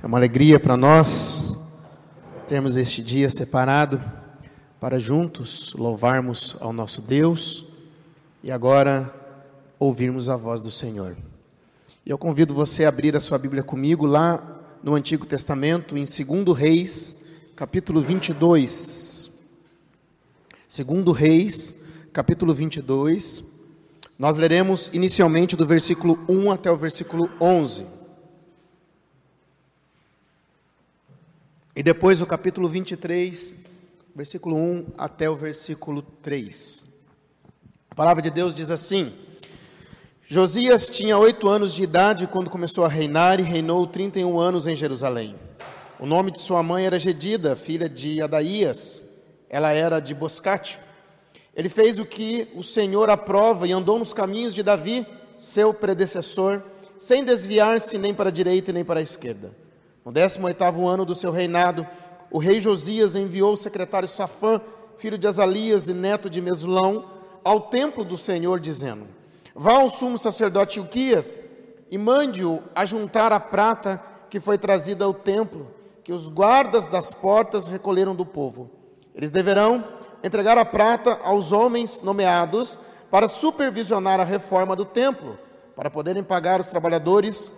É 0.00 0.06
uma 0.06 0.16
alegria 0.16 0.60
para 0.60 0.76
nós 0.76 1.56
termos 2.46 2.76
este 2.76 3.02
dia 3.02 3.28
separado 3.28 4.00
para 4.78 4.96
juntos 4.96 5.72
louvarmos 5.72 6.56
ao 6.60 6.72
nosso 6.72 7.02
Deus 7.02 7.64
e 8.40 8.52
agora 8.52 9.12
ouvirmos 9.76 10.28
a 10.28 10.36
voz 10.36 10.60
do 10.60 10.70
Senhor. 10.70 11.16
E 12.06 12.10
eu 12.10 12.16
convido 12.16 12.54
você 12.54 12.84
a 12.84 12.90
abrir 12.90 13.16
a 13.16 13.20
sua 13.20 13.38
Bíblia 13.38 13.64
comigo 13.64 14.06
lá 14.06 14.40
no 14.84 14.94
Antigo 14.94 15.26
Testamento, 15.26 15.98
em 15.98 16.04
2 16.04 16.56
Reis, 16.56 17.16
capítulo 17.56 18.00
22. 18.00 19.32
2 20.68 21.16
Reis, 21.16 21.74
capítulo 22.12 22.54
22. 22.54 23.42
Nós 24.16 24.36
leremos 24.36 24.90
inicialmente 24.92 25.56
do 25.56 25.66
versículo 25.66 26.20
1 26.28 26.52
até 26.52 26.70
o 26.70 26.76
versículo 26.76 27.28
11. 27.40 27.97
E 31.78 31.82
depois 31.84 32.20
o 32.20 32.26
capítulo 32.26 32.68
23, 32.68 33.54
versículo 34.12 34.56
1 34.56 34.86
até 34.98 35.30
o 35.30 35.36
versículo 35.36 36.02
3. 36.02 36.84
A 37.88 37.94
palavra 37.94 38.20
de 38.20 38.30
Deus 38.30 38.52
diz 38.52 38.68
assim: 38.68 39.12
Josias 40.26 40.88
tinha 40.88 41.16
oito 41.16 41.48
anos 41.48 41.72
de 41.72 41.84
idade 41.84 42.26
quando 42.26 42.50
começou 42.50 42.84
a 42.84 42.88
reinar 42.88 43.38
e 43.38 43.44
reinou 43.44 43.86
31 43.86 44.40
anos 44.40 44.66
em 44.66 44.74
Jerusalém. 44.74 45.36
O 46.00 46.04
nome 46.04 46.32
de 46.32 46.40
sua 46.40 46.64
mãe 46.64 46.84
era 46.84 46.98
Gedida, 46.98 47.54
filha 47.54 47.88
de 47.88 48.20
Adaías. 48.20 49.04
Ela 49.48 49.70
era 49.70 50.00
de 50.00 50.16
Boscate. 50.16 50.80
Ele 51.54 51.68
fez 51.68 52.00
o 52.00 52.04
que 52.04 52.48
o 52.56 52.62
Senhor 52.64 53.08
aprova 53.08 53.68
e 53.68 53.72
andou 53.72 54.00
nos 54.00 54.12
caminhos 54.12 54.52
de 54.52 54.64
Davi, 54.64 55.06
seu 55.36 55.72
predecessor, 55.72 56.60
sem 56.98 57.22
desviar-se 57.22 57.96
nem 57.98 58.12
para 58.12 58.30
a 58.30 58.32
direita 58.32 58.72
nem 58.72 58.84
para 58.84 58.98
a 58.98 59.02
esquerda. 59.04 59.67
No 60.08 60.14
18º 60.14 60.88
ano 60.88 61.04
do 61.04 61.14
seu 61.14 61.30
reinado, 61.30 61.86
o 62.30 62.38
rei 62.38 62.60
Josias 62.60 63.14
enviou 63.14 63.52
o 63.52 63.58
secretário 63.58 64.08
Safã, 64.08 64.58
filho 64.96 65.18
de 65.18 65.28
Azalias 65.28 65.86
e 65.86 65.92
neto 65.92 66.30
de 66.30 66.40
Mesulão, 66.40 67.04
ao 67.44 67.60
templo 67.60 68.02
do 68.02 68.16
Senhor, 68.16 68.58
dizendo: 68.58 69.06
Vá 69.54 69.74
ao 69.74 69.90
sumo 69.90 70.16
sacerdote 70.16 70.80
Uquias 70.80 71.38
e 71.90 71.98
mande-o 71.98 72.62
ajuntar 72.74 73.34
a 73.34 73.38
prata 73.38 74.02
que 74.30 74.40
foi 74.40 74.56
trazida 74.56 75.04
ao 75.04 75.12
templo, 75.12 75.68
que 76.02 76.10
os 76.14 76.26
guardas 76.26 76.86
das 76.86 77.12
portas 77.12 77.68
recolheram 77.68 78.14
do 78.14 78.24
povo. 78.24 78.70
Eles 79.14 79.30
deverão 79.30 79.84
entregar 80.24 80.56
a 80.56 80.64
prata 80.64 81.20
aos 81.22 81.52
homens 81.52 82.00
nomeados 82.00 82.78
para 83.10 83.28
supervisionar 83.28 84.20
a 84.20 84.24
reforma 84.24 84.74
do 84.74 84.86
templo, 84.86 85.38
para 85.76 85.90
poderem 85.90 86.22
pagar 86.22 86.62
os 86.62 86.68
trabalhadores 86.68 87.52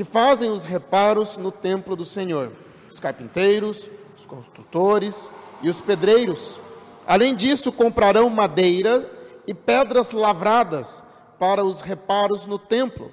que 0.00 0.04
fazem 0.06 0.50
os 0.50 0.64
reparos 0.64 1.36
no 1.36 1.52
templo 1.52 1.94
do 1.94 2.06
Senhor, 2.06 2.52
os 2.90 2.98
carpinteiros, 2.98 3.90
os 4.16 4.24
construtores 4.24 5.30
e 5.60 5.68
os 5.68 5.82
pedreiros. 5.82 6.58
Além 7.06 7.34
disso, 7.34 7.70
comprarão 7.70 8.30
madeira 8.30 9.06
e 9.46 9.52
pedras 9.52 10.12
lavradas 10.12 11.04
para 11.38 11.62
os 11.62 11.82
reparos 11.82 12.46
no 12.46 12.58
templo. 12.58 13.12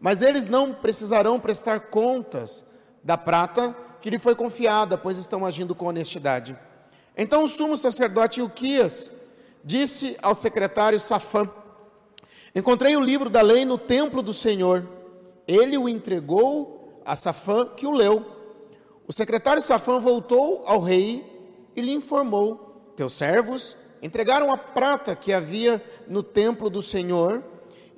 Mas 0.00 0.22
eles 0.22 0.46
não 0.46 0.72
precisarão 0.72 1.38
prestar 1.38 1.80
contas 1.80 2.64
da 3.04 3.18
prata 3.18 3.76
que 4.00 4.08
lhe 4.08 4.18
foi 4.18 4.34
confiada, 4.34 4.96
pois 4.96 5.18
estão 5.18 5.44
agindo 5.44 5.74
com 5.74 5.84
honestidade. 5.84 6.56
Então 7.14 7.44
o 7.44 7.48
sumo 7.48 7.76
sacerdote 7.76 8.40
Ilquias 8.40 9.12
disse 9.62 10.16
ao 10.22 10.34
secretário 10.34 10.98
Safã: 10.98 11.46
Encontrei 12.54 12.96
o 12.96 13.02
livro 13.02 13.28
da 13.28 13.42
lei 13.42 13.66
no 13.66 13.76
templo 13.76 14.22
do 14.22 14.32
Senhor 14.32 15.01
ele 15.46 15.76
o 15.76 15.88
entregou 15.88 17.02
a 17.04 17.16
Safã, 17.16 17.66
que 17.66 17.86
o 17.86 17.90
leu. 17.90 18.24
O 19.06 19.12
secretário 19.12 19.62
Safã 19.62 19.98
voltou 19.98 20.62
ao 20.66 20.80
rei 20.80 21.24
e 21.74 21.80
lhe 21.80 21.92
informou: 21.92 22.92
Teus 22.96 23.14
servos 23.14 23.76
entregaram 24.02 24.52
a 24.52 24.56
prata 24.56 25.14
que 25.14 25.32
havia 25.32 25.82
no 26.08 26.22
templo 26.22 26.68
do 26.68 26.82
Senhor 26.82 27.42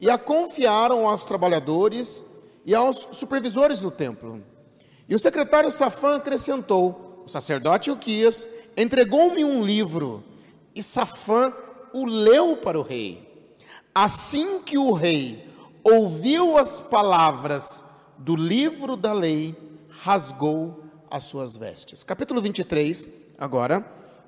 e 0.01 0.11
a 0.11 0.19
confiaram 0.19 1.09
aos 1.09 1.25
trabalhadores 1.25 2.25
e 2.65 2.75
aos 2.75 3.09
supervisores 3.13 3.81
no 3.81 3.91
templo. 3.91 4.43
E 5.09 5.15
o 5.15 5.19
secretário 5.19 5.71
Safã 5.71 6.17
acrescentou: 6.17 7.23
O 7.25 7.29
sacerdote 7.29 7.91
Uquias 7.91 8.49
entregou-me 8.77 9.45
um 9.45 9.65
livro 9.65 10.23
e 10.75 10.83
Safã 10.83 11.53
o 11.93 12.05
leu 12.05 12.57
para 12.57 12.79
o 12.79 12.83
rei. 12.83 13.49
Assim 13.95 14.61
que 14.61 14.77
o 14.77 14.93
rei 14.93 15.54
ouviu 15.85 16.57
as 16.57 16.81
palavras 16.81 17.85
do 18.17 18.35
livro 18.35 18.97
da 18.97 19.13
lei, 19.13 19.55
rasgou 19.91 20.85
as 21.11 21.25
suas 21.25 21.57
vestes. 21.57 22.03
Capítulo 22.03 22.41
23, 22.41 23.09
agora, 23.39 23.85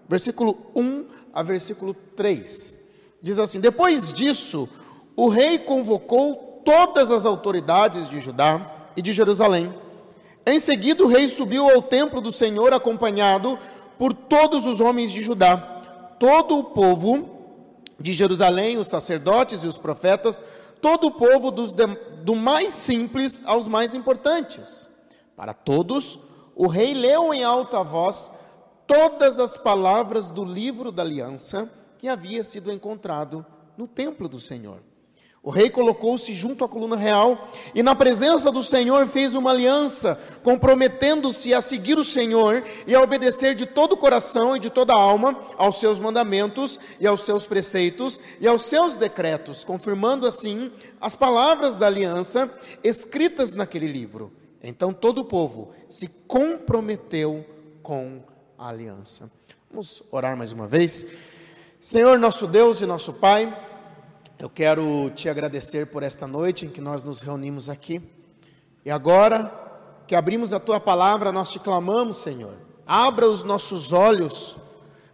versículo 0.06 0.70
1 0.74 1.06
a 1.32 1.42
versículo 1.42 1.94
3. 1.94 2.76
Diz 3.22 3.38
assim: 3.38 3.58
Depois 3.58 4.12
disso, 4.12 4.68
o 5.16 5.28
rei 5.28 5.58
convocou 5.58 6.62
todas 6.64 7.10
as 7.10 7.24
autoridades 7.24 8.08
de 8.08 8.20
Judá 8.20 8.90
e 8.96 9.00
de 9.00 9.12
Jerusalém. 9.12 9.74
Em 10.44 10.60
seguida, 10.60 11.02
o 11.02 11.08
rei 11.08 11.26
subiu 11.26 11.68
ao 11.68 11.82
templo 11.82 12.20
do 12.20 12.32
Senhor, 12.32 12.72
acompanhado 12.72 13.58
por 13.98 14.12
todos 14.12 14.66
os 14.66 14.80
homens 14.80 15.10
de 15.10 15.22
Judá. 15.22 15.56
Todo 16.20 16.58
o 16.58 16.64
povo 16.64 17.30
de 17.98 18.12
Jerusalém, 18.12 18.76
os 18.76 18.88
sacerdotes 18.88 19.64
e 19.64 19.66
os 19.66 19.78
profetas, 19.78 20.42
todo 20.80 21.08
o 21.08 21.10
povo, 21.10 21.50
dos, 21.50 21.72
do 21.72 22.34
mais 22.34 22.72
simples 22.72 23.42
aos 23.46 23.66
mais 23.66 23.94
importantes. 23.94 24.88
Para 25.36 25.52
todos, 25.52 26.18
o 26.54 26.66
rei 26.66 26.94
leu 26.94 27.34
em 27.34 27.44
alta 27.44 27.82
voz 27.82 28.30
todas 28.86 29.38
as 29.38 29.56
palavras 29.56 30.30
do 30.30 30.44
livro 30.44 30.92
da 30.92 31.02
aliança 31.02 31.70
que 31.98 32.08
havia 32.08 32.44
sido 32.44 32.72
encontrado 32.72 33.44
no 33.76 33.86
templo 33.86 34.28
do 34.28 34.40
Senhor. 34.40 34.80
O 35.46 35.50
rei 35.50 35.70
colocou-se 35.70 36.34
junto 36.34 36.64
à 36.64 36.68
coluna 36.68 36.96
real 36.96 37.48
e, 37.72 37.80
na 37.80 37.94
presença 37.94 38.50
do 38.50 38.64
Senhor, 38.64 39.06
fez 39.06 39.36
uma 39.36 39.52
aliança, 39.52 40.20
comprometendo-se 40.42 41.54
a 41.54 41.60
seguir 41.60 41.96
o 41.96 42.02
Senhor 42.02 42.64
e 42.84 42.96
a 42.96 43.00
obedecer 43.00 43.54
de 43.54 43.64
todo 43.64 43.92
o 43.92 43.96
coração 43.96 44.56
e 44.56 44.58
de 44.58 44.68
toda 44.70 44.92
a 44.92 44.98
alma 44.98 45.38
aos 45.56 45.78
seus 45.78 46.00
mandamentos 46.00 46.80
e 46.98 47.06
aos 47.06 47.20
seus 47.20 47.46
preceitos 47.46 48.20
e 48.40 48.48
aos 48.48 48.62
seus 48.62 48.96
decretos, 48.96 49.62
confirmando 49.62 50.26
assim 50.26 50.72
as 51.00 51.14
palavras 51.14 51.76
da 51.76 51.86
aliança 51.86 52.52
escritas 52.82 53.54
naquele 53.54 53.86
livro. 53.86 54.32
Então 54.60 54.92
todo 54.92 55.20
o 55.20 55.24
povo 55.24 55.70
se 55.88 56.08
comprometeu 56.26 57.46
com 57.84 58.20
a 58.58 58.68
aliança. 58.68 59.30
Vamos 59.70 60.02
orar 60.10 60.36
mais 60.36 60.50
uma 60.50 60.66
vez. 60.66 61.06
Senhor, 61.80 62.18
nosso 62.18 62.48
Deus 62.48 62.80
e 62.80 62.86
nosso 62.86 63.12
Pai. 63.12 63.65
Eu 64.38 64.50
quero 64.50 65.10
te 65.14 65.30
agradecer 65.30 65.86
por 65.86 66.02
esta 66.02 66.26
noite 66.26 66.66
em 66.66 66.68
que 66.68 66.80
nós 66.80 67.02
nos 67.02 67.20
reunimos 67.20 67.70
aqui. 67.70 68.02
E 68.84 68.90
agora 68.90 69.50
que 70.06 70.14
abrimos 70.14 70.52
a 70.52 70.60
tua 70.60 70.78
palavra, 70.78 71.32
nós 71.32 71.50
te 71.50 71.58
clamamos, 71.58 72.18
Senhor. 72.18 72.54
Abra 72.86 73.26
os 73.26 73.42
nossos 73.42 73.92
olhos 73.92 74.58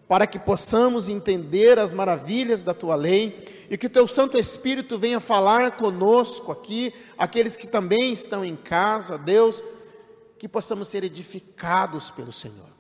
para 0.09 0.27
que 0.27 0.41
possamos 0.41 1.09
entender 1.09 1.78
as 1.78 1.93
maravilhas 1.93 2.65
da 2.65 2.75
tua 2.75 2.97
lei 2.97 3.44
e 3.71 3.78
que 3.78 3.87
o 3.87 3.91
teu 3.91 4.09
Santo 4.09 4.37
Espírito 4.37 4.99
venha 4.99 5.21
falar 5.21 5.77
conosco 5.77 6.50
aqui, 6.50 6.93
aqueles 7.16 7.54
que 7.54 7.69
também 7.69 8.12
estão 8.12 8.44
em 8.44 8.56
casa, 8.56 9.16
Deus, 9.16 9.62
que 10.37 10.49
possamos 10.49 10.89
ser 10.89 11.04
edificados 11.04 12.10
pelo 12.10 12.33
Senhor. 12.33 12.72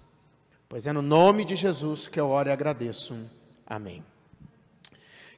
Pois 0.68 0.88
é 0.88 0.92
no 0.92 1.02
nome 1.02 1.44
de 1.44 1.54
Jesus 1.54 2.08
que 2.08 2.18
eu 2.18 2.28
oro 2.28 2.48
e 2.48 2.52
agradeço. 2.52 3.16
Amém. 3.64 4.11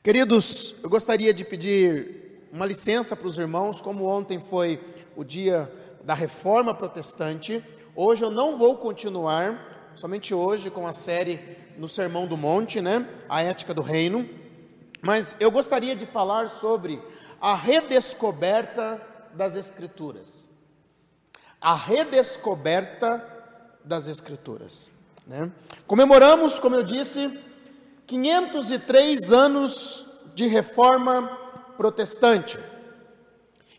Queridos, 0.04 0.74
eu 0.82 0.90
gostaria 0.90 1.32
de 1.32 1.46
pedir 1.46 2.46
uma 2.52 2.66
licença 2.66 3.16
para 3.16 3.26
os 3.26 3.38
irmãos, 3.38 3.80
como 3.80 4.04
ontem 4.04 4.38
foi 4.38 4.78
o 5.16 5.24
dia 5.24 5.72
da 6.02 6.12
reforma 6.12 6.74
protestante, 6.74 7.64
hoje 7.96 8.22
eu 8.22 8.30
não 8.30 8.58
vou 8.58 8.76
continuar, 8.76 9.94
somente 9.96 10.34
hoje, 10.34 10.68
com 10.68 10.86
a 10.86 10.92
série 10.92 11.40
no 11.78 11.88
Sermão 11.88 12.26
do 12.26 12.36
Monte, 12.36 12.82
né? 12.82 13.08
A 13.30 13.40
ética 13.40 13.72
do 13.72 13.80
reino, 13.80 14.28
mas 15.00 15.36
eu 15.40 15.50
gostaria 15.50 15.96
de 15.96 16.04
falar 16.04 16.50
sobre 16.50 17.00
a 17.40 17.54
redescoberta 17.54 19.00
das 19.32 19.56
Escrituras. 19.56 20.50
A 21.58 21.74
redescoberta 21.74 23.26
das 23.82 24.06
Escrituras. 24.06 24.90
Né? 25.26 25.50
Comemoramos, 25.86 26.58
como 26.58 26.76
eu 26.76 26.82
disse, 26.82 27.42
503 28.06 29.32
anos 29.32 30.06
de 30.34 30.46
reforma 30.46 31.26
protestante. 31.76 32.58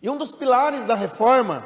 E 0.02 0.10
um 0.10 0.18
dos 0.18 0.32
pilares 0.32 0.86
da 0.86 0.96
reforma 0.96 1.66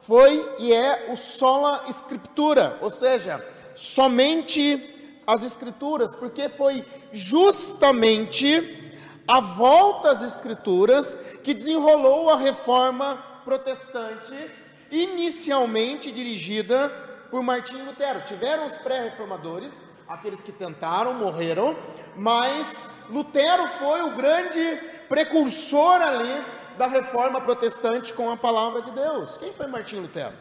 foi 0.00 0.56
e 0.58 0.72
é 0.72 1.10
o 1.10 1.16
sola 1.16 1.84
scriptura, 1.88 2.78
ou 2.80 2.90
seja, 2.90 3.44
somente 3.74 5.22
as 5.26 5.42
escrituras, 5.42 6.14
porque 6.14 6.48
foi 6.48 6.84
justamente 7.12 8.92
a 9.26 9.40
volta 9.40 10.10
às 10.10 10.22
escrituras 10.22 11.14
que 11.42 11.54
desenrolou 11.54 12.28
a 12.28 12.36
reforma 12.36 13.16
protestante 13.44 14.34
inicialmente 14.90 16.12
dirigida 16.12 16.88
por 17.30 17.42
Martinho 17.42 17.86
Lutero. 17.86 18.22
Tiveram 18.26 18.66
os 18.66 18.76
pré-reformadores, 18.76 19.80
aqueles 20.08 20.42
que 20.42 20.52
tentaram, 20.52 21.14
morreram, 21.14 21.76
mas 22.16 22.86
Lutero 23.08 23.66
foi 23.68 24.02
o 24.02 24.14
grande 24.14 24.80
precursor 25.08 26.00
ali 26.00 26.44
da 26.76 26.86
reforma 26.86 27.40
protestante 27.40 28.12
com 28.12 28.30
a 28.30 28.36
palavra 28.36 28.82
de 28.82 28.90
Deus. 28.90 29.36
Quem 29.36 29.52
foi 29.52 29.66
Martinho 29.66 30.02
Lutero? 30.02 30.34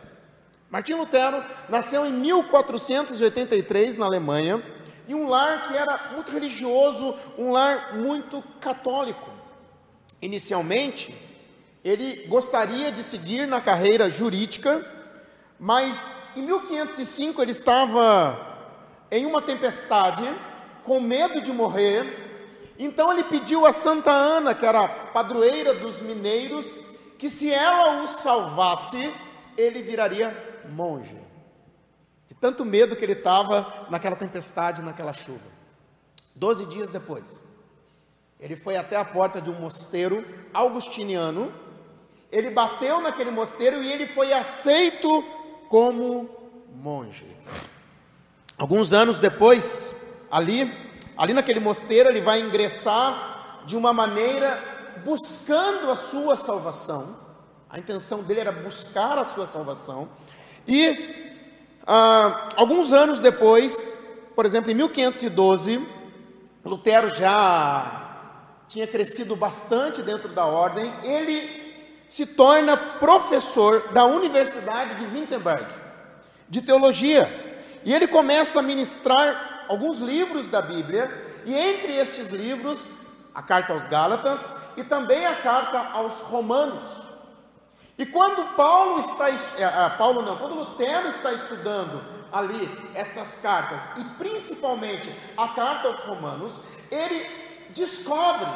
Martinho 0.69 0.97
Lutero 0.97 1.43
nasceu 1.69 2.05
em 2.05 2.11
1483 2.11 3.97
na 3.97 4.05
Alemanha, 4.05 4.63
em 5.07 5.13
um 5.13 5.27
lar 5.27 5.67
que 5.67 5.77
era 5.77 6.11
muito 6.13 6.31
religioso, 6.31 7.15
um 7.37 7.51
lar 7.51 7.95
muito 7.95 8.41
católico. 8.59 9.29
Inicialmente, 10.21 11.13
ele 11.83 12.25
gostaria 12.27 12.91
de 12.91 13.03
seguir 13.03 13.45
na 13.45 13.59
carreira 13.59 14.09
jurídica, 14.09 14.83
mas 15.59 16.17
em 16.35 16.41
1505 16.41 17.41
ele 17.41 17.51
estava 17.51 18.52
em 19.13 19.27
uma 19.27 19.43
tempestade, 19.43 20.23
com 20.83 20.99
medo 20.99 21.39
de 21.39 21.53
morrer, 21.53 22.73
então 22.79 23.11
ele 23.13 23.23
pediu 23.23 23.63
a 23.63 23.71
Santa 23.71 24.09
Ana, 24.09 24.55
que 24.55 24.65
era 24.65 24.87
padroeira 24.87 25.75
dos 25.75 26.01
mineiros, 26.01 26.79
que 27.19 27.29
se 27.29 27.53
ela 27.53 28.01
o 28.01 28.07
salvasse, 28.07 29.13
ele 29.55 29.83
viraria 29.83 30.35
monge. 30.67 31.15
De 32.27 32.33
tanto 32.33 32.65
medo 32.65 32.95
que 32.95 33.05
ele 33.05 33.13
estava 33.13 33.85
naquela 33.91 34.15
tempestade, 34.15 34.81
naquela 34.81 35.13
chuva. 35.13 35.45
Doze 36.35 36.65
dias 36.65 36.89
depois, 36.89 37.45
ele 38.39 38.55
foi 38.55 38.75
até 38.75 38.97
a 38.97 39.05
porta 39.05 39.39
de 39.39 39.51
um 39.51 39.59
mosteiro 39.59 40.25
augustiniano. 40.51 41.53
Ele 42.31 42.49
bateu 42.49 42.99
naquele 42.99 43.29
mosteiro 43.29 43.83
e 43.83 43.91
ele 43.93 44.07
foi 44.07 44.33
aceito 44.33 45.23
como 45.69 46.27
monge. 46.73 47.27
Alguns 48.63 48.93
anos 48.93 49.19
depois, 49.19 49.93
ali, 50.31 50.73
ali 51.17 51.33
naquele 51.33 51.59
mosteiro, 51.59 52.07
ele 52.07 52.21
vai 52.21 52.39
ingressar 52.39 53.59
de 53.65 53.75
uma 53.75 53.91
maneira 53.91 54.57
buscando 55.03 55.91
a 55.91 55.97
sua 55.97 56.37
salvação. 56.37 57.13
A 57.69 57.77
intenção 57.77 58.23
dele 58.23 58.39
era 58.39 58.53
buscar 58.53 59.17
a 59.17 59.25
sua 59.25 59.45
salvação. 59.45 60.07
E 60.65 61.35
ah, 61.85 62.51
alguns 62.55 62.93
anos 62.93 63.19
depois, 63.19 63.85
por 64.33 64.45
exemplo, 64.45 64.71
em 64.71 64.75
1512, 64.75 65.85
Lutero 66.63 67.13
já 67.13 68.63
tinha 68.69 68.87
crescido 68.87 69.35
bastante 69.35 70.01
dentro 70.01 70.29
da 70.29 70.45
ordem, 70.45 70.89
ele 71.03 72.05
se 72.07 72.25
torna 72.25 72.77
professor 72.77 73.89
da 73.91 74.05
Universidade 74.05 74.95
de 74.95 75.13
Wittenberg, 75.13 75.67
de 76.47 76.61
teologia. 76.61 77.42
E 77.85 77.93
ele 77.93 78.07
começa 78.07 78.59
a 78.59 78.63
ministrar 78.63 79.65
alguns 79.67 79.99
livros 79.99 80.47
da 80.47 80.61
Bíblia, 80.61 81.09
e 81.45 81.55
entre 81.55 81.93
estes 81.95 82.29
livros, 82.29 82.89
a 83.33 83.41
carta 83.41 83.73
aos 83.73 83.85
Gálatas 83.85 84.53
e 84.77 84.83
também 84.83 85.25
a 85.25 85.35
carta 85.35 85.79
aos 85.97 86.21
Romanos. 86.21 87.09
E 87.97 88.05
quando 88.05 88.55
Paulo 88.55 88.99
está, 88.99 89.29
é, 89.29 89.89
Paulo 89.97 90.21
não, 90.21 90.37
quando 90.37 90.55
Lutero 90.55 91.09
está 91.09 91.31
estudando 91.33 92.03
ali 92.31 92.69
estas 92.95 93.37
cartas, 93.37 93.81
e 93.97 94.03
principalmente 94.15 95.13
a 95.37 95.49
carta 95.49 95.89
aos 95.89 96.01
Romanos, 96.01 96.59
ele 96.89 97.27
descobre 97.69 98.49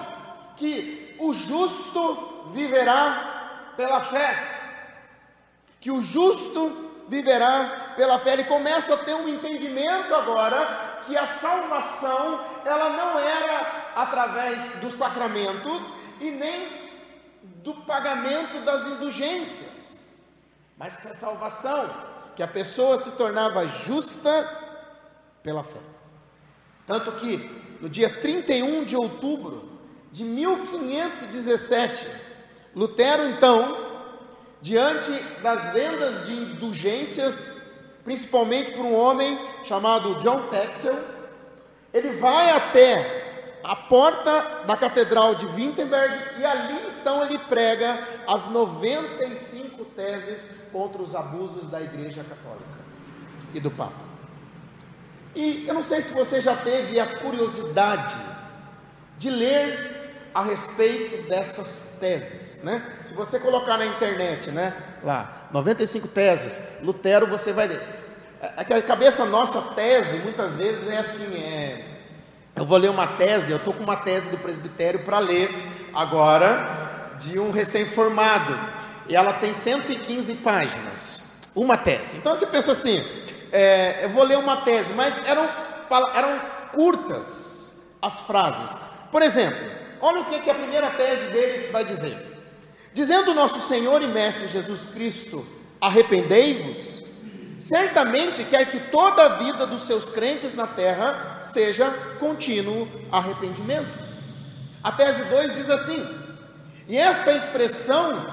que 0.56 1.16
o 1.20 1.34
justo 1.34 2.48
viverá 2.48 3.74
pela 3.76 4.02
fé. 4.02 4.56
Que 5.80 5.92
o 5.92 6.02
justo 6.02 6.87
viverá 7.08 7.94
pela 7.96 8.20
fé. 8.20 8.34
Ele 8.34 8.44
começa 8.44 8.94
a 8.94 8.98
ter 8.98 9.14
um 9.14 9.28
entendimento 9.28 10.14
agora 10.14 11.02
que 11.06 11.18
a 11.18 11.26
salvação 11.26 12.44
ela 12.66 12.90
não 12.90 13.18
era 13.18 13.92
através 13.96 14.62
dos 14.82 14.94
sacramentos 14.94 15.82
e 16.20 16.30
nem 16.32 16.88
do 17.64 17.74
pagamento 17.74 18.64
das 18.64 18.88
indulgências, 18.88 20.10
mas 20.78 20.98
que 20.98 21.08
a 21.08 21.14
salvação, 21.14 21.90
que 22.36 22.44
a 22.44 22.48
pessoa 22.48 23.00
se 23.00 23.12
tornava 23.12 23.66
justa 23.66 24.66
pela 25.42 25.64
fé. 25.64 25.80
Tanto 26.86 27.14
que 27.14 27.38
no 27.82 27.90
dia 27.90 28.10
31 28.10 28.84
de 28.84 28.96
outubro 28.96 29.80
de 30.12 30.24
1517, 30.24 32.08
Lutero 32.76 33.28
então, 33.30 33.87
diante 34.62 35.12
das 35.42 35.74
vendas 35.74 36.26
de 36.26 36.34
indulgências, 36.34 37.58
principalmente 38.04 38.72
por 38.72 38.86
um 38.86 38.96
homem 38.96 39.38
chamado 39.64 40.16
John 40.20 40.48
Texel, 40.48 40.98
ele 41.94 42.12
vai 42.12 42.52
até 42.52 43.60
a 43.64 43.76
porta 43.76 44.64
da 44.66 44.78
Catedral 44.78 45.36
de 45.36 45.46
Wittenberg 45.46 46.40
e 46.40 46.46
ali 46.46 46.88
então 47.02 47.26
ele 47.26 47.38
prega 47.40 48.00
as 48.28 48.48
95 48.48 49.86
teses 49.86 50.52
contra 50.72 51.02
os 51.02 51.16
abusos 51.16 51.70
da 51.70 51.82
Igreja 51.82 52.24
Católica 52.24 52.80
e 53.54 53.60
do 53.60 53.72
Papa. 53.72 54.08
E 55.36 55.66
eu 55.68 55.74
não 55.74 55.84
sei 55.84 56.02
se 56.02 56.14
você 56.14 56.42
já 56.42 56.56
teve 56.56 57.00
a 57.00 57.06
curiosidade 57.20 58.16
de 59.18 59.30
ler 59.30 59.97
a 60.38 60.44
respeito 60.44 61.28
dessas 61.28 61.98
teses, 62.00 62.62
né? 62.62 62.84
Se 63.06 63.16
você 63.16 63.40
colocar 63.40 63.76
na 63.76 63.88
internet, 63.88 64.52
né, 64.52 64.72
lá, 65.04 65.48
95 65.52 66.08
teses, 66.10 66.60
Lutero, 66.84 67.26
você 67.26 67.52
vai 67.52 67.66
ler. 67.66 67.82
É, 68.40 68.64
é 68.70 68.78
a 68.78 68.82
cabeça 68.84 69.26
nossa 69.26 69.60
tese 69.74 70.20
muitas 70.20 70.56
vezes 70.56 70.90
é 70.90 71.00
assim, 71.00 71.44
é 71.44 71.84
eu 72.56 72.66
vou 72.66 72.78
ler 72.78 72.92
uma 72.92 73.08
tese, 73.08 73.50
eu 73.50 73.58
estou 73.58 73.74
com 73.74 73.82
uma 73.82 73.96
tese 73.96 74.30
do 74.30 74.38
presbitério 74.38 75.00
para 75.00 75.18
ler 75.18 75.50
agora, 75.92 77.16
de 77.20 77.40
um 77.40 77.50
recém-formado, 77.50 78.56
e 79.10 79.16
ela 79.16 79.34
tem 79.34 79.56
115 79.56 80.36
páginas, 80.36 81.42
uma 81.56 81.80
tese. 81.80 82.16
Então 82.16 82.36
você 82.36 82.46
pensa 82.46 82.74
assim: 82.74 83.04
é, 83.52 84.06
eu 84.06 84.10
vou 84.12 84.24
ler 84.24 84.38
uma 84.38 84.58
tese, 84.58 84.94
mas 84.94 85.20
eram, 85.28 85.50
eram 86.14 86.40
curtas 86.74 87.90
as 88.00 88.20
frases. 88.20 88.78
Por 89.12 89.24
exemplo, 89.24 89.87
olha 90.02 90.22
o 90.22 90.26
que, 90.26 90.40
que 90.40 90.50
a 90.50 90.56
primeira 90.56 90.90
tese 90.92 91.32
dele 91.32 91.72
vai 91.72 91.86
dizer: 91.86 92.18
Dizendo 92.94 93.34
nosso 93.34 93.60
Senhor 93.60 94.02
e 94.02 94.08
Mestre 94.08 94.48
Jesus 94.48 94.86
Cristo, 94.86 95.46
arrependei-vos 95.80 97.08
certamente 97.58 98.44
quer 98.44 98.70
que 98.70 98.80
toda 98.80 99.24
a 99.26 99.30
vida 99.30 99.66
dos 99.66 99.82
seus 99.82 100.10
crentes 100.10 100.54
na 100.54 100.68
terra 100.68 101.40
seja 101.42 101.90
contínuo 102.20 102.88
arrependimento. 103.12 103.90
A 104.84 104.92
tese 104.92 105.24
2 105.24 105.56
diz 105.56 105.70
assim: 105.70 106.06
e 106.88 106.96
esta 106.96 107.32
expressão 107.32 108.26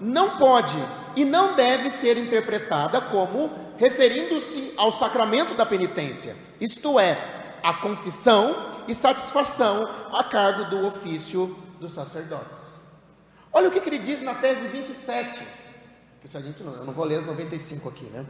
não 0.00 0.38
pode 0.38 0.76
e 1.14 1.24
não 1.24 1.54
deve 1.54 1.90
ser 1.90 2.16
interpretada 2.16 3.00
como 3.00 3.50
referindo-se 3.76 4.72
ao 4.76 4.90
sacramento 4.90 5.54
da 5.54 5.64
penitência, 5.64 6.36
isto 6.60 6.98
é, 6.98 7.16
a 7.62 7.74
confissão 7.74 8.69
e 8.88 8.94
satisfação 8.94 9.88
a 10.12 10.24
cargo 10.24 10.64
do 10.64 10.86
ofício 10.86 11.56
dos 11.78 11.92
sacerdotes. 11.92 12.80
Olha 13.52 13.68
o 13.68 13.70
que, 13.70 13.80
que 13.80 13.88
ele 13.88 13.98
diz 13.98 14.22
na 14.22 14.34
tese 14.34 14.68
27, 14.68 15.42
que 16.20 16.28
se 16.28 16.36
a 16.36 16.40
gente 16.40 16.62
não, 16.62 16.74
eu 16.74 16.84
não 16.84 16.92
vou 16.92 17.04
ler 17.04 17.18
as 17.18 17.26
95 17.26 17.88
aqui, 17.88 18.04
né? 18.04 18.24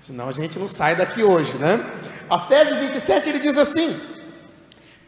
Senão 0.00 0.28
a 0.28 0.32
gente 0.32 0.58
não 0.58 0.68
sai 0.68 0.96
daqui 0.96 1.22
hoje, 1.22 1.56
né? 1.56 1.78
A 2.28 2.38
tese 2.38 2.74
27 2.74 3.28
ele 3.28 3.38
diz 3.38 3.56
assim: 3.56 3.98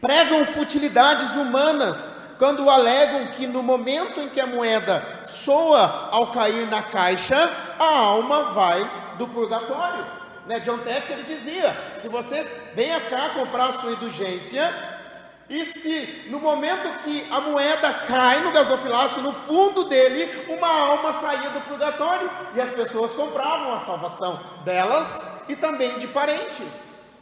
pregam 0.01 0.45
futilidades 0.45 1.35
humanas 1.35 2.13
quando 2.37 2.69
alegam 2.69 3.27
que 3.27 3.45
no 3.45 3.61
momento 3.61 4.19
em 4.21 4.29
que 4.29 4.39
a 4.39 4.47
moeda 4.47 5.25
soa 5.25 6.09
ao 6.09 6.31
cair 6.31 6.67
na 6.67 6.81
caixa, 6.81 7.35
a 7.77 7.97
alma 7.97 8.51
vai 8.51 8.89
do 9.17 9.27
purgatório. 9.27 10.18
Né? 10.49 10.59
John 10.61 10.79
Tex 10.79 11.07
ele 11.11 11.23
dizia: 11.23 11.77
se 11.95 12.09
você 12.09 12.43
vem 12.73 12.89
cá 13.01 13.29
comprar 13.35 13.67
a 13.67 13.73
sua 13.73 13.91
indulgência, 13.91 14.67
e 15.47 15.63
se 15.63 16.25
no 16.31 16.39
momento 16.39 17.03
que 17.03 17.27
a 17.29 17.39
moeda 17.39 17.93
cai 17.93 18.43
no 18.43 18.51
gasofilácio, 18.51 19.21
no 19.21 19.31
fundo 19.31 19.83
dele, 19.83 20.27
uma 20.51 20.67
alma 20.67 21.13
saía 21.13 21.51
do 21.51 21.61
purgatório 21.61 22.31
e 22.55 22.61
as 22.61 22.71
pessoas 22.71 23.11
compravam 23.13 23.73
a 23.73 23.79
salvação 23.79 24.39
delas 24.65 25.21
e 25.47 25.55
também 25.55 25.99
de 25.99 26.07
parentes. 26.07 27.21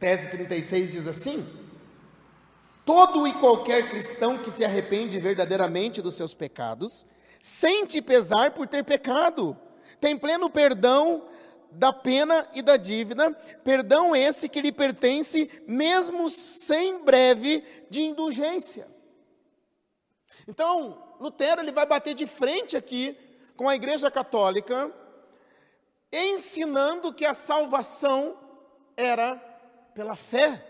Tese 0.00 0.30
36 0.30 0.90
diz 0.90 1.06
assim: 1.06 1.48
Todo 2.84 3.28
e 3.28 3.32
qualquer 3.34 3.88
cristão 3.88 4.38
que 4.38 4.50
se 4.50 4.64
arrepende 4.64 5.20
verdadeiramente 5.20 6.02
dos 6.02 6.16
seus 6.16 6.34
pecados, 6.34 7.06
sente 7.40 8.02
pesar 8.02 8.50
por 8.50 8.66
ter 8.66 8.82
pecado, 8.82 9.56
tem 10.00 10.16
pleno 10.16 10.48
perdão 10.50 11.24
da 11.70 11.92
pena 11.92 12.48
e 12.54 12.62
da 12.62 12.76
dívida, 12.76 13.30
perdão 13.62 14.16
esse 14.16 14.48
que 14.48 14.60
lhe 14.60 14.72
pertence, 14.72 15.62
mesmo 15.66 16.28
sem 16.28 17.04
breve 17.04 17.64
de 17.90 18.00
indulgência. 18.00 18.88
Então, 20.46 21.16
Lutero 21.20 21.60
ele 21.60 21.72
vai 21.72 21.84
bater 21.84 22.14
de 22.14 22.26
frente 22.26 22.76
aqui 22.76 23.16
com 23.56 23.68
a 23.68 23.74
Igreja 23.74 24.10
Católica, 24.10 24.90
ensinando 26.12 27.12
que 27.12 27.26
a 27.26 27.34
salvação 27.34 28.38
era 28.96 29.36
pela 29.94 30.16
fé, 30.16 30.64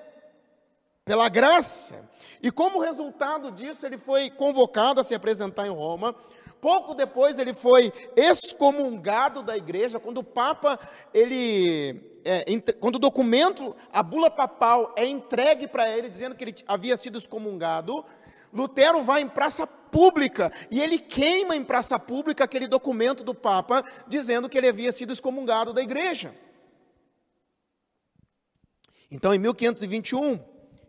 pela 1.04 1.28
graça. 1.28 2.08
E 2.42 2.50
como 2.50 2.80
resultado 2.80 3.52
disso, 3.52 3.86
ele 3.86 3.98
foi 3.98 4.30
convocado 4.30 5.00
a 5.00 5.04
se 5.04 5.14
apresentar 5.14 5.66
em 5.66 5.70
Roma. 5.70 6.14
Pouco 6.60 6.94
depois 6.94 7.38
ele 7.38 7.54
foi 7.54 7.92
excomungado 8.16 9.42
da 9.42 9.56
igreja, 9.56 10.00
quando 10.00 10.18
o 10.18 10.24
Papa, 10.24 10.78
ele, 11.14 12.20
é, 12.24 12.44
quando 12.80 12.96
o 12.96 13.00
documento, 13.00 13.76
a 13.92 14.02
bula 14.02 14.30
papal 14.30 14.92
é 14.96 15.06
entregue 15.06 15.68
para 15.68 15.88
ele, 15.88 16.08
dizendo 16.08 16.34
que 16.34 16.44
ele 16.44 16.54
havia 16.66 16.96
sido 16.96 17.18
excomungado, 17.18 18.04
Lutero 18.52 19.02
vai 19.02 19.20
em 19.20 19.28
praça 19.28 19.66
pública 19.66 20.52
e 20.70 20.80
ele 20.80 20.98
queima 20.98 21.54
em 21.54 21.64
praça 21.64 21.98
pública 21.98 22.44
aquele 22.44 22.66
documento 22.66 23.22
do 23.22 23.34
Papa 23.34 23.84
dizendo 24.06 24.48
que 24.48 24.56
ele 24.56 24.68
havia 24.68 24.92
sido 24.92 25.12
excomungado 25.12 25.72
da 25.72 25.82
igreja. 25.82 26.34
Então, 29.10 29.34
em 29.34 29.38
1521, 29.38 30.38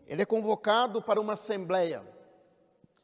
ele 0.06 0.22
é 0.22 0.26
convocado 0.26 1.00
para 1.00 1.20
uma 1.20 1.34
assembleia 1.34 2.02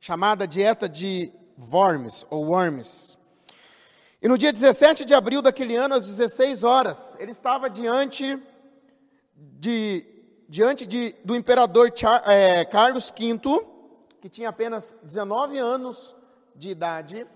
chamada 0.00 0.46
Dieta 0.46 0.88
de 0.88 1.32
Worms 1.58 2.26
ou 2.30 2.46
Worms. 2.46 3.16
E 4.20 4.28
no 4.28 4.36
dia 4.36 4.52
17 4.52 5.04
de 5.04 5.14
abril 5.14 5.42
daquele 5.42 5.76
ano, 5.76 5.94
às 5.94 6.06
16 6.06 6.64
horas, 6.64 7.16
ele 7.18 7.30
estava 7.30 7.68
diante 7.68 8.38
de 9.34 10.06
diante 10.48 10.86
de, 10.86 11.14
do 11.24 11.34
imperador 11.34 11.92
Char, 11.94 12.22
é, 12.26 12.64
Carlos 12.64 13.10
V 13.10 13.40
que 14.20 14.28
tinha 14.28 14.48
apenas 14.48 14.94
19 15.02 15.58
anos 15.58 16.14
de 16.54 16.70
idade. 16.70 17.26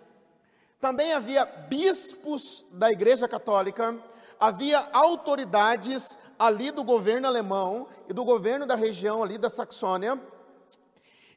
Também 0.81 1.13
havia 1.13 1.45
bispos 1.45 2.65
da 2.73 2.91
Igreja 2.91 3.29
Católica, 3.29 3.99
havia 4.39 4.89
autoridades 4.93 6.19
ali 6.39 6.71
do 6.71 6.83
governo 6.83 7.27
alemão 7.27 7.87
e 8.09 8.13
do 8.13 8.25
governo 8.25 8.67
da 8.67 8.75
região 8.75 9.23
ali 9.23 9.37
da 9.37 9.51
Saxônia. 9.51 10.21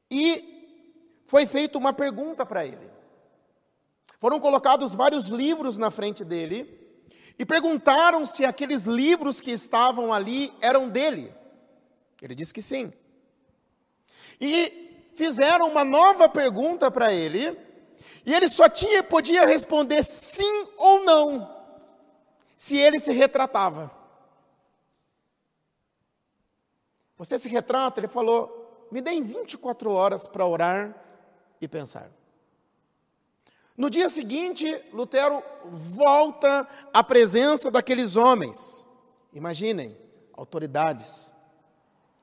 E 0.10 0.53
foi 1.34 1.48
feita 1.48 1.80
uma 1.80 1.92
pergunta 1.92 2.46
para 2.46 2.63
ele. 2.63 2.92
Foram 4.20 4.40
colocados 4.40 4.94
vários 4.94 5.30
livros 5.30 5.80
na 5.80 5.90
frente 5.90 6.24
dele 6.24 6.80
e 7.40 7.44
perguntaram 7.44 8.24
se 8.24 8.46
aqueles 8.46 8.84
livros 8.84 9.42
que 9.42 9.50
estavam 9.50 10.13
ali 10.13 10.54
eram 10.62 10.88
dele. 10.88 11.34
Ele 12.22 12.36
disse 12.36 12.54
que 12.54 12.62
sim. 12.62 12.94
E 14.40 15.10
fizeram 15.16 15.68
uma 15.70 15.84
nova 15.84 16.30
pergunta 16.30 16.92
para 16.92 17.12
ele, 17.12 17.60
e 18.24 18.32
ele 18.32 18.48
só 18.48 18.70
tinha 18.70 19.02
podia 19.02 19.44
responder 19.44 20.04
sim 20.04 20.68
ou 20.78 21.04
não, 21.04 21.52
se 22.56 22.78
ele 22.78 23.00
se 23.00 23.12
retratava. 23.12 23.90
Você 27.18 27.40
se 27.40 27.50
retrata? 27.50 28.00
Ele 28.00 28.08
falou: 28.08 28.88
me 28.92 29.02
deem 29.02 29.24
24 29.24 29.92
horas 29.92 30.28
para 30.28 30.46
orar 30.46 31.04
e 31.65 31.67
pensar. 31.67 32.12
No 33.75 33.89
dia 33.89 34.08
seguinte, 34.08 34.84
Lutero 34.91 35.41
volta 35.65 36.67
à 36.93 37.03
presença 37.03 37.72
daqueles 37.72 38.15
homens. 38.15 38.86
Imaginem, 39.34 39.98
autoridades, 40.34 41.36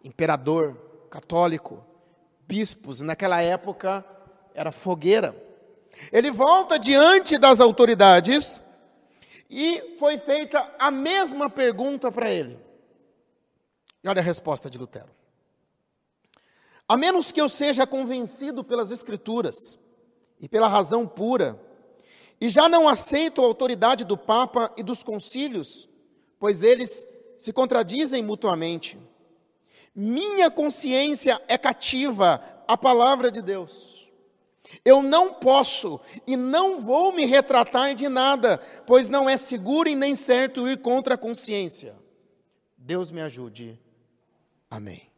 imperador 0.04 0.76
católico, 1.10 1.84
bispos, 2.46 3.00
naquela 3.00 3.42
época 3.42 4.04
era 4.54 4.70
fogueira. 4.70 5.34
Ele 6.12 6.30
volta 6.30 6.78
diante 6.78 7.36
das 7.36 7.60
autoridades 7.60 8.62
e 9.48 9.96
foi 9.98 10.18
feita 10.18 10.72
a 10.78 10.90
mesma 10.90 11.50
pergunta 11.50 12.12
para 12.12 12.30
ele. 12.30 12.58
E 14.04 14.08
olha 14.08 14.20
a 14.20 14.24
resposta 14.24 14.70
de 14.70 14.78
Lutero. 14.78 15.19
A 16.90 16.96
menos 16.96 17.30
que 17.30 17.40
eu 17.40 17.48
seja 17.48 17.86
convencido 17.86 18.64
pelas 18.64 18.90
Escrituras 18.90 19.78
e 20.40 20.48
pela 20.48 20.66
razão 20.66 21.06
pura, 21.06 21.56
e 22.40 22.48
já 22.48 22.68
não 22.68 22.88
aceito 22.88 23.40
a 23.40 23.44
autoridade 23.44 24.04
do 24.04 24.18
Papa 24.18 24.74
e 24.76 24.82
dos 24.82 25.04
concílios, 25.04 25.88
pois 26.36 26.64
eles 26.64 27.06
se 27.38 27.52
contradizem 27.52 28.24
mutuamente. 28.24 28.98
Minha 29.94 30.50
consciência 30.50 31.40
é 31.46 31.56
cativa 31.56 32.42
à 32.66 32.76
palavra 32.76 33.30
de 33.30 33.40
Deus. 33.40 34.10
Eu 34.84 35.00
não 35.00 35.34
posso 35.34 36.00
e 36.26 36.36
não 36.36 36.80
vou 36.80 37.12
me 37.12 37.24
retratar 37.24 37.94
de 37.94 38.08
nada, 38.08 38.58
pois 38.84 39.08
não 39.08 39.30
é 39.30 39.36
seguro 39.36 39.88
e 39.88 39.94
nem 39.94 40.16
certo 40.16 40.68
ir 40.68 40.82
contra 40.82 41.14
a 41.14 41.18
consciência. 41.18 41.94
Deus 42.76 43.12
me 43.12 43.20
ajude. 43.20 43.78
Amém. 44.68 45.09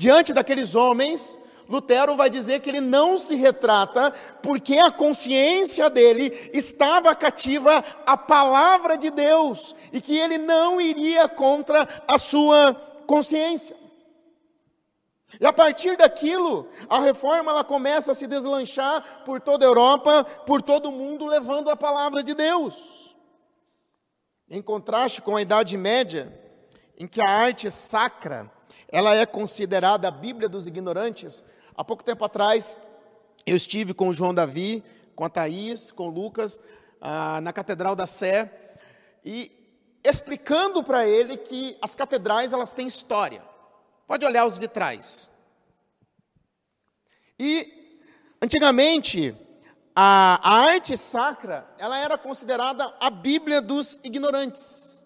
Diante 0.00 0.32
daqueles 0.32 0.74
homens, 0.74 1.38
Lutero 1.68 2.16
vai 2.16 2.30
dizer 2.30 2.60
que 2.60 2.70
ele 2.70 2.80
não 2.80 3.18
se 3.18 3.34
retrata 3.34 4.10
porque 4.42 4.78
a 4.78 4.90
consciência 4.90 5.90
dele 5.90 6.32
estava 6.54 7.14
cativa 7.14 7.84
à 8.06 8.16
palavra 8.16 8.96
de 8.96 9.10
Deus 9.10 9.76
e 9.92 10.00
que 10.00 10.18
ele 10.18 10.38
não 10.38 10.80
iria 10.80 11.28
contra 11.28 11.86
a 12.08 12.18
sua 12.18 12.72
consciência. 13.06 13.76
E 15.38 15.44
a 15.44 15.52
partir 15.52 15.98
daquilo, 15.98 16.66
a 16.88 16.98
reforma 17.00 17.50
ela 17.50 17.62
começa 17.62 18.12
a 18.12 18.14
se 18.14 18.26
deslanchar 18.26 19.22
por 19.26 19.38
toda 19.38 19.66
a 19.66 19.68
Europa, 19.68 20.24
por 20.46 20.62
todo 20.62 20.88
o 20.88 20.92
mundo, 20.92 21.26
levando 21.26 21.68
a 21.68 21.76
palavra 21.76 22.22
de 22.22 22.32
Deus. 22.32 23.14
Em 24.48 24.62
contraste 24.62 25.20
com 25.20 25.36
a 25.36 25.42
Idade 25.42 25.76
Média, 25.76 26.34
em 26.98 27.06
que 27.06 27.20
a 27.20 27.28
arte 27.28 27.70
sacra, 27.70 28.50
ela 28.90 29.14
é 29.14 29.24
considerada 29.24 30.08
a 30.08 30.10
Bíblia 30.10 30.48
dos 30.48 30.66
ignorantes. 30.66 31.44
Há 31.76 31.84
pouco 31.84 32.02
tempo 32.02 32.24
atrás, 32.24 32.76
eu 33.46 33.56
estive 33.56 33.94
com 33.94 34.08
o 34.08 34.12
João 34.12 34.34
Davi, 34.34 34.84
com 35.14 35.24
a 35.24 35.28
Thaís, 35.30 35.90
com 35.90 36.08
o 36.08 36.10
Lucas, 36.10 36.60
ah, 37.00 37.40
na 37.40 37.52
Catedral 37.52 37.94
da 37.94 38.06
Sé, 38.06 38.76
e 39.24 39.52
explicando 40.02 40.82
para 40.82 41.06
ele 41.06 41.36
que 41.36 41.76
as 41.80 41.94
catedrais 41.94 42.52
elas 42.52 42.72
têm 42.72 42.86
história. 42.86 43.42
Pode 44.06 44.24
olhar 44.24 44.44
os 44.44 44.58
vitrais. 44.58 45.30
E 47.38 47.98
antigamente 48.42 49.34
a, 49.94 50.40
a 50.42 50.54
arte 50.70 50.96
sacra 50.96 51.68
ela 51.78 51.98
era 51.98 52.18
considerada 52.18 52.94
a 53.00 53.08
Bíblia 53.08 53.60
dos 53.60 54.00
ignorantes, 54.02 55.04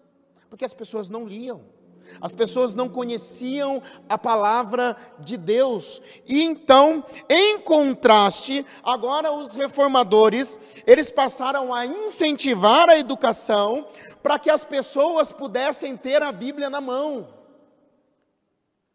porque 0.49 0.65
as 0.65 0.73
pessoas 0.73 1.09
não 1.09 1.25
liam. 1.25 1.74
As 2.21 2.33
pessoas 2.33 2.73
não 2.73 2.89
conheciam 2.89 3.81
a 4.07 4.17
palavra 4.17 4.95
de 5.19 5.37
Deus. 5.37 6.01
E 6.25 6.43
então, 6.43 7.05
em 7.29 7.59
contraste, 7.59 8.65
agora 8.83 9.31
os 9.31 9.53
reformadores, 9.55 10.59
eles 10.85 11.09
passaram 11.09 11.73
a 11.73 11.85
incentivar 11.85 12.89
a 12.89 12.97
educação 12.97 13.87
para 14.21 14.39
que 14.39 14.49
as 14.49 14.65
pessoas 14.65 15.31
pudessem 15.31 15.95
ter 15.95 16.21
a 16.21 16.31
Bíblia 16.31 16.69
na 16.69 16.81
mão. 16.81 17.27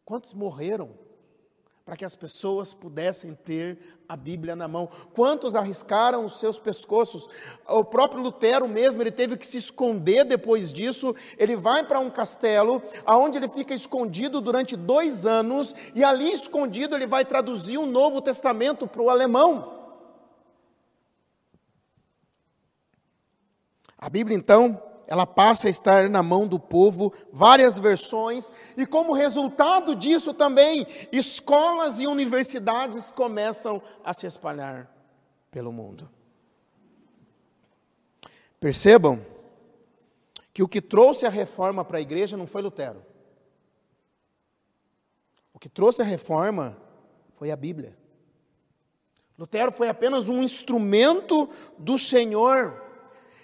Quantos 0.04 0.34
morreram 0.34 0.90
para 1.84 1.96
que 1.96 2.04
as 2.04 2.14
pessoas 2.14 2.72
pudessem 2.72 3.34
ter 3.34 3.99
a 4.10 4.16
Bíblia 4.16 4.56
na 4.56 4.66
mão. 4.66 4.88
Quantos 5.14 5.54
arriscaram 5.54 6.24
os 6.24 6.40
seus 6.40 6.58
pescoços? 6.58 7.28
O 7.68 7.84
próprio 7.84 8.20
Lutero 8.20 8.66
mesmo, 8.66 9.00
ele 9.00 9.12
teve 9.12 9.36
que 9.36 9.46
se 9.46 9.56
esconder 9.56 10.24
depois 10.24 10.72
disso. 10.72 11.14
Ele 11.38 11.54
vai 11.54 11.84
para 11.84 12.00
um 12.00 12.10
castelo, 12.10 12.82
aonde 13.06 13.38
ele 13.38 13.48
fica 13.48 13.72
escondido 13.72 14.40
durante 14.40 14.76
dois 14.76 15.26
anos, 15.26 15.72
e 15.94 16.02
ali 16.02 16.32
escondido 16.32 16.96
ele 16.96 17.06
vai 17.06 17.24
traduzir 17.24 17.78
o 17.78 17.86
Novo 17.86 18.20
Testamento 18.20 18.84
para 18.84 19.00
o 19.00 19.08
alemão. 19.08 19.78
A 23.96 24.08
Bíblia, 24.08 24.36
então, 24.36 24.82
ela 25.10 25.26
passa 25.26 25.66
a 25.66 25.70
estar 25.70 26.08
na 26.08 26.22
mão 26.22 26.46
do 26.46 26.56
povo, 26.56 27.12
várias 27.32 27.76
versões, 27.80 28.52
e 28.76 28.86
como 28.86 29.12
resultado 29.12 29.96
disso 29.96 30.32
também, 30.32 30.86
escolas 31.10 31.98
e 31.98 32.06
universidades 32.06 33.10
começam 33.10 33.82
a 34.04 34.14
se 34.14 34.24
espalhar 34.24 34.88
pelo 35.50 35.72
mundo. 35.72 36.08
Percebam 38.60 39.26
que 40.54 40.62
o 40.62 40.68
que 40.68 40.80
trouxe 40.80 41.26
a 41.26 41.30
reforma 41.30 41.84
para 41.84 41.98
a 41.98 42.02
igreja 42.02 42.36
não 42.36 42.46
foi 42.46 42.62
Lutero. 42.62 43.04
O 45.52 45.58
que 45.58 45.68
trouxe 45.68 46.02
a 46.02 46.04
reforma 46.04 46.80
foi 47.34 47.50
a 47.50 47.56
Bíblia. 47.56 47.98
Lutero 49.36 49.72
foi 49.72 49.88
apenas 49.88 50.28
um 50.28 50.40
instrumento 50.40 51.48
do 51.76 51.98
Senhor 51.98 52.79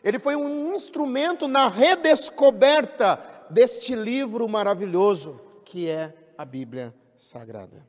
ele 0.06 0.20
foi 0.20 0.36
um 0.36 0.72
instrumento 0.72 1.48
na 1.48 1.66
redescoberta 1.66 3.20
deste 3.50 3.92
livro 3.96 4.48
maravilhoso 4.48 5.40
que 5.64 5.88
é 5.90 6.14
a 6.38 6.44
Bíblia 6.44 6.94
Sagrada. 7.16 7.84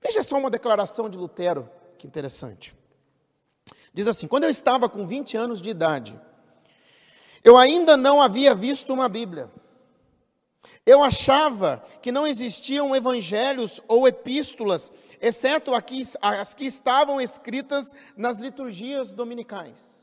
Veja 0.00 0.22
só 0.22 0.38
uma 0.38 0.48
declaração 0.48 1.10
de 1.10 1.18
Lutero, 1.18 1.68
que 1.98 2.06
interessante. 2.06 2.72
Diz 3.92 4.06
assim: 4.06 4.28
Quando 4.28 4.44
eu 4.44 4.50
estava 4.50 4.88
com 4.88 5.04
20 5.04 5.36
anos 5.36 5.60
de 5.60 5.70
idade, 5.70 6.20
eu 7.42 7.56
ainda 7.56 7.96
não 7.96 8.22
havia 8.22 8.54
visto 8.54 8.92
uma 8.92 9.08
Bíblia. 9.08 9.50
Eu 10.86 11.02
achava 11.02 11.82
que 12.00 12.12
não 12.12 12.28
existiam 12.28 12.94
evangelhos 12.94 13.82
ou 13.88 14.06
epístolas, 14.06 14.92
exceto 15.20 15.72
as 15.74 16.54
que 16.54 16.64
estavam 16.64 17.20
escritas 17.20 17.92
nas 18.16 18.36
liturgias 18.36 19.12
dominicais. 19.12 19.97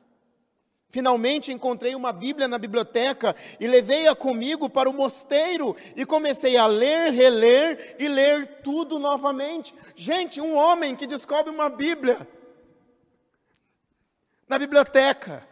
Finalmente 0.95 1.51
encontrei 1.51 1.93
uma 1.93 2.13
Bíblia 2.13 2.47
na 2.47 2.57
biblioteca 2.57 3.35
e 3.59 3.67
levei-a 3.67 4.15
comigo 4.15 4.69
para 4.69 4.89
o 4.89 4.93
mosteiro 4.93 5.75
e 5.93 6.05
comecei 6.05 6.55
a 6.55 6.67
ler, 6.67 7.11
reler 7.11 7.97
e 7.99 8.07
ler 8.07 8.61
tudo 8.63 8.97
novamente. 8.97 9.75
Gente, 9.93 10.39
um 10.39 10.55
homem 10.55 10.95
que 10.95 11.05
descobre 11.05 11.51
uma 11.51 11.67
Bíblia 11.67 12.25
na 14.47 14.57
biblioteca 14.57 15.45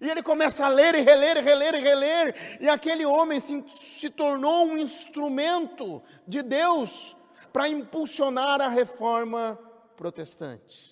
e 0.00 0.08
ele 0.08 0.22
começa 0.22 0.64
a 0.64 0.68
ler 0.68 0.94
e 0.94 1.00
reler, 1.00 1.38
e 1.38 1.40
reler 1.40 1.74
e 1.74 1.80
reler, 1.80 2.58
e 2.60 2.68
aquele 2.68 3.04
homem 3.04 3.40
se, 3.40 3.64
se 3.68 4.10
tornou 4.10 4.66
um 4.66 4.78
instrumento 4.78 6.00
de 6.24 6.40
Deus 6.40 7.16
para 7.52 7.66
impulsionar 7.66 8.60
a 8.60 8.68
reforma 8.68 9.58
protestante. 9.96 10.91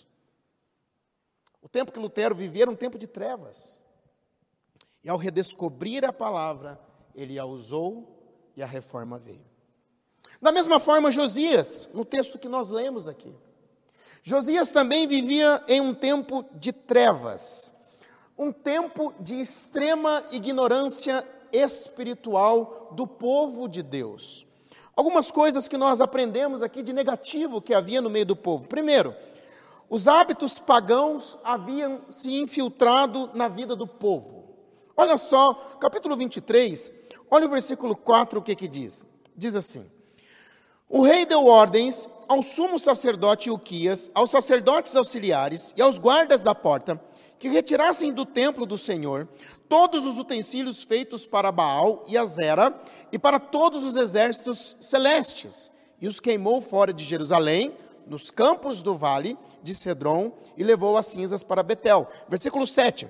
Tempo 1.70 1.92
que 1.92 1.98
Lutero 1.98 2.34
vivia 2.34 2.62
era 2.62 2.70
um 2.70 2.76
tempo 2.76 2.98
de 2.98 3.06
trevas. 3.06 3.80
E 5.02 5.08
ao 5.08 5.16
redescobrir 5.16 6.04
a 6.04 6.12
palavra, 6.12 6.80
ele 7.14 7.38
a 7.38 7.44
usou 7.44 8.50
e 8.56 8.62
a 8.62 8.66
reforma 8.66 9.18
veio. 9.18 9.44
Da 10.40 10.52
mesma 10.52 10.80
forma, 10.80 11.10
Josias, 11.10 11.88
no 11.92 12.04
texto 12.04 12.38
que 12.38 12.48
nós 12.48 12.70
lemos 12.70 13.06
aqui. 13.06 13.34
Josias 14.22 14.70
também 14.70 15.06
vivia 15.06 15.62
em 15.68 15.80
um 15.80 15.94
tempo 15.94 16.44
de 16.52 16.72
trevas 16.72 17.74
um 18.40 18.50
tempo 18.50 19.12
de 19.20 19.38
extrema 19.38 20.24
ignorância 20.32 21.22
espiritual 21.52 22.88
do 22.92 23.06
povo 23.06 23.68
de 23.68 23.82
Deus. 23.82 24.46
Algumas 24.96 25.30
coisas 25.30 25.68
que 25.68 25.76
nós 25.76 26.00
aprendemos 26.00 26.62
aqui 26.62 26.82
de 26.82 26.90
negativo 26.90 27.60
que 27.60 27.74
havia 27.74 28.00
no 28.00 28.08
meio 28.08 28.24
do 28.24 28.34
povo. 28.34 28.66
Primeiro, 28.66 29.14
os 29.90 30.06
hábitos 30.06 30.60
pagãos 30.60 31.36
haviam 31.42 32.02
se 32.08 32.32
infiltrado 32.40 33.28
na 33.34 33.48
vida 33.48 33.74
do 33.74 33.88
povo. 33.88 34.54
Olha 34.96 35.18
só, 35.18 35.52
capítulo 35.80 36.16
23, 36.16 36.92
olha 37.28 37.46
o 37.46 37.50
versículo 37.50 37.96
4, 37.96 38.38
o 38.38 38.42
que 38.42 38.54
que 38.54 38.68
diz? 38.68 39.04
Diz 39.36 39.56
assim: 39.56 39.90
O 40.88 41.02
rei 41.02 41.26
deu 41.26 41.44
ordens 41.44 42.08
ao 42.28 42.40
sumo 42.40 42.78
sacerdote 42.78 43.50
Uquias, 43.50 44.08
aos 44.14 44.30
sacerdotes 44.30 44.94
auxiliares 44.94 45.74
e 45.76 45.82
aos 45.82 45.98
guardas 45.98 46.42
da 46.44 46.54
porta 46.54 47.00
que 47.40 47.48
retirassem 47.48 48.12
do 48.12 48.26
templo 48.26 48.66
do 48.66 48.78
Senhor 48.78 49.26
todos 49.68 50.04
os 50.06 50.18
utensílios 50.18 50.84
feitos 50.84 51.26
para 51.26 51.50
Baal 51.50 52.04
e 52.06 52.16
Azera 52.16 52.78
e 53.10 53.18
para 53.18 53.40
todos 53.40 53.82
os 53.82 53.96
exércitos 53.96 54.76
celestes, 54.78 55.72
e 56.00 56.06
os 56.06 56.20
queimou 56.20 56.60
fora 56.60 56.92
de 56.92 57.02
Jerusalém, 57.02 57.74
nos 58.10 58.28
campos 58.30 58.82
do 58.82 58.96
vale 58.96 59.38
de 59.62 59.72
Cedron, 59.72 60.32
e 60.56 60.64
levou 60.64 60.96
as 60.96 61.06
cinzas 61.06 61.44
para 61.44 61.62
Betel. 61.62 62.08
Versículo 62.28 62.66
7. 62.66 63.08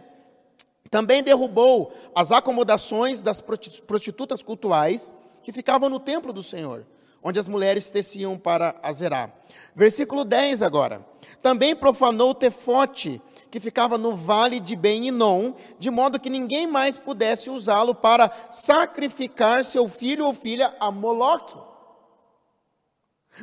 Também 0.90 1.22
derrubou 1.22 1.92
as 2.14 2.30
acomodações 2.30 3.22
das 3.22 3.40
prostitutas 3.40 4.42
cultuais 4.42 5.12
que 5.42 5.52
ficavam 5.52 5.88
no 5.88 5.98
templo 5.98 6.34
do 6.34 6.42
Senhor, 6.42 6.84
onde 7.22 7.40
as 7.40 7.48
mulheres 7.48 7.90
teciam 7.90 8.36
para 8.36 8.78
Azerá. 8.82 9.32
Versículo 9.74 10.22
10 10.22 10.60
agora. 10.60 11.04
Também 11.40 11.74
profanou 11.74 12.34
tefote 12.34 13.22
que 13.50 13.58
ficava 13.58 13.96
no 13.96 14.14
vale 14.14 14.60
de 14.60 14.76
Ben-Inon, 14.76 15.54
de 15.78 15.90
modo 15.90 16.20
que 16.20 16.28
ninguém 16.28 16.66
mais 16.66 16.98
pudesse 16.98 17.48
usá-lo 17.48 17.94
para 17.94 18.30
sacrificar 18.50 19.64
seu 19.64 19.88
filho 19.88 20.26
ou 20.26 20.34
filha 20.34 20.74
a 20.78 20.90
Moloque. 20.90 21.69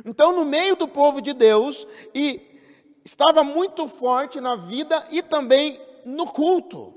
Então, 0.04 0.32
no 0.32 0.44
meio 0.44 0.76
do 0.76 0.86
povo 0.86 1.20
de 1.20 1.32
Deus, 1.32 1.86
e 2.14 2.40
estava 3.04 3.42
muito 3.42 3.88
forte 3.88 4.40
na 4.40 4.54
vida 4.56 5.06
e 5.10 5.22
também 5.22 5.80
no 6.04 6.26
culto. 6.26 6.94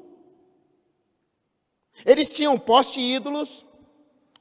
Eles 2.06 2.32
tinham 2.32 2.58
poste 2.58 3.00
ídolos, 3.00 3.66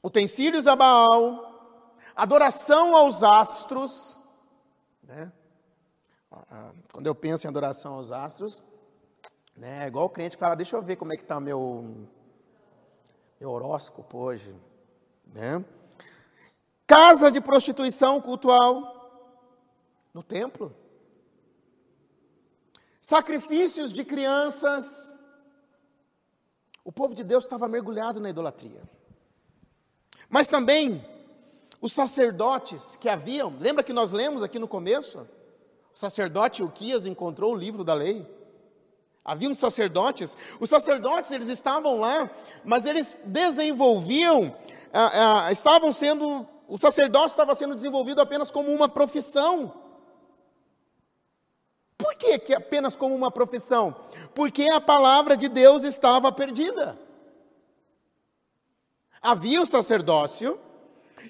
utensílios 0.03 0.67
a 0.67 0.75
Baal, 0.75 1.95
adoração 2.15 2.95
aos 2.95 3.23
astros, 3.23 4.19
né? 5.03 5.31
Ah, 6.31 6.71
quando 6.91 7.07
eu 7.07 7.15
penso 7.15 7.45
em 7.45 7.49
adoração 7.49 7.95
aos 7.95 8.11
astros, 8.11 8.63
né, 9.55 9.83
é 9.83 9.87
igual 9.87 10.05
o 10.05 10.09
crente 10.09 10.37
que 10.37 10.39
fala, 10.39 10.55
deixa 10.55 10.75
eu 10.75 10.81
ver 10.81 10.95
como 10.95 11.11
é 11.11 11.17
que 11.17 11.23
está 11.23 11.39
meu, 11.39 12.07
meu 13.39 13.49
horóscopo 13.49 14.17
hoje. 14.17 14.55
Né? 15.25 15.63
Casa 16.91 17.31
de 17.31 17.39
prostituição 17.39 18.19
cultural 18.19 18.73
no 20.13 20.21
templo. 20.21 20.75
Sacrifícios 22.99 23.93
de 23.93 24.03
crianças. 24.03 25.09
O 26.83 26.91
povo 26.91 27.15
de 27.15 27.23
Deus 27.23 27.45
estava 27.45 27.65
mergulhado 27.69 28.19
na 28.19 28.29
idolatria. 28.29 28.81
Mas 30.29 30.49
também 30.49 31.01
os 31.79 31.93
sacerdotes 31.93 32.97
que 32.97 33.07
haviam, 33.07 33.55
lembra 33.57 33.85
que 33.85 33.93
nós 33.93 34.11
lemos 34.11 34.43
aqui 34.43 34.59
no 34.59 34.67
começo? 34.67 35.25
O 35.93 35.97
sacerdote 35.97 36.61
Uquias 36.61 37.05
encontrou 37.05 37.53
o 37.53 37.57
livro 37.57 37.85
da 37.85 37.93
lei. 37.93 38.27
Haviam 39.23 39.55
sacerdotes, 39.55 40.37
os 40.59 40.69
sacerdotes 40.69 41.31
eles 41.31 41.47
estavam 41.47 42.01
lá, 42.01 42.29
mas 42.65 42.85
eles 42.85 43.17
desenvolviam, 43.23 44.53
ah, 44.91 45.45
ah, 45.45 45.51
estavam 45.53 45.93
sendo, 45.93 46.45
o 46.71 46.77
sacerdócio 46.77 47.33
estava 47.33 47.53
sendo 47.53 47.75
desenvolvido 47.75 48.21
apenas 48.21 48.49
como 48.49 48.71
uma 48.71 48.87
profissão. 48.87 49.73
Por 51.97 52.15
que, 52.15 52.39
que 52.39 52.55
apenas 52.55 52.95
como 52.95 53.13
uma 53.13 53.29
profissão? 53.29 53.93
Porque 54.33 54.69
a 54.71 54.79
palavra 54.79 55.35
de 55.35 55.49
Deus 55.49 55.83
estava 55.83 56.31
perdida. 56.31 56.97
Havia 59.21 59.61
o 59.61 59.65
sacerdócio, 59.65 60.57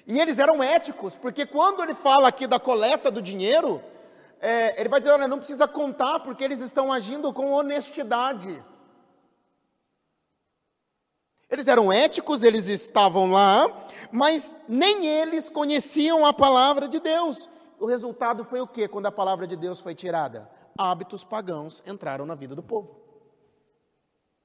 e 0.06 0.20
eles 0.20 0.38
eram 0.38 0.62
éticos, 0.62 1.16
porque 1.16 1.44
quando 1.44 1.82
ele 1.82 1.92
fala 1.92 2.28
aqui 2.28 2.46
da 2.46 2.60
coleta 2.60 3.10
do 3.10 3.20
dinheiro, 3.20 3.82
é, 4.40 4.80
ele 4.80 4.88
vai 4.88 5.00
dizer: 5.00 5.12
olha, 5.12 5.26
não 5.26 5.38
precisa 5.38 5.66
contar 5.66 6.20
porque 6.20 6.44
eles 6.44 6.60
estão 6.60 6.92
agindo 6.92 7.32
com 7.32 7.50
honestidade. 7.50 8.64
Eles 11.52 11.68
eram 11.68 11.92
éticos, 11.92 12.42
eles 12.42 12.66
estavam 12.68 13.30
lá, 13.30 13.70
mas 14.10 14.56
nem 14.66 15.06
eles 15.06 15.50
conheciam 15.50 16.24
a 16.24 16.32
palavra 16.32 16.88
de 16.88 16.98
Deus. 16.98 17.46
O 17.78 17.84
resultado 17.84 18.42
foi 18.42 18.62
o 18.62 18.66
que 18.66 18.88
quando 18.88 19.04
a 19.04 19.12
palavra 19.12 19.46
de 19.46 19.54
Deus 19.54 19.78
foi 19.78 19.94
tirada? 19.94 20.50
Hábitos 20.78 21.24
pagãos 21.24 21.82
entraram 21.86 22.24
na 22.24 22.34
vida 22.34 22.54
do 22.54 22.62
povo. 22.62 22.98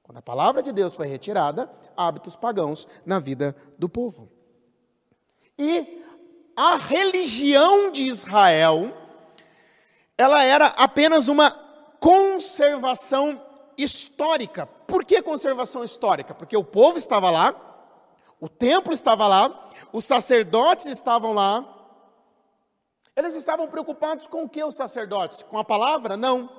Quando 0.04 0.18
a 0.18 0.22
palavra 0.22 0.62
de 0.62 0.74
Deus 0.74 0.96
foi 0.96 1.08
retirada, 1.08 1.72
hábitos 1.96 2.36
pagãos 2.36 2.86
na 3.06 3.20
vida 3.20 3.56
do 3.80 3.88
povo. 3.88 4.30
E 5.58 6.04
a 6.58 6.76
religião 6.76 7.90
de 7.90 8.04
Israel 8.04 8.94
ela 10.18 10.44
era 10.44 10.66
apenas 10.66 11.30
uma 11.30 11.52
conservação 12.02 13.42
histórica. 13.78 14.68
Por 14.88 15.04
que 15.04 15.22
conservação 15.22 15.84
histórica? 15.84 16.34
Porque 16.34 16.56
o 16.56 16.64
povo 16.64 16.98
estava 16.98 17.30
lá, 17.30 17.54
o 18.40 18.48
templo 18.48 18.94
estava 18.94 19.28
lá, 19.28 19.70
os 19.92 20.06
sacerdotes 20.06 20.86
estavam 20.86 21.34
lá. 21.34 21.74
Eles 23.16 23.36
estavam 23.36 23.68
preocupados 23.68 24.28
com 24.28 24.44
o 24.44 24.50
que 24.50 24.64
os 24.64 24.76
sacerdotes? 24.76 25.44
Com 25.44 25.58
a 25.58 25.64
palavra? 25.64 26.16
Não. 26.16 26.50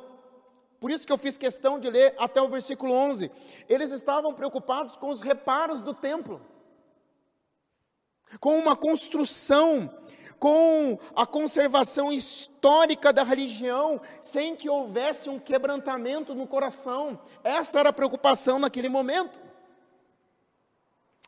Por 0.80 0.90
isso 0.90 1.06
que 1.06 1.12
eu 1.12 1.18
fiz 1.18 1.38
questão 1.38 1.78
de 1.78 1.88
ler 1.88 2.14
até 2.18 2.42
o 2.42 2.48
versículo 2.48 2.92
11. 2.92 3.30
Eles 3.68 3.90
estavam 3.90 4.34
preocupados 4.34 4.96
com 4.96 5.08
os 5.08 5.22
reparos 5.22 5.80
do 5.80 5.94
templo, 5.94 6.40
com 8.40 8.58
uma 8.58 8.76
construção 8.76 9.90
com 10.38 10.98
a 11.14 11.26
conservação 11.26 12.12
histórica 12.12 13.12
da 13.12 13.24
religião, 13.24 14.00
sem 14.22 14.54
que 14.54 14.68
houvesse 14.68 15.28
um 15.28 15.38
quebrantamento 15.38 16.34
no 16.34 16.46
coração. 16.46 17.20
Essa 17.42 17.80
era 17.80 17.88
a 17.88 17.92
preocupação 17.92 18.58
naquele 18.58 18.88
momento. 18.88 19.38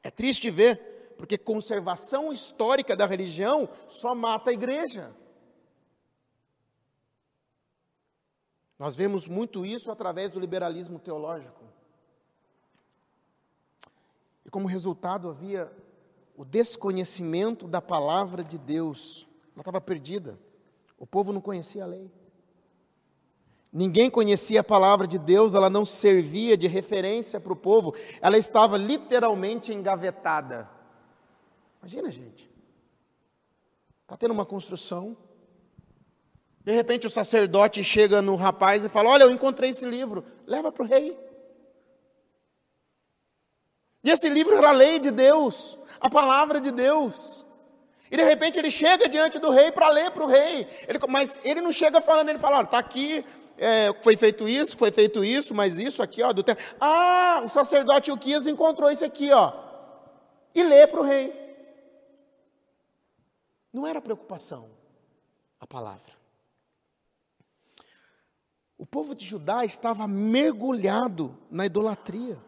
É 0.02 0.10
triste 0.10 0.50
ver, 0.50 1.14
porque 1.18 1.36
conservação 1.36 2.32
histórica 2.32 2.96
da 2.96 3.04
religião 3.04 3.68
só 3.88 4.14
mata 4.14 4.50
a 4.50 4.54
igreja. 4.54 5.14
Nós 8.78 8.96
vemos 8.96 9.28
muito 9.28 9.66
isso 9.66 9.90
através 9.90 10.30
do 10.30 10.40
liberalismo 10.40 10.98
teológico. 10.98 11.62
E 14.46 14.48
como 14.48 14.66
resultado 14.66 15.28
havia 15.28 15.70
o 16.40 16.44
desconhecimento 16.46 17.68
da 17.68 17.82
palavra 17.82 18.42
de 18.42 18.56
Deus. 18.56 19.28
Ela 19.52 19.60
estava 19.60 19.78
perdida. 19.78 20.38
O 20.98 21.06
povo 21.06 21.34
não 21.34 21.40
conhecia 21.40 21.84
a 21.84 21.86
lei. 21.86 22.10
Ninguém 23.70 24.08
conhecia 24.08 24.60
a 24.60 24.64
palavra 24.64 25.06
de 25.06 25.18
Deus, 25.18 25.54
ela 25.54 25.68
não 25.68 25.84
servia 25.84 26.56
de 26.56 26.66
referência 26.66 27.38
para 27.38 27.52
o 27.52 27.56
povo, 27.56 27.94
ela 28.22 28.38
estava 28.38 28.78
literalmente 28.78 29.70
engavetada. 29.70 30.66
Imagina, 31.78 32.10
gente. 32.10 32.50
Está 34.04 34.16
tendo 34.16 34.32
uma 34.32 34.46
construção. 34.46 35.14
De 36.64 36.72
repente 36.72 37.06
o 37.06 37.10
sacerdote 37.10 37.84
chega 37.84 38.22
no 38.22 38.34
rapaz 38.34 38.82
e 38.82 38.88
fala: 38.88 39.10
Olha, 39.10 39.24
eu 39.24 39.30
encontrei 39.30 39.70
esse 39.70 39.84
livro, 39.84 40.24
leva 40.46 40.72
para 40.72 40.84
o 40.84 40.86
rei. 40.86 41.18
E 44.02 44.10
esse 44.10 44.28
livro 44.28 44.56
era 44.56 44.70
a 44.70 44.72
lei 44.72 44.98
de 44.98 45.10
Deus, 45.10 45.78
a 46.00 46.08
palavra 46.08 46.60
de 46.60 46.70
Deus. 46.70 47.44
E 48.10 48.16
de 48.16 48.22
repente 48.22 48.58
ele 48.58 48.70
chega 48.70 49.08
diante 49.08 49.38
do 49.38 49.50
rei 49.50 49.70
para 49.70 49.88
ler 49.88 50.10
para 50.10 50.24
o 50.24 50.26
rei. 50.26 50.66
Ele, 50.88 50.98
mas 51.08 51.40
ele 51.44 51.60
não 51.60 51.70
chega 51.70 52.00
falando, 52.00 52.28
ele 52.30 52.38
fala: 52.38 52.62
está 52.62 52.78
aqui, 52.78 53.24
é, 53.56 53.92
foi 54.02 54.16
feito 54.16 54.48
isso, 54.48 54.76
foi 54.76 54.90
feito 54.90 55.22
isso, 55.22 55.54
mas 55.54 55.78
isso 55.78 56.02
aqui, 56.02 56.22
ó, 56.22 56.32
do 56.32 56.42
tempo. 56.42 56.60
Ah, 56.80 57.42
o 57.44 57.48
sacerdote 57.48 58.10
Uquias 58.10 58.46
encontrou 58.46 58.90
isso 58.90 59.04
aqui, 59.04 59.30
ó. 59.32 59.52
E 60.54 60.62
lê 60.62 60.86
para 60.86 61.00
o 61.00 61.04
rei. 61.04 61.38
Não 63.72 63.86
era 63.86 64.00
preocupação 64.00 64.70
a 65.60 65.66
palavra. 65.66 66.18
O 68.76 68.86
povo 68.86 69.14
de 69.14 69.26
Judá 69.26 69.64
estava 69.64 70.08
mergulhado 70.08 71.36
na 71.50 71.66
idolatria. 71.66 72.38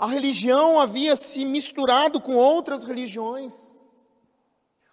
A 0.00 0.06
religião 0.06 0.80
havia 0.80 1.14
se 1.14 1.44
misturado 1.44 2.22
com 2.22 2.34
outras 2.34 2.84
religiões. 2.84 3.76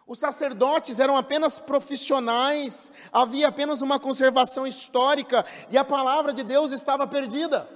Os 0.05 0.19
sacerdotes 0.19 0.99
eram 0.99 1.15
apenas 1.15 1.61
profissionais, 1.61 2.91
havia 3.09 3.47
apenas 3.47 3.81
uma 3.81 4.01
conservação 4.01 4.67
histórica 4.67 5.45
e 5.71 5.77
a 5.77 5.85
palavra 5.85 6.33
de 6.33 6.43
Deus 6.43 6.73
estava 6.73 7.07
perdida. 7.07 7.69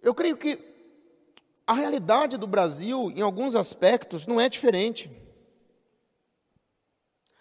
Eu 0.00 0.14
creio 0.14 0.36
que 0.36 0.60
a 1.66 1.72
realidade 1.72 2.36
do 2.36 2.46
Brasil, 2.46 3.10
em 3.10 3.22
alguns 3.22 3.56
aspectos, 3.56 4.24
não 4.24 4.40
é 4.40 4.48
diferente. 4.48 5.10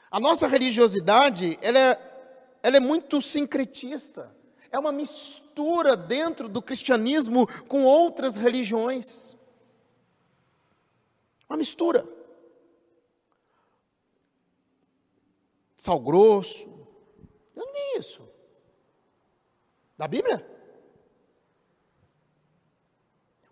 A 0.09 0.19
nossa 0.19 0.47
religiosidade, 0.47 1.59
ela 1.61 1.77
é, 1.77 2.57
ela 2.63 2.77
é 2.77 2.79
muito 2.79 3.21
sincretista. 3.21 4.35
É 4.77 4.79
uma 4.79 4.91
mistura 4.91 5.97
dentro 5.97 6.47
do 6.47 6.61
cristianismo 6.61 7.47
com 7.67 7.83
outras 7.83 8.37
religiões. 8.37 9.35
Uma 11.49 11.57
mistura. 11.57 12.07
Sal 15.75 15.99
grosso. 15.99 16.69
Eu 17.55 17.65
não 17.65 17.73
vi 17.73 17.97
isso. 17.97 18.21
Da 19.97 20.07
Bíblia? 20.07 20.47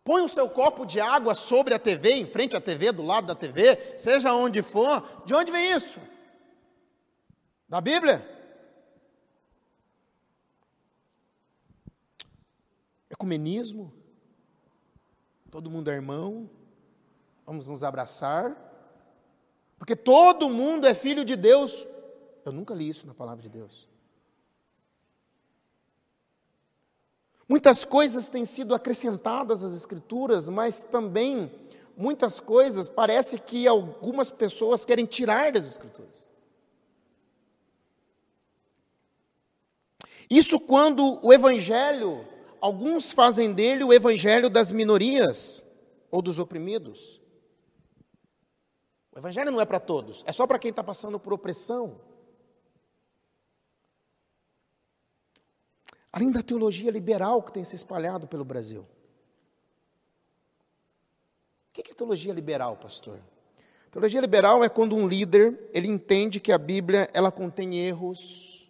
Põe 0.04 0.22
o 0.22 0.30
seu 0.30 0.48
copo 0.48 0.86
de 0.86 1.02
água 1.02 1.34
sobre 1.34 1.74
a 1.74 1.80
TV, 1.80 2.12
em 2.12 2.28
frente 2.28 2.56
à 2.56 2.62
TV, 2.62 2.92
do 2.92 3.02
lado 3.02 3.26
da 3.26 3.34
TV, 3.34 3.98
seja 3.98 4.32
onde 4.32 4.62
for. 4.62 5.24
De 5.26 5.34
onde 5.34 5.52
vem 5.52 5.72
isso? 5.72 6.00
Da 7.68 7.82
Bíblia? 7.82 8.35
Ecumenismo? 13.16 13.94
Todo 15.50 15.72
mundo 15.72 15.90
é 15.90 15.94
irmão? 15.94 16.50
Vamos 17.46 17.68
nos 17.68 17.84
abraçar. 17.84 18.56
Porque 19.78 19.96
todo 19.96 20.50
mundo 20.50 20.86
é 20.86 20.94
filho 20.94 21.24
de 21.24 21.36
Deus. 21.36 21.88
Eu 22.46 22.52
nunca 22.52 22.76
li 22.76 22.90
isso 22.90 23.08
na 23.08 23.14
palavra 23.14 23.42
de 23.42 23.50
Deus. 23.50 23.88
Muitas 27.48 27.86
coisas 27.86 28.28
têm 28.28 28.44
sido 28.44 28.76
acrescentadas 28.76 29.64
às 29.64 29.74
Escrituras, 29.74 30.50
mas 30.50 30.84
também 30.84 31.52
muitas 31.96 32.40
coisas 32.40 32.90
parece 32.90 33.40
que 33.40 33.68
algumas 33.68 34.30
pessoas 34.30 34.84
querem 34.84 35.06
tirar 35.06 35.52
das 35.54 35.66
Escrituras. 35.66 36.30
Isso 40.30 40.60
quando 40.60 41.24
o 41.26 41.32
Evangelho, 41.32 42.28
alguns 42.66 43.12
fazem 43.12 43.54
dele 43.54 43.84
o 43.84 43.94
Evangelho 43.94 44.50
das 44.50 44.72
minorias 44.72 45.64
ou 46.10 46.20
dos 46.20 46.40
oprimidos. 46.40 47.22
O 49.12 49.20
Evangelho 49.20 49.52
não 49.52 49.62
é 49.62 49.66
para 49.66 49.80
todos, 49.80 50.24
é 50.26 50.32
só 50.32 50.48
para 50.48 50.58
quem 50.58 50.72
está 50.72 50.84
passando 50.84 51.20
por 51.20 51.32
opressão. 51.32 52.02
Além 56.12 56.32
da 56.32 56.42
teologia 56.42 56.90
liberal 56.90 57.44
que 57.44 57.54
tem 57.54 57.64
se 57.64 57.76
espalhado 57.76 58.28
pelo 58.28 58.44
Brasil. 58.44 58.82
O 61.70 61.74
que 61.74 61.92
é 61.92 61.94
teologia 61.94 62.34
liberal, 62.34 62.78
pastor? 62.78 63.20
Teologia 63.92 64.22
liberal 64.22 64.64
é 64.64 64.70
quando 64.70 64.96
um 64.96 65.08
líder 65.08 65.70
ele 65.72 65.88
entende 65.88 66.40
que 66.40 66.52
a 66.52 66.58
Bíblia 66.58 67.08
ela 67.14 67.32
contém 67.32 67.76
erros, 67.76 68.68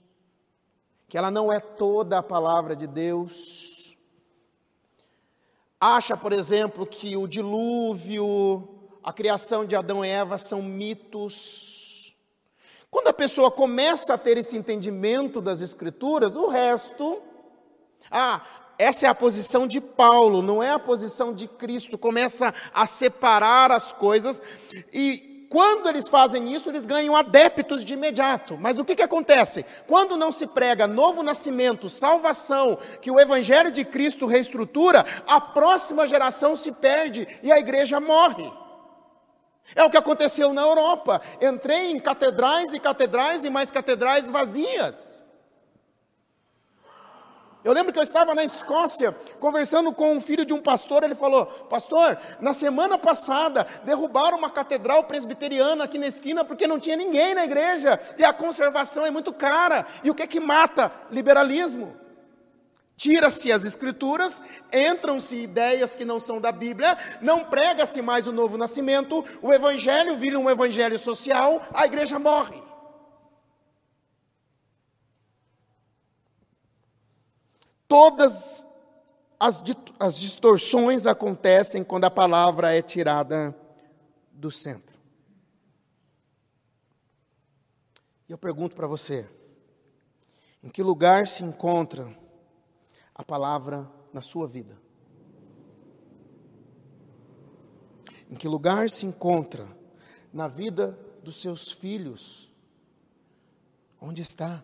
que 1.08 1.18
ela 1.18 1.32
não 1.32 1.54
é 1.54 1.62
toda 1.62 2.18
a 2.18 2.24
palavra 2.24 2.76
de 2.76 2.88
Deus. 2.88 3.75
Acha, 5.88 6.18
por 6.18 6.34
exemplo, 6.34 6.84
que 6.84 7.16
o 7.16 7.28
dilúvio, 7.28 8.68
a 9.04 9.14
criação 9.14 9.64
de 9.64 9.76
Adão 9.76 10.04
e 10.04 10.10
Eva 10.10 10.36
são 10.36 10.60
mitos. 10.60 12.16
Quando 12.90 13.10
a 13.10 13.14
pessoa 13.14 13.52
começa 13.52 14.12
a 14.12 14.18
ter 14.18 14.36
esse 14.36 14.58
entendimento 14.58 15.40
das 15.40 15.62
Escrituras, 15.62 16.36
o 16.36 16.48
resto. 16.48 17.22
Ah, 18.10 18.42
essa 18.80 19.06
é 19.06 19.10
a 19.10 19.14
posição 19.14 19.68
de 19.68 19.80
Paulo, 19.80 20.42
não 20.42 20.64
é 20.64 20.72
a 20.72 20.80
posição 20.80 21.32
de 21.32 21.48
Cristo. 21.48 22.00
Começa 22.00 22.52
a 22.74 22.88
separar 22.88 23.72
as 23.72 23.92
coisas 23.92 24.42
e 24.92 25.35
quando 25.50 25.88
eles 25.88 26.08
fazem 26.08 26.54
isso, 26.54 26.70
eles 26.70 26.86
ganham 26.86 27.16
adeptos 27.16 27.84
de 27.84 27.94
imediato. 27.94 28.58
Mas 28.58 28.78
o 28.78 28.86
que, 28.86 28.96
que 28.96 29.02
acontece? 29.02 29.66
Quando 29.88 30.18
não 30.18 30.32
se 30.32 30.48
prega 30.48 30.88
novo 30.88 31.24
nascimento, 31.24 31.90
salvação, 31.90 32.78
que 33.02 33.12
o 33.12 33.20
Evangelho 33.20 33.72
de 33.72 33.84
Cristo 33.84 34.26
reestrutura, 34.26 35.06
a 35.28 35.42
próxima 35.42 36.08
geração 36.08 36.56
se 36.56 36.72
perde 36.72 37.28
e 37.42 37.52
a 37.52 37.60
igreja 37.60 38.00
morre. 38.00 38.52
É 39.74 39.84
o 39.84 39.90
que 39.90 39.98
aconteceu 39.98 40.54
na 40.54 40.62
Europa. 40.62 41.22
Entrei 41.42 41.92
em 41.92 42.00
catedrais 42.00 42.74
e 42.74 42.80
catedrais 42.80 43.44
e 43.44 43.50
mais 43.50 43.72
catedrais 43.72 44.30
vazias. 44.30 45.25
Eu 47.66 47.74
lembro 47.74 47.92
que 47.92 47.98
eu 47.98 48.04
estava 48.04 48.36
na 48.36 48.44
Escócia 48.44 49.12
conversando 49.40 49.92
com 49.92 50.14
um 50.14 50.22
filho 50.22 50.46
de 50.46 50.54
um 50.54 50.62
pastor. 50.62 51.04
Ele 51.04 51.16
falou: 51.16 51.48
Pastor, 51.48 52.16
na 52.40 52.54
semana 52.54 52.96
passada 52.96 53.66
derrubaram 53.84 54.38
uma 54.38 54.52
catedral 54.52 55.04
presbiteriana 55.06 55.86
aqui 55.86 55.98
na 55.98 56.06
esquina 56.06 56.46
porque 56.46 56.68
não 56.68 56.78
tinha 56.80 56.96
ninguém 56.96 57.34
na 57.34 57.44
igreja 57.44 58.00
e 58.20 58.24
a 58.24 58.32
conservação 58.32 59.04
é 59.04 59.10
muito 59.10 59.34
cara. 59.34 59.84
E 60.04 60.12
o 60.12 60.14
que 60.14 60.22
é 60.22 60.28
que 60.28 60.40
mata? 60.40 60.92
Liberalismo. 61.10 61.98
Tira-se 62.96 63.52
as 63.52 63.66
escrituras, 63.66 64.44
entram-se 64.72 65.36
ideias 65.36 65.96
que 65.96 66.06
não 66.06 66.20
são 66.20 66.40
da 66.40 66.52
Bíblia, 66.52 66.96
não 67.20 67.46
prega-se 67.46 68.00
mais 68.00 68.28
o 68.28 68.32
novo 68.32 68.60
nascimento, 68.60 69.26
o 69.42 69.52
evangelho 69.52 70.16
vira 70.16 70.38
um 70.38 70.50
evangelho 70.50 71.00
social, 71.00 71.64
a 71.74 71.84
igreja 71.86 72.20
morre. 72.20 72.64
Todas 77.88 78.66
as, 79.40 79.64
as 80.00 80.18
distorções 80.18 81.06
acontecem 81.06 81.84
quando 81.84 82.06
a 82.06 82.12
palavra 82.12 82.74
é 82.74 82.82
tirada 82.82 83.56
do 84.32 84.52
centro. 84.52 84.96
E 88.28 88.32
eu 88.32 88.38
pergunto 88.38 88.76
para 88.76 88.88
você: 88.88 89.30
em 90.64 90.70
que 90.70 90.82
lugar 90.82 91.28
se 91.28 91.44
encontra 91.44 92.16
a 93.14 93.24
palavra 93.24 93.90
na 94.12 94.22
sua 94.22 94.48
vida? 94.48 94.78
Em 98.30 98.36
que 98.36 98.48
lugar 98.48 98.90
se 98.90 99.06
encontra 99.06 99.68
na 100.34 100.48
vida 100.48 100.98
dos 101.24 101.40
seus 101.40 101.72
filhos? 101.72 102.52
Onde 104.02 104.24
está? 104.24 104.64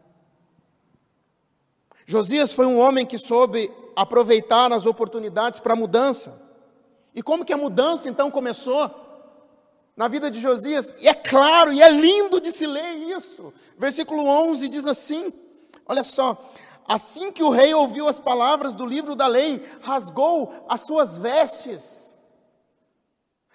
Josias 2.12 2.52
foi 2.52 2.66
um 2.66 2.78
homem 2.78 3.06
que 3.06 3.18
soube 3.18 3.72
aproveitar 3.96 4.74
as 4.74 4.86
oportunidades 4.86 5.62
para 5.62 5.72
a 5.72 5.78
mudança. 5.78 6.42
E 7.16 7.24
como 7.24 7.46
que 7.46 7.54
a 7.54 7.58
mudança 7.58 8.10
então 8.10 8.30
começou? 8.30 8.92
Na 9.96 10.10
vida 10.10 10.30
de 10.30 10.40
Josias, 10.40 10.94
e 11.00 11.08
é 11.08 11.14
claro, 11.14 11.72
e 11.72 11.82
é 11.82 11.90
lindo 11.90 12.42
de 12.42 12.52
se 12.52 12.68
ler 12.68 12.98
isso. 12.98 13.54
Versículo 13.78 14.26
11 14.26 14.68
diz 14.68 14.86
assim: 14.88 15.32
Olha 15.88 16.04
só, 16.04 16.38
Assim 16.88 17.32
que 17.32 17.42
o 17.42 17.50
rei 17.50 17.74
ouviu 17.74 18.06
as 18.06 18.20
palavras 18.20 18.74
do 18.74 18.86
livro 18.86 19.16
da 19.16 19.26
lei, 19.26 19.64
rasgou 19.82 20.66
as 20.68 20.82
suas 20.82 21.18
vestes. 21.18 22.11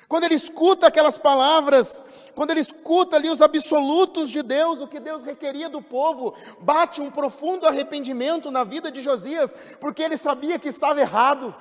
Quando 0.09 0.25
ele 0.25 0.37
escuta 0.37 0.87
aquelas 0.87 1.19
palavras, 1.19 2.05
quando 2.35 2.53
ele 2.53 2.61
escuta 2.61 3.16
ali 3.16 3.29
os 3.29 3.42
absolutos 3.42 4.31
de 4.31 4.42
Deus, 4.42 4.81
o 4.81 4.87
que 4.87 5.01
Deus 5.01 5.25
requeria 5.25 5.69
do 5.69 5.83
povo, 5.83 6.35
bate 6.61 7.01
um 7.01 7.11
profundo 7.11 7.66
arrependimento 7.66 8.51
na 8.51 8.62
vida 8.62 8.90
de 8.90 9.03
Josias, 9.03 9.55
porque 9.81 10.03
ele 10.03 10.16
sabia 10.16 10.59
que 10.59 10.69
estava 10.69 11.01
errado. 11.01 11.55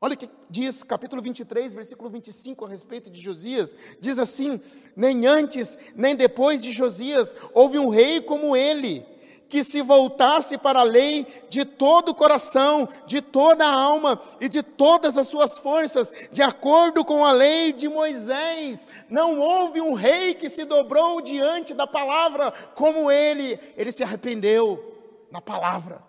Olha 0.00 0.14
o 0.14 0.16
que 0.16 0.30
diz 0.48 0.84
capítulo 0.84 1.20
23, 1.20 1.72
versículo 1.74 2.08
25 2.08 2.64
a 2.64 2.68
respeito 2.68 3.10
de 3.10 3.20
Josias. 3.20 3.76
Diz 4.00 4.18
assim: 4.18 4.60
Nem 4.94 5.26
antes, 5.26 5.76
nem 5.96 6.14
depois 6.14 6.62
de 6.62 6.70
Josias 6.70 7.34
houve 7.52 7.78
um 7.78 7.88
rei 7.88 8.20
como 8.20 8.56
ele, 8.56 9.04
que 9.48 9.64
se 9.64 9.80
voltasse 9.80 10.58
para 10.58 10.80
a 10.80 10.84
lei 10.84 11.26
de 11.48 11.64
todo 11.64 12.10
o 12.10 12.14
coração, 12.14 12.88
de 13.06 13.22
toda 13.22 13.64
a 13.64 13.72
alma 13.72 14.20
e 14.40 14.48
de 14.48 14.62
todas 14.62 15.16
as 15.16 15.26
suas 15.26 15.58
forças, 15.58 16.12
de 16.30 16.42
acordo 16.42 17.04
com 17.04 17.24
a 17.24 17.32
lei 17.32 17.72
de 17.72 17.88
Moisés. 17.88 18.86
Não 19.08 19.38
houve 19.38 19.80
um 19.80 19.94
rei 19.94 20.34
que 20.34 20.50
se 20.50 20.64
dobrou 20.64 21.20
diante 21.22 21.72
da 21.72 21.86
palavra 21.86 22.52
como 22.74 23.10
ele. 23.10 23.58
Ele 23.76 23.90
se 23.90 24.04
arrependeu 24.04 24.94
na 25.30 25.40
palavra. 25.40 26.02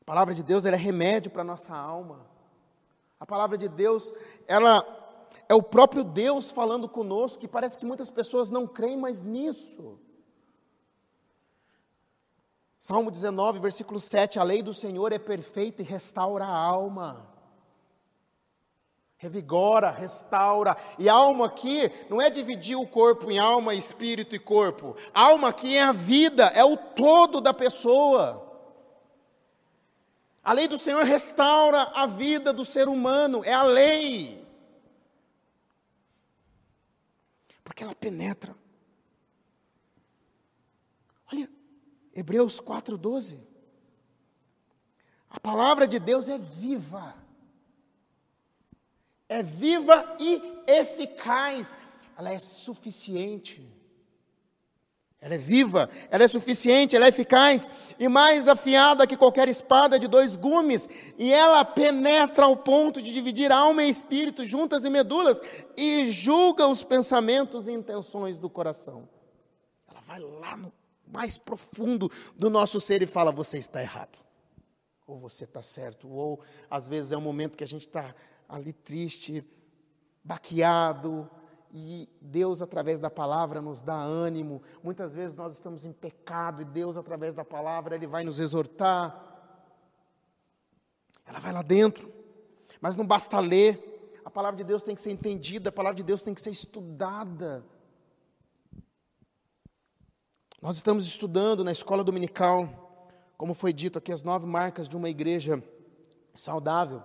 A 0.00 0.04
palavra 0.04 0.34
de 0.34 0.42
Deus 0.42 0.64
é 0.64 0.74
remédio 0.74 1.30
para 1.30 1.42
a 1.42 1.44
nossa 1.44 1.76
alma. 1.76 2.26
A 3.18 3.26
palavra 3.26 3.58
de 3.58 3.68
Deus, 3.68 4.14
ela 4.48 4.82
é 5.46 5.54
o 5.54 5.62
próprio 5.62 6.02
Deus 6.02 6.50
falando 6.50 6.88
conosco, 6.88 7.44
e 7.44 7.48
parece 7.48 7.78
que 7.78 7.84
muitas 7.84 8.10
pessoas 8.10 8.48
não 8.48 8.66
creem 8.66 8.96
mais 8.96 9.20
nisso. 9.20 9.98
Salmo 12.80 13.10
19, 13.10 13.60
versículo 13.60 14.00
7: 14.00 14.38
A 14.38 14.42
lei 14.42 14.62
do 14.62 14.72
Senhor 14.72 15.12
é 15.12 15.18
perfeita 15.18 15.82
e 15.82 15.84
restaura 15.84 16.46
a 16.46 16.56
alma. 16.56 17.28
Revigora, 19.18 19.90
restaura. 19.90 20.74
E 20.98 21.06
alma 21.06 21.44
aqui 21.44 21.92
não 22.08 22.22
é 22.22 22.30
dividir 22.30 22.76
o 22.76 22.86
corpo 22.86 23.30
em 23.30 23.38
alma, 23.38 23.74
espírito 23.74 24.34
e 24.34 24.38
corpo. 24.38 24.96
Alma 25.12 25.48
aqui 25.48 25.76
é 25.76 25.82
a 25.82 25.92
vida, 25.92 26.46
é 26.46 26.64
o 26.64 26.74
todo 26.74 27.38
da 27.38 27.52
pessoa. 27.52 28.50
A 30.42 30.54
lei 30.54 30.66
do 30.66 30.78
Senhor 30.78 31.04
restaura 31.04 31.82
a 31.82 32.06
vida 32.06 32.50
do 32.50 32.64
ser 32.64 32.88
humano, 32.88 33.44
é 33.44 33.52
a 33.52 33.62
lei. 33.62 34.42
Porque 37.62 37.84
ela 37.84 37.94
penetra. 37.94 38.56
Olha, 41.30 41.46
Hebreus 42.14 42.60
4,12. 42.60 43.38
A 45.28 45.38
palavra 45.38 45.86
de 45.86 45.98
Deus 45.98 46.28
é 46.28 46.38
viva. 46.38 47.14
É 49.28 49.42
viva 49.42 50.16
e 50.18 50.42
eficaz. 50.66 51.78
Ela 52.16 52.30
é 52.30 52.38
suficiente 52.38 53.80
ela 55.22 55.34
é 55.34 55.38
viva, 55.38 55.90
ela 56.10 56.24
é 56.24 56.28
suficiente, 56.28 56.96
ela 56.96 57.04
é 57.04 57.10
eficaz 57.10 57.68
e 57.98 58.08
mais 58.08 58.48
afiada 58.48 59.06
que 59.06 59.18
qualquer 59.18 59.48
espada 59.48 59.98
de 59.98 60.08
dois 60.08 60.34
gumes, 60.34 61.12
e 61.18 61.30
ela 61.30 61.62
penetra 61.62 62.46
ao 62.46 62.56
ponto 62.56 63.02
de 63.02 63.12
dividir 63.12 63.52
alma 63.52 63.84
e 63.84 63.90
espírito, 63.90 64.46
juntas 64.46 64.82
e 64.86 64.88
medulas, 64.88 65.42
e 65.76 66.06
julga 66.06 66.66
os 66.66 66.82
pensamentos 66.82 67.68
e 67.68 67.72
intenções 67.72 68.38
do 68.38 68.48
coração. 68.48 69.06
Ela 69.86 70.00
vai 70.00 70.20
lá 70.20 70.56
no 70.56 70.72
mais 71.12 71.36
profundo 71.36 72.10
do 72.36 72.48
nosso 72.48 72.80
ser 72.80 73.02
e 73.02 73.06
fala: 73.06 73.30
você 73.30 73.58
está 73.58 73.82
errado, 73.82 74.18
ou 75.06 75.18
você 75.18 75.44
está 75.44 75.62
certo, 75.62 76.08
ou 76.08 76.40
às 76.70 76.88
vezes 76.88 77.12
é 77.12 77.16
um 77.16 77.22
momento 77.22 77.56
que 77.56 77.64
a 77.64 77.68
gente 77.68 77.86
está 77.86 78.14
ali 78.48 78.72
triste, 78.72 79.44
baqueado, 80.24 81.28
e 81.72 82.08
Deus, 82.20 82.60
através 82.60 82.98
da 82.98 83.08
palavra, 83.08 83.62
nos 83.62 83.80
dá 83.80 83.94
ânimo. 83.94 84.60
Muitas 84.82 85.14
vezes 85.14 85.36
nós 85.36 85.52
estamos 85.52 85.84
em 85.84 85.92
pecado 85.92 86.62
e 86.62 86.64
Deus, 86.64 86.96
através 86.96 87.32
da 87.32 87.44
palavra, 87.44 87.94
Ele 87.94 88.06
vai 88.06 88.24
nos 88.24 88.40
exortar. 88.40 89.28
Ela 91.24 91.38
vai 91.38 91.52
lá 91.52 91.62
dentro, 91.62 92.12
mas 92.80 92.96
não 92.96 93.06
basta 93.06 93.38
ler, 93.38 94.20
a 94.24 94.30
palavra 94.30 94.56
de 94.56 94.64
Deus 94.64 94.82
tem 94.82 94.96
que 94.96 95.00
ser 95.00 95.12
entendida, 95.12 95.68
a 95.68 95.72
palavra 95.72 95.96
de 95.96 96.02
Deus 96.02 96.24
tem 96.24 96.34
que 96.34 96.42
ser 96.42 96.50
estudada. 96.50 97.64
Nós 100.62 100.76
estamos 100.76 101.06
estudando 101.06 101.64
na 101.64 101.72
escola 101.72 102.04
dominical, 102.04 103.00
como 103.38 103.54
foi 103.54 103.72
dito 103.72 103.96
aqui, 103.96 104.12
as 104.12 104.22
nove 104.22 104.44
marcas 104.44 104.86
de 104.86 104.94
uma 104.94 105.08
igreja 105.08 105.64
saudável. 106.34 107.02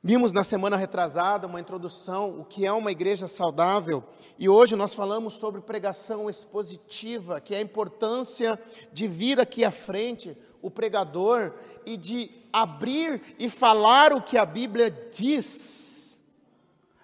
Vimos 0.00 0.32
na 0.32 0.44
semana 0.44 0.76
retrasada 0.76 1.48
uma 1.48 1.58
introdução, 1.58 2.38
o 2.38 2.44
que 2.44 2.64
é 2.64 2.70
uma 2.70 2.92
igreja 2.92 3.26
saudável, 3.26 4.04
e 4.38 4.48
hoje 4.48 4.76
nós 4.76 4.94
falamos 4.94 5.34
sobre 5.34 5.62
pregação 5.62 6.30
expositiva, 6.30 7.40
que 7.40 7.56
é 7.56 7.58
a 7.58 7.60
importância 7.60 8.56
de 8.92 9.08
vir 9.08 9.40
aqui 9.40 9.64
à 9.64 9.72
frente 9.72 10.38
o 10.62 10.70
pregador 10.70 11.54
e 11.84 11.96
de 11.96 12.30
abrir 12.52 13.34
e 13.36 13.50
falar 13.50 14.12
o 14.12 14.22
que 14.22 14.38
a 14.38 14.46
Bíblia 14.46 14.92
diz. 15.12 16.20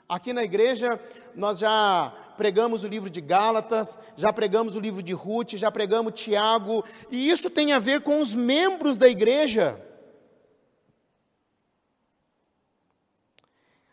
Aqui 0.09 0.33
na 0.33 0.45
igreja 0.45 1.01
nós 1.35 1.59
já 1.59 2.13
pregamos 2.41 2.85
o 2.85 2.89
livro 2.89 3.11
de 3.11 3.21
Gálatas, 3.21 3.99
já 4.17 4.33
pregamos 4.33 4.75
o 4.75 4.81
livro 4.81 5.03
de 5.03 5.13
Ruth, 5.13 5.57
já 5.57 5.71
pregamos 5.71 6.19
Tiago, 6.19 6.83
e 7.11 7.29
isso 7.29 7.51
tem 7.51 7.75
a 7.75 7.79
ver 7.79 8.01
com 8.01 8.19
os 8.19 8.35
membros 8.35 8.97
da 8.97 9.07
igreja. 9.07 9.79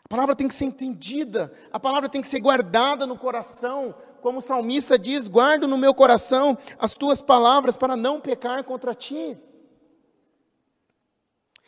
A 0.02 0.08
palavra 0.08 0.34
tem 0.34 0.48
que 0.48 0.56
ser 0.56 0.64
entendida, 0.64 1.52
a 1.74 1.78
palavra 1.78 2.08
tem 2.08 2.22
que 2.22 2.28
ser 2.30 2.40
guardada 2.40 3.06
no 3.06 3.18
coração, 3.18 3.94
como 4.22 4.38
o 4.38 4.42
salmista 4.42 4.98
diz: 4.98 5.28
guardo 5.28 5.68
no 5.68 5.78
meu 5.78 5.94
coração 5.94 6.58
as 6.80 6.96
tuas 6.96 7.22
palavras 7.22 7.76
para 7.76 7.98
não 7.98 8.22
pecar 8.22 8.64
contra 8.64 8.96
ti. 8.96 9.38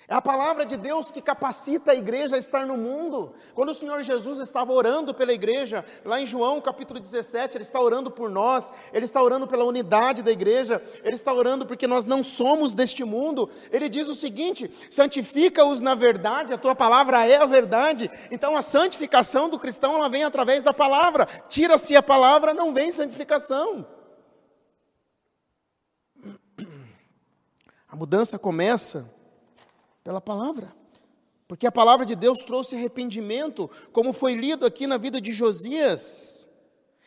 É 0.10 0.16
a 0.16 0.22
palavra 0.22 0.66
de 0.66 0.76
Deus 0.76 1.12
que 1.12 1.22
capacita 1.22 1.92
a 1.92 1.96
igreja 1.96 2.36
a 2.36 2.40
estar 2.40 2.66
no 2.66 2.76
mundo. 2.76 3.32
Quando 3.54 3.70
o 3.70 3.76
Senhor 3.76 4.02
Jesus 4.02 4.40
estava 4.40 4.74
orando 4.74 5.14
pela 5.14 5.32
igreja, 5.32 5.86
lá 6.04 6.20
em 6.20 6.26
João 6.26 6.60
capítulo 6.60 7.00
17, 7.00 7.56
Ele 7.56 7.64
está 7.64 7.80
orando 7.80 8.10
por 8.10 8.28
nós, 8.28 8.72
Ele 8.92 9.06
está 9.06 9.22
orando 9.22 9.46
pela 9.46 9.64
unidade 9.64 10.24
da 10.24 10.32
igreja, 10.32 10.82
Ele 11.04 11.14
está 11.14 11.32
orando 11.32 11.64
porque 11.64 11.86
nós 11.86 12.08
não 12.08 12.24
somos 12.24 12.74
deste 12.74 13.04
mundo. 13.04 13.52
Ele 13.72 13.88
diz 13.88 14.08
o 14.08 14.16
seguinte: 14.16 14.72
santifica-os 14.90 15.80
na 15.80 15.94
verdade, 15.94 16.54
a 16.54 16.58
tua 16.58 16.74
palavra 16.74 17.28
é 17.28 17.36
a 17.36 17.46
verdade. 17.46 18.10
Então 18.32 18.58
a 18.58 18.64
santificação 18.64 19.48
do 19.48 19.60
cristão 19.60 19.94
ela 19.94 20.10
vem 20.10 20.24
através 20.24 20.64
da 20.64 20.74
palavra. 20.74 21.28
Tira-se 21.48 21.96
a 21.96 22.02
palavra, 22.02 22.52
não 22.52 22.74
vem 22.74 22.92
santificação. 22.92 23.86
A 27.88 27.96
mudança 27.96 28.40
começa 28.40 29.19
pela 30.10 30.20
palavra. 30.20 30.74
Porque 31.48 31.68
a 31.68 31.72
palavra 31.72 32.04
de 32.04 32.16
Deus 32.16 32.40
trouxe 32.40 32.76
arrependimento, 32.76 33.70
como 33.94 34.12
foi 34.12 34.34
lido 34.34 34.66
aqui 34.66 34.88
na 34.88 34.98
vida 34.98 35.22
de 35.22 35.32
Josias. 35.32 36.50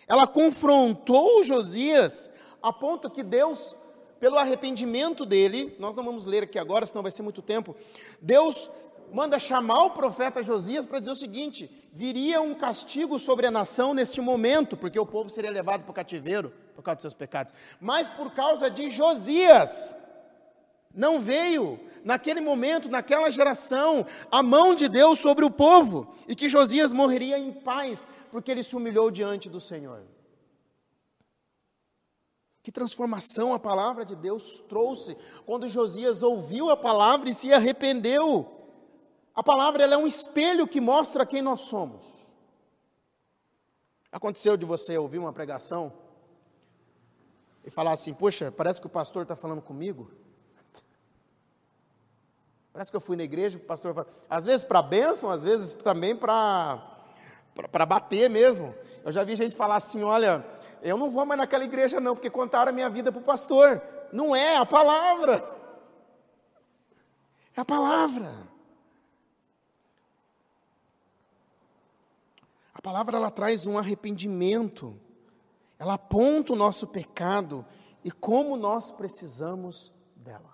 Ela 0.07 0.25
confrontou 0.25 1.43
Josias, 1.43 2.31
a 2.62 2.73
ponto 2.73 3.11
que 3.11 3.25
Deus, 3.25 3.77
pelo 4.21 4.38
arrependimento 4.38 5.27
dele, 5.27 5.75
nós 5.81 5.97
não 5.97 6.05
vamos 6.05 6.25
ler 6.25 6.45
aqui 6.45 6.61
agora, 6.61 6.87
senão 6.87 7.03
vai 7.03 7.11
ser 7.11 7.23
muito 7.23 7.43
tempo. 7.43 7.75
Deus 8.21 8.71
manda 9.12 9.37
chamar 9.37 9.83
o 9.87 9.91
profeta 9.91 10.41
Josias 10.41 10.87
para 10.87 11.01
dizer 11.01 11.11
o 11.11 11.17
seguinte: 11.17 11.69
viria 11.93 12.41
um 12.41 12.55
castigo 12.55 13.19
sobre 13.19 13.49
a 13.49 13.51
nação 13.51 13.93
neste 13.93 14.21
momento, 14.21 14.77
porque 14.77 15.01
o 15.01 15.05
povo 15.05 15.29
seria 15.29 15.51
levado 15.51 15.83
para 15.83 15.91
o 15.91 15.95
cativeiro 15.95 16.53
por 16.77 16.85
causa 16.85 16.99
dos 16.99 17.03
seus 17.03 17.15
pecados, 17.15 17.53
mas 17.81 18.09
por 18.09 18.33
causa 18.33 18.71
de 18.71 18.91
Josias. 18.91 19.97
Não 20.94 21.20
veio 21.20 21.78
naquele 22.05 22.40
momento, 22.40 22.88
naquela 22.88 23.31
geração, 23.31 24.05
a 24.31 24.42
mão 24.42 24.74
de 24.74 24.88
Deus 24.88 25.18
sobre 25.18 25.44
o 25.44 25.50
povo 25.50 26.14
e 26.26 26.35
que 26.35 26.48
Josias 26.48 26.92
morreria 26.92 27.38
em 27.38 27.52
paz, 27.52 28.07
porque 28.31 28.50
ele 28.50 28.62
se 28.62 28.76
humilhou 28.76 29.11
diante 29.11 29.48
do 29.48 29.61
Senhor. 29.61 30.02
Que 32.62 32.70
transformação 32.70 33.52
a 33.52 33.59
palavra 33.59 34.05
de 34.05 34.14
Deus 34.14 34.62
trouxe 34.68 35.16
quando 35.44 35.66
Josias 35.66 36.22
ouviu 36.22 36.70
a 36.70 36.76
palavra 36.76 37.28
e 37.28 37.35
se 37.35 37.52
arrependeu. 37.52 38.61
A 39.35 39.42
palavra 39.42 39.85
é 39.85 39.96
um 39.96 40.07
espelho 40.07 40.68
que 40.68 40.81
mostra 40.81 41.26
quem 41.26 41.42
nós 41.42 41.62
somos. 41.62 42.05
Aconteceu 44.12 44.57
de 44.57 44.64
você 44.64 44.96
ouvir 44.96 45.18
uma 45.18 45.33
pregação 45.33 45.92
e 47.64 47.70
falar 47.70 47.92
assim: 47.92 48.12
Poxa, 48.12 48.52
parece 48.52 48.81
que 48.81 48.87
o 48.87 48.90
pastor 48.90 49.22
está 49.22 49.35
falando 49.35 49.62
comigo. 49.62 50.11
Parece 52.73 52.91
que 52.91 52.97
eu 52.97 53.01
fui 53.01 53.17
na 53.17 53.23
igreja, 53.23 53.59
o 53.59 53.61
pastor 53.61 53.93
fala, 53.93 54.07
às 54.31 54.47
vezes 54.47 54.65
para 54.65 54.81
bênção, 54.81 55.29
às 55.29 55.43
vezes 55.43 55.75
também 55.75 56.17
para 56.17 56.81
bater 57.87 58.31
mesmo. 58.31 58.75
Eu 59.05 59.13
já 59.13 59.23
vi 59.25 59.37
gente 59.37 59.55
falar 59.55 59.77
assim: 59.77 60.03
olha, 60.03 60.45
eu 60.81 60.97
não 60.97 61.11
vou 61.11 61.27
mais 61.27 61.39
naquela 61.39 61.65
igreja 61.65 62.01
não, 62.01 62.15
porque 62.15 62.31
contaram 62.31 62.71
a 62.71 62.75
minha 62.75 62.89
vida 62.89 63.13
para 63.13 63.21
o 63.21 63.25
pastor. 63.25 63.83
Não 64.11 64.35
é 64.35 64.57
a 64.57 64.65
palavra, 64.65 65.45
é 67.55 67.61
a 67.61 67.65
palavra. 67.65 68.51
A 72.75 72.81
palavra 72.81 73.17
ela 73.17 73.31
traz 73.31 73.67
um 73.67 73.77
arrependimento, 73.79 74.99
ela 75.79 75.95
aponta 75.95 76.55
o 76.55 76.57
nosso 76.57 76.87
pecado 76.87 77.65
e 78.03 78.11
como 78.11 78.57
nós 78.57 78.91
precisamos 78.91 79.93
dela. 80.17 80.52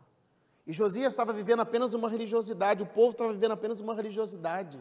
E 0.68 0.72
Josias 0.74 1.14
estava 1.14 1.32
vivendo 1.32 1.60
apenas 1.60 1.94
uma 1.94 2.10
religiosidade, 2.10 2.82
o 2.82 2.86
povo 2.86 3.12
estava 3.12 3.32
vivendo 3.32 3.52
apenas 3.52 3.80
uma 3.80 3.94
religiosidade. 3.94 4.78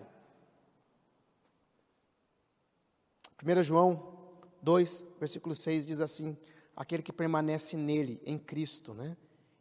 1 3.42 3.64
João 3.64 4.14
2, 4.62 5.06
versículo 5.18 5.56
6 5.56 5.88
diz 5.88 6.02
assim: 6.02 6.38
Aquele 6.76 7.02
que 7.02 7.14
permanece 7.14 7.78
nele, 7.78 8.22
em 8.26 8.38
Cristo, 8.38 8.94
né? 8.94 9.16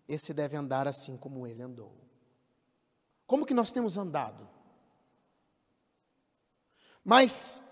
Esse 0.08 0.34
deve 0.34 0.56
andar 0.56 0.88
assim 0.88 1.16
como 1.16 1.46
ele 1.46 1.62
andou. 1.62 1.92
Como 3.24 3.46
que 3.46 3.54
nós 3.54 3.70
temos 3.70 3.96
andado? 3.96 4.48
Mas 7.04 7.62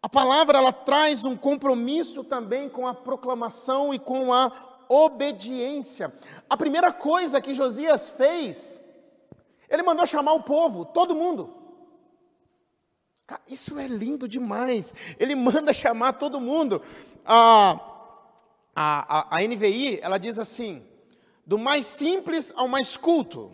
a 0.00 0.08
palavra 0.08 0.58
ela 0.58 0.72
traz 0.72 1.24
um 1.24 1.36
compromisso 1.36 2.22
também 2.22 2.68
com 2.68 2.86
a 2.86 2.94
proclamação 2.94 3.92
e 3.92 3.98
com 3.98 4.32
a 4.32 4.50
obediência. 4.92 6.12
A 6.48 6.56
primeira 6.56 6.92
coisa 6.92 7.40
que 7.40 7.54
Josias 7.54 8.10
fez, 8.10 8.82
ele 9.68 9.82
mandou 9.82 10.06
chamar 10.06 10.34
o 10.34 10.42
povo, 10.42 10.84
todo 10.84 11.16
mundo. 11.16 11.54
Isso 13.48 13.78
é 13.78 13.86
lindo 13.86 14.28
demais. 14.28 14.94
Ele 15.18 15.34
manda 15.34 15.72
chamar 15.74 16.14
todo 16.14 16.40
mundo. 16.40 16.82
A, 17.24 17.80
a, 18.74 19.36
a, 19.36 19.38
a 19.38 19.42
NVI, 19.42 20.00
ela 20.02 20.18
diz 20.18 20.38
assim: 20.38 20.84
do 21.46 21.58
mais 21.58 21.86
simples 21.86 22.52
ao 22.56 22.68
mais 22.68 22.96
culto. 22.96 23.52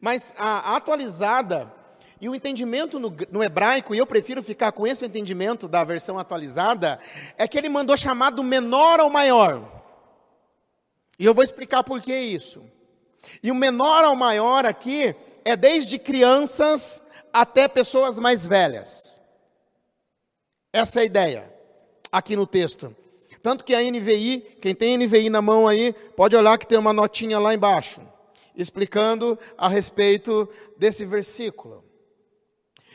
Mas 0.00 0.34
a, 0.36 0.72
a 0.72 0.76
atualizada 0.76 1.72
e 2.20 2.28
o 2.28 2.34
entendimento 2.34 2.98
no, 2.98 3.14
no, 3.30 3.42
hebraico, 3.42 3.94
e 3.94 3.98
eu 3.98 4.06
prefiro 4.06 4.42
ficar 4.42 4.72
com 4.72 4.86
esse 4.86 5.04
entendimento 5.04 5.66
da 5.66 5.82
versão 5.84 6.18
atualizada, 6.18 6.98
é 7.38 7.48
que 7.48 7.56
ele 7.56 7.68
mandou 7.68 7.96
chamar 7.96 8.30
do 8.30 8.44
menor 8.44 9.00
ao 9.00 9.08
maior. 9.08 9.79
E 11.20 11.24
eu 11.26 11.34
vou 11.34 11.44
explicar 11.44 11.84
por 11.84 12.00
que 12.00 12.16
isso. 12.16 12.64
E 13.42 13.50
o 13.50 13.54
menor 13.54 14.04
ao 14.04 14.16
maior 14.16 14.64
aqui 14.64 15.14
é 15.44 15.54
desde 15.54 15.98
crianças 15.98 17.04
até 17.30 17.68
pessoas 17.68 18.18
mais 18.18 18.46
velhas. 18.46 19.20
Essa 20.72 21.00
é 21.00 21.02
a 21.02 21.04
ideia 21.04 21.54
aqui 22.10 22.34
no 22.34 22.46
texto. 22.46 22.96
Tanto 23.42 23.64
que 23.64 23.74
a 23.74 23.82
NVI, 23.82 24.56
quem 24.62 24.74
tem 24.74 24.96
NVI 24.96 25.28
na 25.28 25.42
mão 25.42 25.68
aí, 25.68 25.92
pode 25.92 26.34
olhar 26.34 26.56
que 26.56 26.66
tem 26.66 26.78
uma 26.78 26.92
notinha 26.92 27.38
lá 27.38 27.52
embaixo, 27.52 28.00
explicando 28.56 29.38
a 29.58 29.68
respeito 29.68 30.48
desse 30.78 31.04
versículo. 31.04 31.84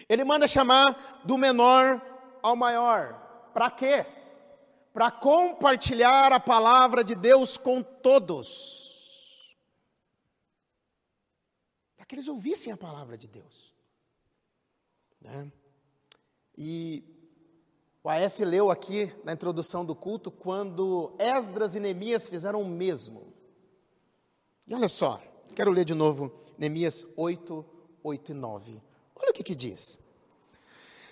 Ele 0.09 0.23
manda 0.23 0.47
chamar 0.47 1.21
do 1.23 1.37
menor 1.37 2.01
ao 2.41 2.55
maior. 2.55 3.13
Para 3.53 3.69
quê? 3.69 4.03
Para 4.95 5.11
compartilhar 5.11 6.31
a 6.31 6.39
palavra 6.39 7.03
de 7.03 7.15
Deus 7.15 7.57
com 7.57 7.83
todos. 7.83 9.53
Para 11.97 12.05
que 12.05 12.15
eles 12.15 12.29
ouvissem 12.29 12.71
a 12.71 12.77
palavra 12.77 13.17
de 13.17 13.27
Deus. 13.27 13.75
Né? 15.19 15.51
E 16.57 17.03
o 18.01 18.09
AF 18.09 18.45
leu 18.45 18.71
aqui 18.71 19.13
na 19.25 19.33
introdução 19.33 19.83
do 19.83 19.93
culto 19.93 20.31
quando 20.31 21.13
Esdras 21.19 21.75
e 21.75 21.79
Neemias 21.81 22.29
fizeram 22.29 22.61
o 22.61 22.65
mesmo. 22.65 23.33
E 24.65 24.73
olha 24.73 24.87
só, 24.87 25.21
quero 25.53 25.71
ler 25.71 25.83
de 25.83 25.93
novo 25.93 26.31
Neemias 26.57 27.05
8, 27.17 27.65
8 28.01 28.31
e 28.31 28.33
9. 28.33 28.81
Olha 29.13 29.31
o 29.31 29.33
que, 29.33 29.43
que 29.43 29.55
diz. 29.55 29.99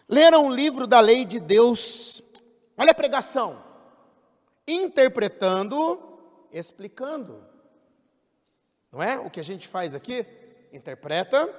Leram 0.07 0.47
o 0.47 0.55
livro 0.55 0.87
da 0.87 1.01
lei 1.01 1.25
de 1.25 1.41
Deus, 1.41 2.23
olha 2.77 2.91
a 2.91 2.95
pregação, 2.95 3.72
interpretando, 4.67 5.99
explicando. 6.51 7.43
Não 8.91 9.01
é 9.01 9.17
o 9.17 9.29
que 9.29 9.39
a 9.39 9.43
gente 9.43 9.67
faz 9.67 9.95
aqui? 9.95 10.25
Interpreta 10.71 11.49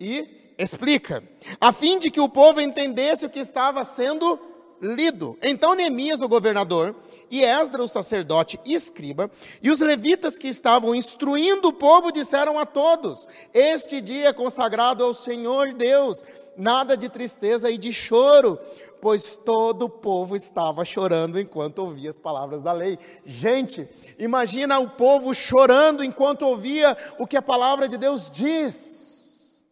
e 0.00 0.54
explica, 0.58 1.22
a 1.60 1.72
fim 1.72 1.98
de 1.98 2.10
que 2.10 2.20
o 2.20 2.28
povo 2.28 2.60
entendesse 2.60 3.26
o 3.26 3.30
que 3.30 3.40
estava 3.40 3.84
sendo 3.84 4.38
lido. 4.80 5.38
Então 5.42 5.74
Neemias, 5.74 6.20
o 6.20 6.28
governador, 6.28 6.94
e 7.30 7.42
Esdras, 7.42 7.86
o 7.86 7.92
sacerdote 7.92 8.60
e 8.64 8.74
escriba, 8.74 9.30
e 9.62 9.70
os 9.70 9.80
levitas 9.80 10.38
que 10.38 10.48
estavam 10.48 10.94
instruindo 10.94 11.68
o 11.68 11.72
povo 11.72 12.12
disseram 12.12 12.58
a 12.58 12.66
todos: 12.66 13.26
Este 13.52 14.00
dia 14.00 14.28
é 14.28 14.32
consagrado 14.32 15.02
ao 15.02 15.14
Senhor 15.14 15.72
Deus, 15.72 16.22
nada 16.56 16.96
de 16.96 17.08
tristeza 17.08 17.70
e 17.70 17.78
de 17.78 17.92
choro, 17.92 18.58
pois 19.00 19.36
todo 19.36 19.86
o 19.86 19.88
povo 19.88 20.34
estava 20.34 20.84
chorando 20.84 21.38
enquanto 21.38 21.80
ouvia 21.80 22.10
as 22.10 22.18
palavras 22.18 22.62
da 22.62 22.72
lei. 22.72 22.98
Gente, 23.24 23.88
imagina 24.18 24.78
o 24.78 24.90
povo 24.90 25.34
chorando 25.34 26.02
enquanto 26.02 26.42
ouvia 26.42 26.96
o 27.18 27.26
que 27.26 27.36
a 27.36 27.42
palavra 27.42 27.88
de 27.88 27.98
Deus 27.98 28.30
diz. 28.30 29.64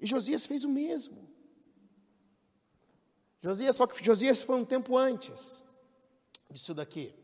E 0.00 0.06
Josias 0.06 0.46
fez 0.46 0.64
o 0.64 0.68
mesmo. 0.68 1.28
Josias, 3.38 3.76
só 3.76 3.86
que 3.86 4.04
Josias 4.04 4.42
foi 4.42 4.56
um 4.56 4.64
tempo 4.64 4.96
antes 4.96 5.64
disso 6.50 6.74
daqui. 6.74 7.14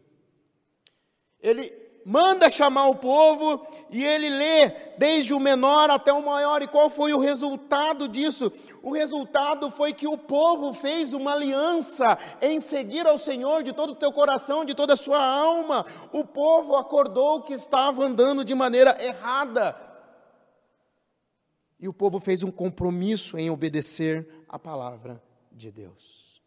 Ele 1.40 1.85
manda 2.08 2.48
chamar 2.48 2.86
o 2.86 2.94
povo 2.94 3.66
e 3.90 4.04
ele 4.04 4.30
lê 4.30 4.70
desde 4.96 5.34
o 5.34 5.40
menor 5.40 5.90
até 5.90 6.12
o 6.12 6.24
maior. 6.24 6.62
E 6.62 6.68
qual 6.68 6.88
foi 6.88 7.12
o 7.12 7.18
resultado 7.18 8.06
disso? 8.06 8.52
O 8.80 8.92
resultado 8.92 9.72
foi 9.72 9.92
que 9.92 10.06
o 10.06 10.16
povo 10.16 10.72
fez 10.72 11.12
uma 11.12 11.32
aliança 11.32 12.04
em 12.40 12.60
seguir 12.60 13.08
ao 13.08 13.18
Senhor 13.18 13.64
de 13.64 13.72
todo 13.72 13.90
o 13.90 13.96
teu 13.96 14.12
coração, 14.12 14.64
de 14.64 14.72
toda 14.72 14.92
a 14.92 14.96
sua 14.96 15.20
alma. 15.20 15.84
O 16.12 16.24
povo 16.24 16.76
acordou 16.76 17.42
que 17.42 17.54
estava 17.54 18.04
andando 18.04 18.44
de 18.44 18.54
maneira 18.54 18.96
errada. 19.02 19.76
E 21.80 21.88
o 21.88 21.92
povo 21.92 22.20
fez 22.20 22.44
um 22.44 22.52
compromisso 22.52 23.36
em 23.36 23.50
obedecer 23.50 24.44
a 24.48 24.60
palavra 24.60 25.20
de 25.50 25.72
Deus. 25.72 26.40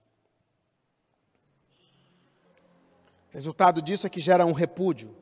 Resultado 3.29 3.81
disso 3.81 4.07
é 4.07 4.09
que 4.09 4.21
gera 4.21 4.45
um 4.45 4.53
repúdio 4.53 5.18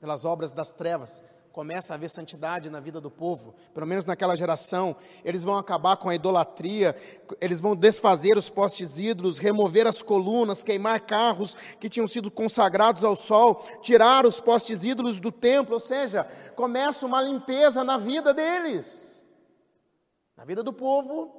pelas 0.00 0.24
obras 0.24 0.50
das 0.50 0.72
trevas. 0.72 1.22
Começa 1.52 1.92
a 1.92 1.96
haver 1.96 2.08
santidade 2.08 2.70
na 2.70 2.78
vida 2.78 3.00
do 3.00 3.10
povo, 3.10 3.54
pelo 3.74 3.86
menos 3.86 4.04
naquela 4.04 4.36
geração. 4.36 4.96
Eles 5.24 5.42
vão 5.42 5.58
acabar 5.58 5.96
com 5.96 6.08
a 6.08 6.14
idolatria, 6.14 6.94
eles 7.40 7.60
vão 7.60 7.74
desfazer 7.74 8.36
os 8.36 8.48
postes 8.48 8.98
ídolos, 8.98 9.36
remover 9.36 9.86
as 9.86 10.00
colunas, 10.00 10.62
queimar 10.62 11.00
carros 11.00 11.56
que 11.80 11.88
tinham 11.88 12.06
sido 12.06 12.30
consagrados 12.30 13.02
ao 13.02 13.16
sol, 13.16 13.64
tirar 13.82 14.24
os 14.26 14.40
postes 14.40 14.84
ídolos 14.84 15.18
do 15.18 15.32
templo, 15.32 15.74
ou 15.74 15.80
seja, 15.80 16.24
começa 16.54 17.04
uma 17.04 17.20
limpeza 17.20 17.82
na 17.82 17.98
vida 17.98 18.32
deles, 18.32 19.26
na 20.36 20.44
vida 20.44 20.62
do 20.62 20.72
povo 20.72 21.34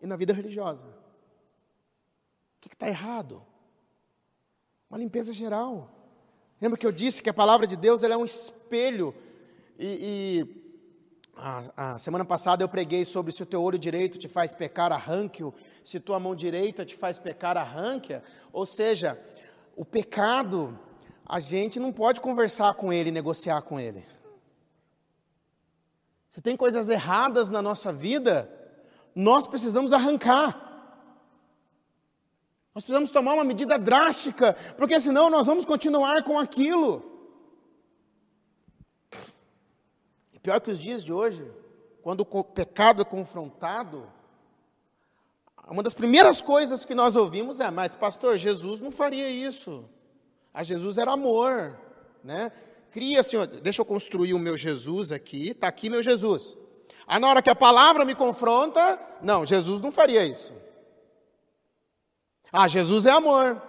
e 0.00 0.06
na 0.06 0.16
vida 0.16 0.32
religiosa. 0.32 0.86
O 0.86 2.60
que 2.62 2.74
está 2.74 2.88
errado? 2.88 3.44
Uma 4.88 4.98
limpeza 4.98 5.32
geral. 5.32 6.01
Lembra 6.62 6.78
que 6.78 6.86
eu 6.86 6.92
disse 6.92 7.20
que 7.20 7.28
a 7.28 7.34
palavra 7.34 7.66
de 7.66 7.74
Deus 7.74 8.04
é 8.04 8.16
um 8.16 8.24
espelho. 8.24 9.12
E, 9.76 10.46
e 10.46 10.62
a, 11.36 11.94
a, 11.94 11.98
semana 11.98 12.24
passada 12.24 12.62
eu 12.62 12.68
preguei 12.68 13.04
sobre 13.04 13.32
se 13.32 13.42
o 13.42 13.46
teu 13.46 13.60
olho 13.60 13.76
direito 13.76 14.16
te 14.16 14.28
faz 14.28 14.54
pecar, 14.54 14.92
arranque-o. 14.92 15.52
Se 15.82 15.98
tua 15.98 16.20
mão 16.20 16.36
direita 16.36 16.84
te 16.84 16.94
faz 16.94 17.18
pecar, 17.18 17.56
arranque-a. 17.56 18.22
Ou 18.52 18.64
seja, 18.64 19.20
o 19.74 19.84
pecado, 19.84 20.78
a 21.26 21.40
gente 21.40 21.80
não 21.80 21.92
pode 21.92 22.20
conversar 22.20 22.74
com 22.74 22.92
ele, 22.92 23.10
negociar 23.10 23.62
com 23.62 23.80
ele. 23.80 24.06
Se 26.30 26.40
tem 26.40 26.56
coisas 26.56 26.88
erradas 26.88 27.50
na 27.50 27.60
nossa 27.60 27.92
vida, 27.92 28.48
nós 29.16 29.48
precisamos 29.48 29.92
arrancar. 29.92 30.71
Nós 32.74 32.84
precisamos 32.84 33.10
tomar 33.10 33.34
uma 33.34 33.44
medida 33.44 33.78
drástica, 33.78 34.56
porque 34.76 34.98
senão 34.98 35.28
nós 35.28 35.46
vamos 35.46 35.64
continuar 35.64 36.22
com 36.24 36.38
aquilo. 36.38 37.02
E 40.32 40.38
pior 40.38 40.60
que 40.60 40.70
os 40.70 40.78
dias 40.78 41.04
de 41.04 41.12
hoje, 41.12 41.46
quando 42.02 42.26
o 42.28 42.44
pecado 42.44 43.02
é 43.02 43.04
confrontado, 43.04 44.10
uma 45.68 45.82
das 45.82 45.94
primeiras 45.94 46.40
coisas 46.40 46.84
que 46.84 46.94
nós 46.94 47.14
ouvimos 47.14 47.60
é: 47.60 47.70
mas 47.70 47.94
pastor, 47.94 48.38
Jesus 48.38 48.80
não 48.80 48.90
faria 48.90 49.28
isso. 49.28 49.84
A 50.52 50.62
Jesus 50.62 50.96
era 50.96 51.12
amor, 51.12 51.78
né? 52.24 52.52
Cria, 52.90 53.22
Senhor, 53.22 53.46
deixa 53.46 53.80
eu 53.80 53.86
construir 53.86 54.34
o 54.34 54.38
meu 54.38 54.56
Jesus 54.56 55.12
aqui, 55.12 55.50
está 55.50 55.68
aqui 55.68 55.88
meu 55.88 56.02
Jesus. 56.02 56.56
Aí 57.06 57.18
na 57.18 57.28
hora 57.28 57.42
que 57.42 57.48
a 57.50 57.54
palavra 57.54 58.04
me 58.04 58.14
confronta, 58.14 58.98
não, 59.22 59.46
Jesus 59.46 59.80
não 59.80 59.90
faria 59.90 60.24
isso. 60.24 60.52
Ah, 62.52 62.68
Jesus 62.68 63.06
é 63.06 63.10
amor. 63.10 63.60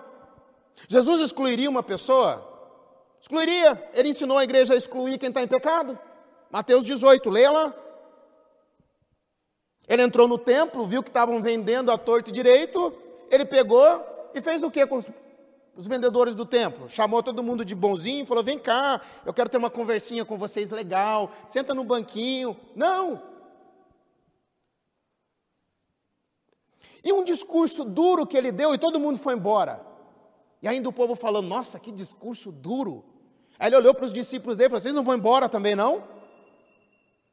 Jesus 0.90 1.22
excluiria 1.22 1.70
uma 1.70 1.82
pessoa? 1.82 2.50
Excluiria. 3.22 3.90
Ele 3.94 4.10
ensinou 4.10 4.38
a 4.38 4.44
igreja 4.44 4.74
a 4.74 4.78
excluir 4.78 5.18
quem 5.18 5.30
está 5.30 5.42
em 5.42 5.48
pecado. 5.48 5.98
Mateus 6.52 6.86
18, 6.86 7.30
leia 7.30 7.52
lá. 7.52 7.74
Ele 9.88 10.02
entrou 10.02 10.28
no 10.28 10.38
templo, 10.38 10.86
viu 10.86 11.02
que 11.02 11.10
estavam 11.10 11.42
vendendo 11.42 11.92
a 11.92 11.98
torto 11.98 12.30
e 12.30 12.34
direito, 12.34 12.94
ele 13.30 13.46
pegou 13.46 13.82
e 14.34 14.42
fez 14.42 14.64
o 14.64 14.72
que 14.72 14.86
com 14.86 15.02
os 15.76 15.88
vendedores 15.88 16.36
do 16.36 16.46
templo? 16.46 16.90
Chamou 16.90 17.24
todo 17.24 17.44
mundo 17.44 17.66
de 17.66 17.76
bonzinho 17.76 18.26
falou: 18.26 18.44
Vem 18.44 18.60
cá, 18.60 19.02
eu 19.26 19.34
quero 19.34 19.50
ter 19.50 19.58
uma 19.58 19.70
conversinha 19.70 20.24
com 20.24 20.38
vocês 20.38 20.70
legal, 20.70 21.32
senta 21.48 21.74
no 21.74 21.84
banquinho. 21.84 22.56
Não! 22.76 23.33
E 27.04 27.12
um 27.12 27.24
discurso 27.24 27.84
duro 27.84 28.26
que 28.26 28.38
ele 28.38 28.52
deu 28.52 28.74
e 28.74 28.78
todo 28.78 29.00
mundo 29.00 29.20
foi 29.20 29.34
embora. 29.34 29.86
E 30.62 30.68
ainda 30.68 30.88
o 30.88 30.94
povo 30.94 31.16
falando: 31.16 31.48
Nossa, 31.48 31.80
que 31.80 31.92
discurso 31.92 32.52
duro. 32.52 33.04
Aí 33.60 33.70
ele 33.70 33.76
olhou 33.76 33.94
para 33.94 34.06
os 34.06 34.14
discípulos 34.14 34.56
dele 34.56 34.68
e 34.68 34.70
falou: 34.70 34.82
Vocês 34.82 34.94
não 34.94 35.04
vão 35.04 35.16
embora 35.16 35.50
também 35.50 35.76
não? 35.76 36.04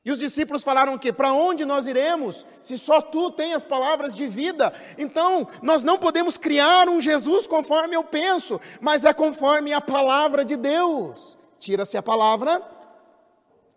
E 0.04 0.10
os 0.10 0.18
discípulos 0.18 0.62
falaram 0.62 0.96
que 0.96 1.12
para 1.12 1.32
onde 1.32 1.66
nós 1.66 1.86
iremos 1.86 2.46
se 2.62 2.78
só 2.78 3.02
tu 3.02 3.30
tens 3.30 3.56
as 3.56 3.64
palavras 3.64 4.14
de 4.14 4.26
vida? 4.26 4.72
Então, 4.96 5.46
nós 5.62 5.82
não 5.82 5.98
podemos 5.98 6.38
criar 6.38 6.88
um 6.88 7.00
Jesus 7.00 7.46
conforme 7.46 7.94
eu 7.94 8.02
penso, 8.02 8.58
mas 8.80 9.04
é 9.04 9.12
conforme 9.12 9.74
a 9.74 9.80
palavra 9.80 10.42
de 10.42 10.56
Deus. 10.56 11.38
Tira-se 11.58 11.98
a 11.98 12.02
palavra 12.02 12.62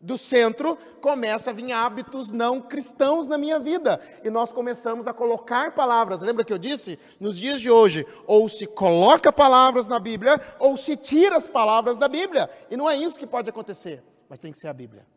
do 0.03 0.17
centro, 0.17 0.77
começa 0.99 1.49
a 1.49 1.53
vir 1.53 1.71
hábitos 1.71 2.29
não 2.29 2.61
cristãos 2.61 3.25
na 3.25 3.37
minha 3.37 3.57
vida. 3.57 4.01
E 4.21 4.29
nós 4.29 4.51
começamos 4.51 5.07
a 5.07 5.13
colocar 5.13 5.73
palavras. 5.73 6.21
Lembra 6.21 6.43
que 6.43 6.51
eu 6.51 6.57
disse? 6.57 6.99
Nos 7.21 7.39
dias 7.39 7.61
de 7.61 7.71
hoje, 7.71 8.05
ou 8.27 8.49
se 8.49 8.67
coloca 8.67 9.31
palavras 9.31 9.87
na 9.87 9.97
Bíblia, 9.99 10.39
ou 10.59 10.75
se 10.75 10.97
tira 10.97 11.37
as 11.37 11.47
palavras 11.47 11.97
da 11.97 12.09
Bíblia. 12.09 12.49
E 12.69 12.75
não 12.75 12.89
é 12.89 12.97
isso 12.97 13.17
que 13.17 13.25
pode 13.25 13.49
acontecer, 13.49 14.03
mas 14.27 14.41
tem 14.41 14.51
que 14.51 14.57
ser 14.57 14.67
a 14.67 14.73
Bíblia. 14.73 15.07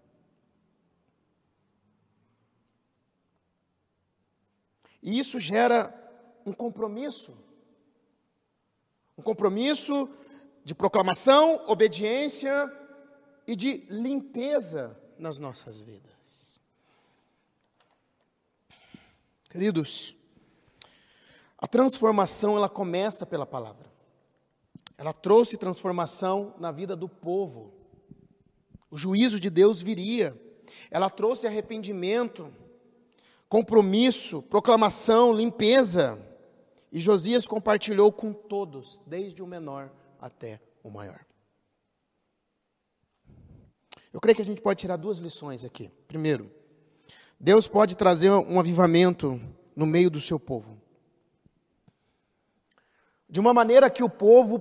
E 5.03 5.19
isso 5.19 5.41
gera 5.41 5.93
um 6.47 6.53
compromisso. 6.53 7.37
Um 9.19 9.23
compromisso 9.23 10.09
de 10.65 10.77
proclamação, 10.77 11.61
obediência 11.67 12.73
e 13.47 13.55
de 13.55 13.87
limpeza 13.89 15.01
nas 15.19 15.39
nossas 15.39 15.81
vidas. 15.81 16.13
Queridos, 19.49 20.15
a 21.57 21.67
transformação 21.67 22.57
ela 22.57 22.69
começa 22.69 23.25
pela 23.25 23.47
palavra. 23.47 23.91
Ela 24.99 25.13
trouxe 25.13 25.57
transformação 25.57 26.55
na 26.59 26.73
vida 26.73 26.97
do 26.97 27.09
povo. 27.09 27.73
O 28.91 28.97
juízo 28.97 29.39
de 29.39 29.49
Deus 29.49 29.81
viria. 29.81 30.39
Ela 30.91 31.09
trouxe 31.09 31.47
arrependimento 31.47 32.53
compromisso, 33.49 34.43
proclamação, 34.43 35.33
limpeza. 35.33 36.19
E 36.93 36.99
Josias 36.99 37.47
compartilhou 37.47 38.13
com 38.13 38.33
todos, 38.33 39.01
desde 39.07 39.43
o 39.43 39.47
menor 39.47 39.91
até 40.21 40.61
o 40.83 40.91
maior. 40.91 41.25
Eu 44.17 44.21
creio 44.21 44.35
que 44.35 44.41
a 44.41 44.47
gente 44.47 44.63
pode 44.63 44.81
tirar 44.81 44.97
duas 44.97 45.19
lições 45.19 45.63
aqui. 45.63 45.91
Primeiro, 46.09 46.51
Deus 47.39 47.69
pode 47.69 47.95
trazer 47.95 48.31
um 48.31 48.59
avivamento 48.59 49.39
no 49.77 49.85
meio 49.85 50.09
do 50.09 50.23
seu 50.23 50.41
povo. 50.41 50.81
De 53.29 53.39
uma 53.39 53.53
maneira 53.53 53.91
que 53.91 54.03
o 54.03 54.09
povo 54.09 54.59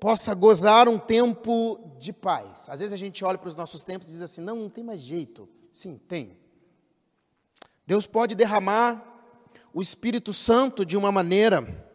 possa 0.00 0.32
gozar 0.32 0.88
um 0.88 0.98
tempo 0.98 1.94
de 1.98 2.10
paz. 2.10 2.70
Às 2.70 2.80
vezes 2.80 2.94
a 2.94 2.96
gente 2.96 3.22
olha 3.22 3.36
para 3.36 3.48
os 3.48 3.54
nossos 3.54 3.84
tempos 3.84 4.08
e 4.08 4.12
diz 4.12 4.22
assim: 4.22 4.40
não, 4.40 4.56
não 4.56 4.70
tem 4.70 4.82
mais 4.82 5.02
jeito. 5.02 5.46
Sim, 5.70 6.00
tem. 6.08 6.38
Deus 7.86 8.06
pode 8.06 8.34
derramar 8.34 9.04
o 9.74 9.82
Espírito 9.82 10.32
Santo 10.32 10.86
de 10.86 10.96
uma 10.96 11.12
maneira 11.12 11.86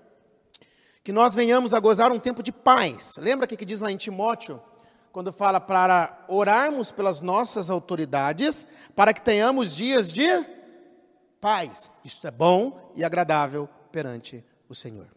que 1.03 1.11
nós 1.11 1.33
venhamos 1.33 1.73
a 1.73 1.79
gozar 1.79 2.11
um 2.11 2.19
tempo 2.19 2.43
de 2.43 2.51
paz. 2.51 3.13
Lembra 3.17 3.45
o 3.45 3.49
que 3.49 3.65
diz 3.65 3.79
lá 3.79 3.91
em 3.91 3.97
Timóteo, 3.97 4.61
quando 5.15 5.31
fala 5.31 5.61
para 5.61 6.25
orarmos 6.27 6.91
pelas 6.91 7.21
nossas 7.21 7.69
autoridades, 7.69 8.67
para 8.93 9.13
que 9.13 9.21
tenhamos 9.21 9.73
dias 9.73 10.11
de 10.11 10.27
paz. 11.39 11.89
Isto 12.03 12.27
é 12.27 12.31
bom 12.31 12.91
e 12.97 13.01
agradável 13.01 13.69
perante 13.93 14.43
o 14.67 14.75
Senhor. 14.75 15.07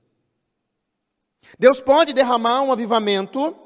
Deus 1.58 1.80
pode 1.80 2.12
derramar 2.12 2.62
um 2.62 2.70
avivamento 2.70 3.56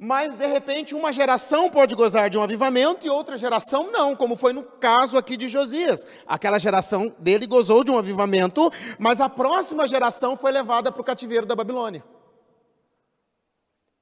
mas 0.00 0.36
de 0.36 0.46
repente 0.46 0.94
uma 0.94 1.12
geração 1.12 1.68
pode 1.68 1.96
gozar 1.96 2.30
de 2.30 2.38
um 2.38 2.42
avivamento 2.42 3.04
e 3.04 3.10
outra 3.10 3.36
geração 3.36 3.90
não, 3.90 4.14
como 4.14 4.36
foi 4.36 4.52
no 4.52 4.62
caso 4.62 5.18
aqui 5.18 5.36
de 5.36 5.48
Josias. 5.48 6.06
Aquela 6.24 6.58
geração 6.60 7.12
dele 7.18 7.48
gozou 7.48 7.82
de 7.82 7.90
um 7.90 7.98
avivamento, 7.98 8.70
mas 8.96 9.20
a 9.20 9.28
próxima 9.28 9.88
geração 9.88 10.36
foi 10.36 10.52
levada 10.52 10.92
para 10.92 11.00
o 11.00 11.04
cativeiro 11.04 11.46
da 11.46 11.56
Babilônia. 11.56 12.04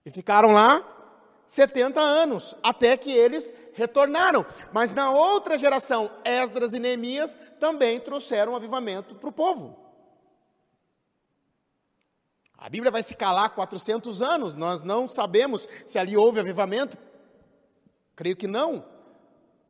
E 0.07 0.11
ficaram 0.11 0.53
lá 0.53 0.85
70 1.49 2.01
anos, 2.01 2.55
até 2.63 2.97
que 2.97 3.11
eles 3.11 3.53
retornaram. 3.73 4.47
Mas 4.73 4.93
na 4.93 5.11
outra 5.11 5.59
geração, 5.59 6.09
Esdras 6.25 6.75
e 6.75 6.79
Neemias 6.79 7.37
também 7.59 7.99
trouxeram 7.99 8.55
avivamento 8.55 9.17
para 9.17 9.29
o 9.29 9.33
povo. 9.33 9.77
A 12.57 12.69
Bíblia 12.69 12.93
vai 12.93 13.03
se 13.03 13.17
calar 13.17 13.51
400 13.51 14.23
anos, 14.23 14.55
nós 14.55 14.85
não 14.85 15.09
sabemos 15.09 15.69
se 15.85 15.99
ali 15.99 16.17
houve 16.17 16.39
avivamento. 16.39 16.97
Creio 18.15 18.37
que 18.37 18.47
não. 18.47 18.85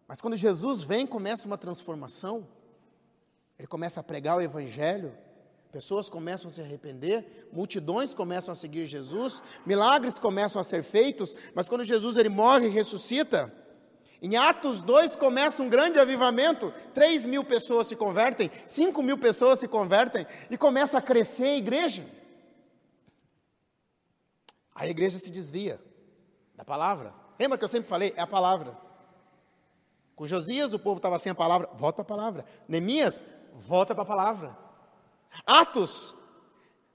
Mas 0.07 0.21
quando 0.21 0.37
Jesus 0.37 0.83
vem, 0.83 1.07
começa 1.07 1.47
uma 1.47 1.59
transformação. 1.59 2.47
Ele 3.59 3.67
começa 3.67 4.01
a 4.01 4.05
pregar 4.05 4.37
o 4.37 4.43
Evangelho, 4.43 5.17
pessoas 5.77 6.09
começam 6.09 6.49
a 6.49 6.51
se 6.51 6.63
arrepender, 6.63 7.47
multidões 7.53 8.15
começam 8.15 8.51
a 8.51 8.55
seguir 8.55 8.87
Jesus, 8.87 9.43
milagres 9.67 10.19
começam 10.19 10.59
a 10.59 10.65
ser 10.65 10.83
feitos, 10.83 11.37
mas 11.55 11.69
quando 11.69 11.85
Jesus 11.85 12.17
ele 12.17 12.31
morre 12.31 12.69
e 12.69 12.71
ressuscita, 12.71 13.53
em 14.23 14.37
Atos 14.37 14.81
2 14.81 15.17
começa 15.17 15.63
um 15.63 15.69
grande 15.69 15.99
avivamento, 15.99 16.73
3 16.95 17.27
mil 17.27 17.45
pessoas 17.45 17.89
se 17.89 17.95
convertem, 17.95 18.51
5 18.65 19.03
mil 19.03 19.19
pessoas 19.19 19.59
se 19.59 19.69
convertem, 19.69 20.27
e 20.51 20.57
começa 20.57 20.97
a 20.97 21.03
crescer 21.03 21.45
a 21.45 21.57
igreja. 21.59 22.07
A 24.75 24.87
igreja 24.87 25.19
se 25.19 25.31
desvia 25.31 25.79
da 26.55 26.65
palavra. 26.65 27.13
Lembra 27.39 27.59
que 27.59 27.65
eu 27.65 27.69
sempre 27.69 27.87
falei? 27.87 28.15
É 28.17 28.23
a 28.23 28.27
palavra. 28.27 28.79
Com 30.15 30.27
Josias, 30.27 30.73
o 30.73 30.79
povo 30.79 30.97
estava 30.97 31.19
sem 31.19 31.33
a 31.33 31.35
palavra, 31.35 31.69
volta 31.75 32.03
para 32.03 32.15
a 32.15 32.17
palavra. 32.17 32.47
Neemias, 32.67 33.23
volta 33.53 33.95
para 33.95 34.05
a 34.05 34.07
palavra. 34.07 34.66
Atos, 35.47 36.15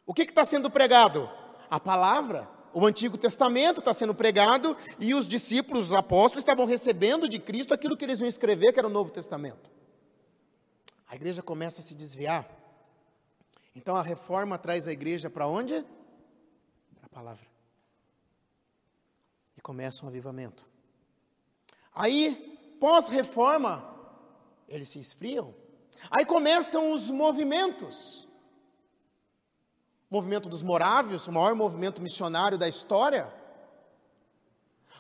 o 0.06 0.14
que 0.14 0.24
está 0.24 0.46
sendo 0.46 0.70
pregado? 0.70 1.30
A 1.70 1.80
palavra. 1.80 2.50
O 2.74 2.86
Antigo 2.86 3.18
Testamento 3.18 3.80
está 3.80 3.94
sendo 3.94 4.16
pregado 4.16 4.78
e 4.98 5.14
os 5.14 5.28
discípulos, 5.28 5.88
os 5.88 5.94
apóstolos, 5.94 6.42
estavam 6.42 6.66
recebendo 6.66 7.28
de 7.28 7.38
Cristo 7.38 7.74
aquilo 7.74 7.98
que 7.98 8.06
eles 8.06 8.22
iam 8.22 8.28
escrever, 8.28 8.72
que 8.72 8.80
era 8.80 8.88
o 8.88 8.92
Novo 8.92 9.12
Testamento. 9.12 9.70
A 11.08 11.16
igreja 11.16 11.42
começa 11.42 11.82
a 11.82 11.84
se 11.84 11.94
desviar. 11.94 12.48
Então 13.76 13.96
a 13.96 14.02
reforma 14.02 14.58
traz 14.58 14.88
a 14.88 14.94
igreja 14.94 15.30
para 15.30 15.48
onde? 15.48 15.84
Para 16.96 17.06
a 17.06 17.10
palavra 17.10 17.52
e 19.62 19.64
começa 19.64 20.04
um 20.04 20.10
avivamento. 20.10 20.66
Aí, 21.94 22.58
pós-reforma, 22.80 23.96
eles 24.68 24.90
se 24.90 25.00
esfriam. 25.00 25.54
Aí 26.10 26.26
começam 26.26 26.92
os 26.92 27.12
movimentos. 27.12 28.28
O 30.10 30.16
movimento 30.16 30.50
dos 30.50 30.64
morávios, 30.64 31.28
o 31.28 31.32
maior 31.32 31.56
movimento 31.56 32.02
missionário 32.02 32.58
da 32.58 32.68
história. 32.68 33.32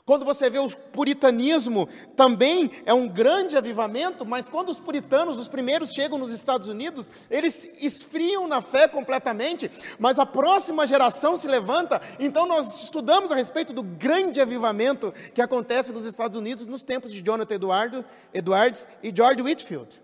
Quando 0.05 0.25
você 0.25 0.49
vê 0.49 0.57
o 0.57 0.69
puritanismo, 0.69 1.87
também 2.15 2.71
é 2.85 2.93
um 2.93 3.07
grande 3.07 3.55
avivamento, 3.55 4.25
mas 4.25 4.49
quando 4.49 4.69
os 4.69 4.79
puritanos, 4.79 5.37
os 5.37 5.47
primeiros, 5.47 5.93
chegam 5.93 6.17
nos 6.17 6.33
Estados 6.33 6.67
Unidos, 6.67 7.11
eles 7.29 7.65
esfriam 7.79 8.47
na 8.47 8.61
fé 8.61 8.87
completamente, 8.87 9.69
mas 9.99 10.17
a 10.17 10.25
próxima 10.25 10.87
geração 10.87 11.37
se 11.37 11.47
levanta. 11.47 12.01
Então, 12.19 12.47
nós 12.47 12.83
estudamos 12.83 13.31
a 13.31 13.35
respeito 13.35 13.71
do 13.73 13.83
grande 13.83 14.41
avivamento 14.41 15.13
que 15.35 15.41
acontece 15.41 15.91
nos 15.91 16.05
Estados 16.05 16.35
Unidos 16.35 16.65
nos 16.65 16.81
tempos 16.81 17.11
de 17.11 17.21
Jonathan 17.21 17.55
Eduardo, 17.55 18.05
Edwards 18.33 18.87
e 19.03 19.13
George 19.15 19.41
Whitfield. 19.41 20.01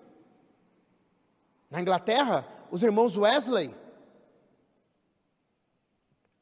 Na 1.69 1.81
Inglaterra, 1.81 2.47
os 2.71 2.83
irmãos 2.83 3.17
Wesley. 3.17 3.73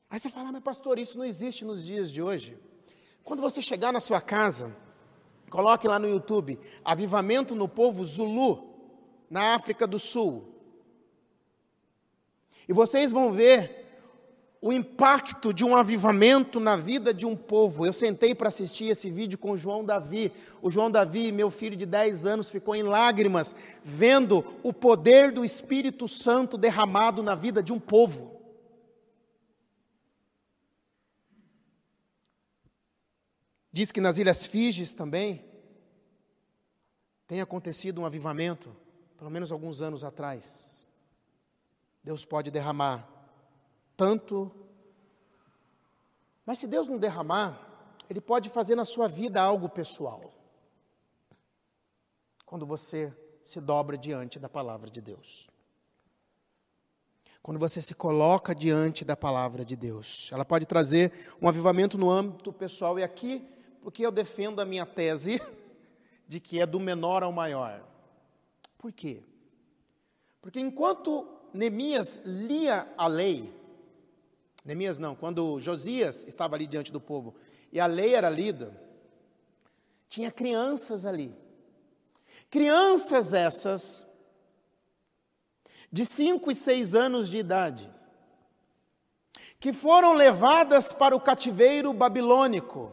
Aí 0.10 0.20
você 0.20 0.30
fala, 0.30 0.52
mas 0.52 0.62
pastor, 0.62 1.00
isso 1.00 1.18
não 1.18 1.26
existe 1.26 1.66
nos 1.66 1.86
dias 1.86 2.12
de 2.12 2.22
hoje. 2.22 2.58
Quando 3.24 3.42
você 3.42 3.62
chegar 3.62 3.92
na 3.92 4.00
sua 4.00 4.22
casa, 4.22 4.76
coloque 5.50 5.88
lá 5.88 5.98
no 5.98 6.08
YouTube 6.08 6.60
Avivamento 6.84 7.56
no 7.56 7.68
povo 7.68 8.06
Zulu, 8.06 8.76
na 9.30 9.56
África 9.56 9.88
do 9.88 9.98
Sul. 9.98 10.54
E 12.68 12.74
vocês 12.74 13.12
vão 13.12 13.34
ver 13.34 13.85
o 14.66 14.74
impacto 14.74 15.54
de 15.54 15.64
um 15.64 15.76
avivamento 15.76 16.60
na 16.60 16.76
vida 16.76 17.14
de 17.14 17.24
um 17.24 17.36
povo. 17.36 17.86
Eu 17.86 17.94
sentei 17.94 18.34
para 18.34 18.48
assistir 18.48 18.86
esse 18.86 19.12
vídeo 19.12 19.38
com 19.38 19.52
o 19.52 19.58
João 19.58 19.86
Davi. 19.86 20.32
O 20.60 20.72
João 20.72 20.90
Davi, 20.90 21.32
meu 21.32 21.52
filho 21.52 21.76
de 21.76 21.86
10 21.86 22.26
anos, 22.26 22.50
ficou 22.50 22.76
em 22.76 22.82
lágrimas 22.82 23.56
vendo 23.84 24.44
o 24.64 24.74
poder 24.74 25.32
do 25.32 25.46
Espírito 25.46 26.08
Santo 26.08 26.58
derramado 26.58 27.22
na 27.22 27.36
vida 27.36 27.62
de 27.62 27.72
um 27.72 27.80
povo. 27.80 28.42
Diz 33.72 33.92
que 33.92 34.02
nas 34.02 34.18
Ilhas 34.18 34.48
Fijis 34.48 34.94
também 34.94 35.46
tem 37.28 37.40
acontecido 37.40 38.02
um 38.02 38.06
avivamento, 38.08 38.76
pelo 39.16 39.30
menos 39.30 39.52
alguns 39.52 39.80
anos 39.80 40.04
atrás. 40.04 40.88
Deus 42.04 42.26
pode 42.26 42.50
derramar 42.50 43.15
tanto. 43.96 44.52
Mas 46.46 46.60
se 46.60 46.68
Deus 46.68 46.88
não 46.88 46.98
derramar, 46.98 47.60
Ele 48.10 48.22
pode 48.22 48.50
fazer 48.50 48.76
na 48.76 48.86
sua 48.86 49.08
vida 49.08 49.42
algo 49.42 49.68
pessoal. 49.70 50.34
Quando 52.46 52.66
você 52.66 53.14
se 53.44 53.62
dobra 53.62 53.98
diante 53.98 54.40
da 54.40 54.50
palavra 54.50 54.90
de 54.90 55.02
Deus. 55.02 55.48
Quando 57.42 57.60
você 57.60 57.80
se 57.80 57.94
coloca 57.94 58.56
diante 58.56 59.06
da 59.06 59.16
palavra 59.16 59.64
de 59.64 59.76
Deus. 59.76 60.32
Ela 60.34 60.44
pode 60.44 60.66
trazer 60.66 61.14
um 61.40 61.48
avivamento 61.48 61.96
no 61.96 62.10
âmbito 62.10 62.52
pessoal. 62.52 62.98
E 62.98 63.04
aqui, 63.04 63.48
porque 63.82 64.04
eu 64.04 64.12
defendo 64.12 64.60
a 64.60 64.66
minha 64.66 64.86
tese 64.86 65.40
de 66.28 66.40
que 66.40 66.60
é 66.60 66.66
do 66.66 66.80
menor 66.80 67.22
ao 67.22 67.32
maior. 67.32 67.86
Por 68.80 68.92
quê? 68.92 69.24
Porque 70.42 70.60
enquanto 70.60 71.28
Neemias 71.54 72.22
lia 72.26 72.92
a 72.98 73.08
lei, 73.08 73.54
Neemias 74.66 74.98
não, 74.98 75.16
quando 75.16 75.60
Josias 75.60 76.26
estava 76.28 76.56
ali 76.56 76.66
diante 76.66 76.92
do 76.92 77.00
povo 77.00 77.36
e 77.72 77.80
a 77.80 77.86
lei 77.86 78.16
era 78.16 78.30
lida, 78.30 78.76
tinha 80.10 80.32
crianças 80.32 81.06
ali. 81.06 81.32
Crianças 82.50 83.32
essas, 83.32 84.08
de 85.92 86.04
5 86.04 86.50
e 86.50 86.56
6 86.56 86.96
anos 86.96 87.30
de 87.30 87.38
idade, 87.38 87.94
que 89.60 89.72
foram 89.72 90.14
levadas 90.14 90.92
para 90.92 91.16
o 91.16 91.22
cativeiro 91.22 91.94
babilônico. 91.94 92.92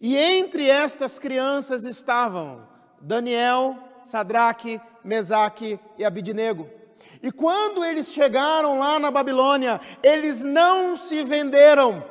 E 0.00 0.16
entre 0.16 0.68
estas 0.68 1.18
crianças 1.18 1.84
estavam 1.84 2.68
Daniel, 3.00 3.76
Sadraque, 4.02 4.80
Mesaque 5.04 5.78
e 5.96 6.04
Abidnego. 6.04 6.77
E 7.22 7.32
quando 7.32 7.84
eles 7.84 8.12
chegaram 8.12 8.78
lá 8.78 8.98
na 8.98 9.10
Babilônia, 9.10 9.80
eles 10.02 10.42
não 10.42 10.96
se 10.96 11.24
venderam, 11.24 12.04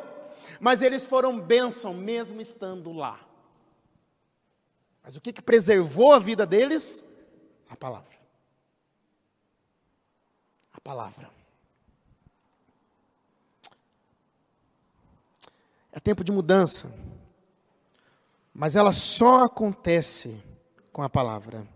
mas 0.60 0.82
eles 0.82 1.06
foram 1.06 1.40
bênção 1.40 1.94
mesmo 1.94 2.42
estando 2.42 2.92
lá. 2.92 3.20
Mas 5.04 5.16
o 5.16 5.22
que, 5.22 5.32
que 5.32 5.42
preservou 5.42 6.14
a 6.14 6.20
vida 6.20 6.46
deles? 6.46 7.06
A 7.70 7.76
palavra. 7.76 8.18
A 10.74 10.82
palavra. 10.82 11.32
É 15.94 16.00
tempo 16.00 16.24
de 16.24 16.32
mudança, 16.32 16.94
mas 18.54 18.76
ela 18.76 18.94
só 18.94 19.46
acontece 19.46 20.44
com 20.92 21.02
a 21.02 21.10
palavra. 21.10 21.68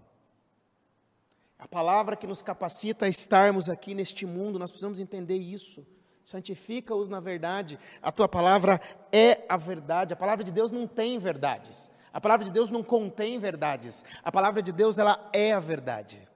Palavra 1.71 2.17
que 2.17 2.27
nos 2.27 2.41
capacita 2.41 3.05
a 3.05 3.09
estarmos 3.09 3.69
aqui 3.69 3.95
neste 3.95 4.25
mundo, 4.25 4.59
nós 4.59 4.69
precisamos 4.69 4.99
entender 4.99 5.37
isso. 5.37 5.87
Santifica-os 6.25 7.07
na 7.07 7.21
verdade. 7.21 7.79
A 8.01 8.11
tua 8.11 8.27
palavra 8.27 8.81
é 9.09 9.45
a 9.47 9.55
verdade. 9.55 10.13
A 10.13 10.17
palavra 10.17 10.43
de 10.43 10.51
Deus 10.51 10.69
não 10.69 10.85
tem 10.85 11.17
verdades. 11.17 11.89
A 12.11 12.19
palavra 12.19 12.43
de 12.45 12.51
Deus 12.51 12.69
não 12.69 12.83
contém 12.83 13.39
verdades. 13.39 14.03
A 14.21 14.29
palavra 14.29 14.61
de 14.61 14.73
Deus, 14.73 14.99
ela 14.99 15.29
é 15.31 15.53
a 15.53 15.61
verdade. 15.61 16.27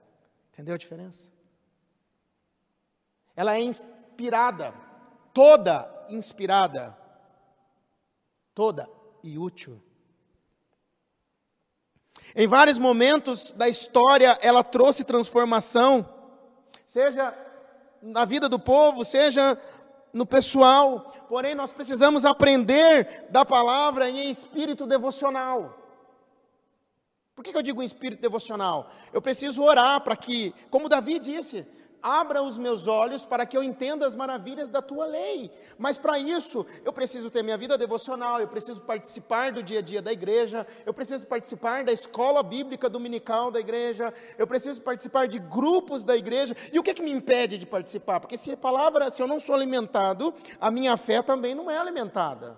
Entendeu 0.54 0.74
a 0.74 0.78
diferença? 0.78 1.30
Ela 3.36 3.56
é 3.56 3.60
inspirada, 3.60 4.72
toda 5.34 6.06
inspirada, 6.08 6.96
toda 8.54 8.88
e 9.22 9.36
útil. 9.36 9.82
Em 12.38 12.46
vários 12.46 12.78
momentos 12.78 13.50
da 13.52 13.66
história, 13.66 14.38
ela 14.42 14.62
trouxe 14.62 15.02
transformação, 15.02 16.06
seja 16.84 17.34
na 18.02 18.26
vida 18.26 18.46
do 18.46 18.58
povo, 18.58 19.06
seja 19.06 19.58
no 20.12 20.26
pessoal. 20.26 21.14
Porém, 21.30 21.54
nós 21.54 21.72
precisamos 21.72 22.26
aprender 22.26 23.24
da 23.30 23.42
palavra 23.42 24.10
em 24.10 24.30
espírito 24.30 24.86
devocional. 24.86 25.82
Por 27.34 27.42
que, 27.42 27.56
eu 27.56 27.62
digo 27.62 27.82
em 27.82 27.86
espírito 27.86 28.20
devocional? 28.20 28.90
Eu 29.14 29.22
preciso 29.22 29.62
orar 29.62 30.02
para 30.02 30.14
que, 30.14 30.54
como 30.68 30.90
Davi 30.90 31.18
disse, 31.18 31.66
abra 32.02 32.42
os 32.42 32.58
meus 32.58 32.86
olhos 32.86 33.24
para 33.24 33.44
que 33.44 33.56
eu 33.56 33.62
entenda 33.62 34.06
as 34.06 34.14
maravilhas 34.14 34.68
da 34.68 34.80
tua 34.80 35.06
lei. 35.06 35.50
Mas 35.78 35.98
para 35.98 36.18
isso, 36.18 36.66
eu 36.84 36.92
preciso 36.92 37.30
ter 37.30 37.42
minha 37.42 37.56
vida 37.56 37.76
devocional, 37.76 38.40
eu 38.40 38.48
preciso 38.48 38.80
participar 38.80 39.52
do 39.52 39.62
dia 39.62 39.80
a 39.80 39.82
dia 39.82 40.00
da 40.00 40.12
igreja, 40.12 40.66
eu 40.84 40.94
preciso 40.94 41.26
participar 41.26 41.84
da 41.84 41.92
escola 41.92 42.42
bíblica 42.42 42.88
dominical 42.88 43.50
da 43.50 43.60
igreja, 43.60 44.12
eu 44.38 44.46
preciso 44.46 44.80
participar 44.80 45.26
de 45.26 45.38
grupos 45.38 46.04
da 46.04 46.16
igreja. 46.16 46.54
E 46.72 46.78
o 46.78 46.82
que, 46.82 46.90
é 46.90 46.94
que 46.94 47.02
me 47.02 47.10
impede 47.10 47.58
de 47.58 47.66
participar? 47.66 48.20
Porque 48.20 48.38
se 48.38 48.52
a 48.52 48.56
palavra, 48.56 49.10
se 49.10 49.22
eu 49.22 49.26
não 49.26 49.40
sou 49.40 49.54
alimentado, 49.54 50.34
a 50.60 50.70
minha 50.70 50.96
fé 50.96 51.22
também 51.22 51.54
não 51.54 51.70
é 51.70 51.76
alimentada. 51.76 52.56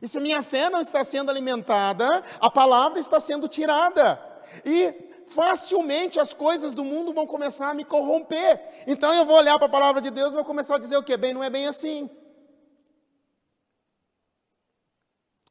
E 0.00 0.06
se 0.06 0.18
a 0.18 0.20
minha 0.20 0.42
fé 0.42 0.70
não 0.70 0.80
está 0.80 1.02
sendo 1.02 1.30
alimentada, 1.30 2.22
a 2.40 2.50
palavra 2.50 2.98
está 3.00 3.18
sendo 3.18 3.48
tirada. 3.48 4.20
E 4.64 5.07
facilmente 5.28 6.18
as 6.18 6.34
coisas 6.34 6.74
do 6.74 6.84
mundo 6.84 7.12
vão 7.12 7.26
começar 7.26 7.70
a 7.70 7.74
me 7.74 7.84
corromper. 7.84 8.84
Então 8.86 9.12
eu 9.14 9.24
vou 9.24 9.36
olhar 9.36 9.56
para 9.58 9.66
a 9.66 9.70
palavra 9.70 10.00
de 10.00 10.10
Deus 10.10 10.32
e 10.32 10.36
vou 10.36 10.44
começar 10.44 10.76
a 10.76 10.78
dizer 10.78 10.96
o 10.96 11.02
que? 11.02 11.16
Bem, 11.16 11.32
não 11.32 11.44
é 11.44 11.50
bem 11.50 11.66
assim. 11.66 12.10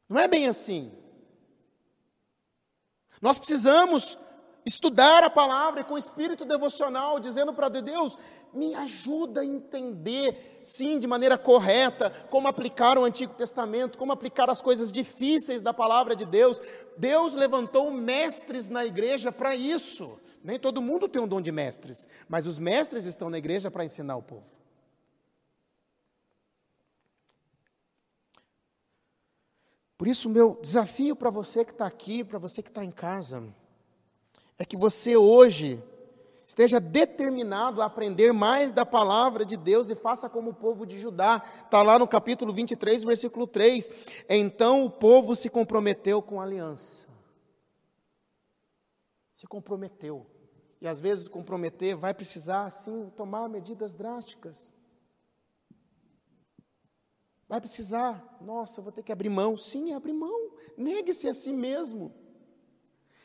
Não 0.10 0.20
é 0.20 0.28
bem 0.28 0.48
assim. 0.48 0.92
Nós 3.22 3.38
precisamos 3.40 4.18
estudar 4.68 5.24
a 5.24 5.30
palavra 5.30 5.82
com 5.82 5.98
espírito 5.98 6.44
devocional, 6.44 7.22
dizendo 7.22 7.54
para 7.54 7.70
Deus, 7.70 8.18
me 8.54 8.76
ajuda 8.76 9.40
a 9.40 9.46
entender, 9.46 10.60
sim, 10.62 11.00
de 11.00 11.08
maneira 11.08 11.38
correta, 11.38 12.10
como 12.30 12.50
aplicar 12.50 12.98
o 12.98 13.06
Antigo 13.06 13.34
Testamento, 13.34 13.98
como 13.98 14.12
aplicar 14.12 14.50
as 14.50 14.62
coisas 14.62 14.92
difíceis 14.92 15.62
da 15.62 15.74
palavra 15.74 16.16
de 16.16 16.26
Deus. 16.26 16.60
Deus 16.98 17.34
levantou 17.34 17.90
mestres 17.90 18.68
na 18.68 18.86
igreja 18.86 19.32
para 19.32 19.56
isso. 19.56 20.20
Nem 20.44 20.60
todo 20.60 20.82
mundo 20.82 21.08
tem 21.08 21.22
um 21.22 21.28
dom 21.28 21.40
de 21.40 21.52
mestres, 21.52 22.06
mas 22.28 22.46
os 22.46 22.60
mestres 22.60 23.06
estão 23.06 23.30
na 23.30 23.38
igreja 23.38 23.72
para 23.72 23.86
ensinar 23.86 24.18
o 24.18 24.22
povo. 24.22 24.46
Por 29.98 30.08
isso, 30.08 30.28
o 30.28 30.32
meu 30.32 30.60
desafio 30.62 31.16
para 31.16 31.30
você 31.30 31.66
que 31.66 31.72
está 31.72 31.88
aqui, 31.88 32.24
para 32.24 32.38
você 32.38 32.62
que 32.62 32.70
está 32.70 32.84
em 32.84 32.92
casa, 32.92 33.44
é 34.58 34.66
que 34.66 34.76
você 34.76 35.16
hoje 35.16 35.82
esteja 36.48 36.80
determinado 36.80 37.82
a 37.82 37.86
aprender 37.86 38.32
mais 38.32 38.72
da 38.72 38.86
palavra 38.86 39.46
de 39.46 39.58
Deus 39.58 39.90
e 39.90 39.96
faça 39.96 40.30
como 40.30 40.52
o 40.52 40.54
povo 40.54 40.86
de 40.86 40.98
Judá. 40.98 41.44
Está 41.66 41.84
lá 41.84 42.00
no 42.00 42.08
capítulo 42.08 42.54
23, 42.54 43.04
versículo 43.04 43.46
3. 43.46 43.90
Então 44.30 44.86
o 44.86 44.90
povo 44.90 45.36
se 45.36 45.50
comprometeu 45.50 46.22
com 46.22 46.40
a 46.40 46.44
aliança. 46.44 47.08
Se 49.34 49.46
comprometeu. 49.46 50.26
E 50.80 50.88
às 50.88 51.00
vezes 51.00 51.28
comprometer 51.28 51.96
vai 51.96 52.14
precisar, 52.14 52.70
sim, 52.72 53.12
tomar 53.16 53.50
medidas 53.50 53.94
drásticas. 53.94 54.74
Vai 57.48 57.62
precisar, 57.62 58.38
nossa, 58.42 58.82
vou 58.82 58.92
ter 58.92 59.04
que 59.04 59.12
abrir 59.12 59.30
mão. 59.30 59.56
Sim, 59.56 59.94
abrir 59.94 60.14
mão. 60.14 60.52
Negue-se 60.78 61.28
a 61.28 61.34
si 61.34 61.54
mesmo. 61.54 62.14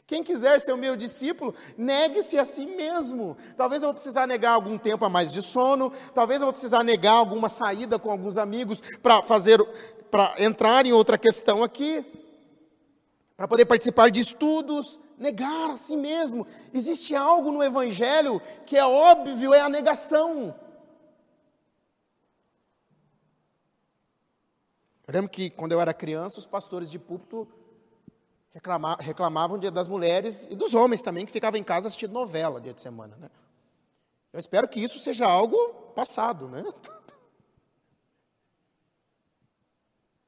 Quem 0.06 0.22
quiser 0.22 0.60
ser 0.60 0.72
o 0.72 0.76
meu 0.76 0.96
discípulo, 0.96 1.54
negue-se 1.76 2.38
a 2.38 2.44
si 2.44 2.66
mesmo. 2.66 3.36
Talvez 3.56 3.82
eu 3.82 3.88
vou 3.88 3.94
precisar 3.94 4.26
negar 4.26 4.52
algum 4.52 4.76
tempo 4.76 5.04
a 5.04 5.08
mais 5.08 5.32
de 5.32 5.40
sono, 5.40 5.90
talvez 6.12 6.40
eu 6.40 6.46
vou 6.46 6.52
precisar 6.52 6.82
negar 6.82 7.12
alguma 7.12 7.48
saída 7.48 7.98
com 7.98 8.10
alguns 8.10 8.36
amigos 8.36 8.80
para 9.02 9.22
fazer 9.22 9.60
para 10.10 10.34
entrar 10.38 10.84
em 10.84 10.92
outra 10.92 11.16
questão 11.16 11.62
aqui, 11.62 12.04
para 13.34 13.48
poder 13.48 13.64
participar 13.64 14.10
de 14.10 14.20
estudos, 14.20 15.00
negar 15.16 15.70
a 15.70 15.76
si 15.78 15.96
mesmo. 15.96 16.46
Existe 16.74 17.14
algo 17.16 17.50
no 17.50 17.62
evangelho 17.62 18.38
que 18.66 18.76
é 18.76 18.84
óbvio, 18.84 19.54
é 19.54 19.62
a 19.62 19.70
negação. 19.70 20.54
Eu 25.06 25.14
lembro 25.14 25.30
que 25.30 25.48
quando 25.48 25.72
eu 25.72 25.80
era 25.80 25.94
criança, 25.94 26.38
os 26.38 26.46
pastores 26.46 26.90
de 26.90 26.98
púlpito 26.98 27.48
reclamavam 28.98 29.58
das 29.58 29.88
mulheres 29.88 30.46
e 30.50 30.54
dos 30.54 30.74
homens 30.74 31.00
também, 31.00 31.24
que 31.24 31.32
ficavam 31.32 31.58
em 31.58 31.64
casa 31.64 31.88
assistindo 31.88 32.12
novela 32.12 32.60
dia 32.60 32.74
de 32.74 32.80
semana. 32.80 33.16
Né? 33.16 33.30
Eu 34.32 34.38
espero 34.38 34.68
que 34.68 34.80
isso 34.80 34.98
seja 34.98 35.26
algo 35.26 35.56
passado, 35.94 36.48
né? 36.48 36.62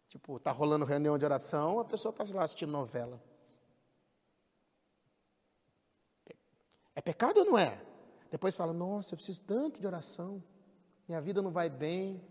Tipo, 0.08 0.38
tá 0.38 0.52
rolando 0.52 0.84
reunião 0.84 1.18
de 1.18 1.24
oração, 1.24 1.80
a 1.80 1.84
pessoa 1.84 2.10
está 2.10 2.24
lá 2.32 2.44
assistindo 2.44 2.70
novela. 2.70 3.20
É 6.94 7.00
pecado 7.00 7.38
ou 7.38 7.44
não 7.44 7.58
é? 7.58 7.82
Depois 8.30 8.54
fala, 8.54 8.72
nossa, 8.72 9.14
eu 9.14 9.16
preciso 9.16 9.40
tanto 9.40 9.80
de 9.80 9.86
oração, 9.88 10.40
minha 11.08 11.20
vida 11.20 11.42
não 11.42 11.50
vai 11.50 11.68
bem, 11.68 12.22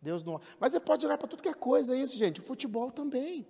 Deus 0.00 0.24
não. 0.24 0.40
Mas 0.58 0.72
você 0.72 0.80
pode 0.80 1.06
orar 1.06 1.16
para 1.16 1.28
tudo 1.28 1.42
que 1.44 1.48
é 1.48 1.54
coisa, 1.54 1.94
é 1.94 1.98
isso, 1.98 2.16
gente. 2.16 2.40
O 2.40 2.44
futebol 2.44 2.90
também. 2.90 3.46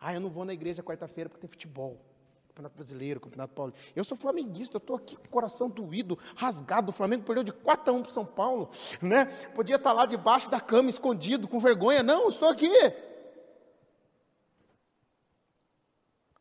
Ah, 0.00 0.14
eu 0.14 0.20
não 0.20 0.30
vou 0.30 0.46
na 0.46 0.54
igreja 0.54 0.82
quarta-feira 0.82 1.28
porque 1.28 1.42
tem 1.42 1.50
futebol. 1.50 2.00
Campeonato 2.48 2.74
Brasileiro, 2.74 3.20
Campeonato 3.20 3.52
Paulista. 3.54 3.80
Eu 3.94 4.02
sou 4.02 4.16
flamenguista, 4.16 4.76
eu 4.76 4.78
estou 4.78 4.96
aqui 4.96 5.14
com 5.16 5.26
o 5.26 5.28
coração 5.28 5.68
doído, 5.68 6.18
rasgado. 6.34 6.88
O 6.90 6.92
Flamengo 6.92 7.24
perdeu 7.24 7.44
de 7.44 7.52
4 7.52 7.92
a 7.92 7.96
1 7.96 8.02
para 8.02 8.10
São 8.10 8.24
Paulo. 8.24 8.70
Né? 9.02 9.26
Podia 9.54 9.76
estar 9.76 9.92
lá 9.92 10.06
debaixo 10.06 10.50
da 10.50 10.60
cama, 10.60 10.88
escondido, 10.88 11.46
com 11.46 11.60
vergonha. 11.60 12.02
Não, 12.02 12.28
estou 12.30 12.48
aqui. 12.48 12.70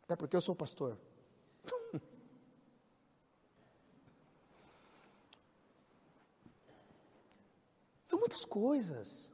Até 0.04 0.16
porque 0.16 0.36
eu 0.36 0.42
sou 0.42 0.56
pastor. 0.56 0.98
São 8.04 8.18
muitas 8.20 8.46
coisas. 8.46 9.32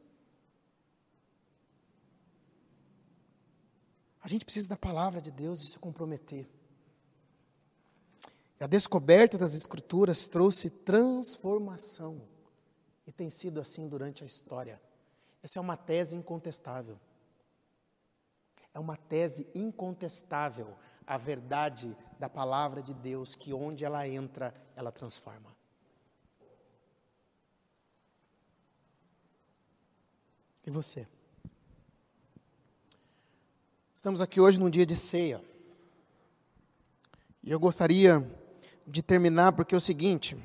A 4.26 4.28
gente 4.28 4.44
precisa 4.44 4.68
da 4.68 4.76
palavra 4.76 5.22
de 5.22 5.30
Deus 5.30 5.62
e 5.62 5.68
se 5.68 5.78
comprometer. 5.78 6.50
E 8.60 8.64
a 8.64 8.66
descoberta 8.66 9.38
das 9.38 9.54
Escrituras 9.54 10.28
trouxe 10.28 10.68
transformação. 10.68 12.24
E 13.06 13.12
tem 13.12 13.30
sido 13.30 13.62
assim 13.62 13.88
durante 13.88 14.24
a 14.24 14.26
história. 14.26 14.82
Essa 15.44 15.60
é 15.60 15.62
uma 15.62 15.78
tese 15.78 16.16
incontestável. 16.16 17.00
É 18.74 18.80
uma 18.80 18.98
tese 18.98 19.48
incontestável 19.54 20.76
a 21.06 21.18
verdade 21.18 21.96
da 22.18 22.28
palavra 22.28 22.82
de 22.82 22.96
Deus, 22.96 23.36
que 23.36 23.54
onde 23.54 23.86
ela 23.86 24.08
entra, 24.08 24.52
ela 24.76 24.92
transforma. 24.92 25.56
E 30.66 30.72
você? 30.72 31.08
Estamos 34.06 34.22
aqui 34.22 34.40
hoje 34.40 34.60
num 34.60 34.70
dia 34.70 34.86
de 34.86 34.96
ceia. 34.96 35.44
E 37.42 37.50
eu 37.50 37.60
gostaria 37.60 38.24
de 38.86 39.02
terminar 39.02 39.54
porque 39.54 39.74
é 39.74 39.78
o 39.80 39.82
seguinte: 39.82 40.38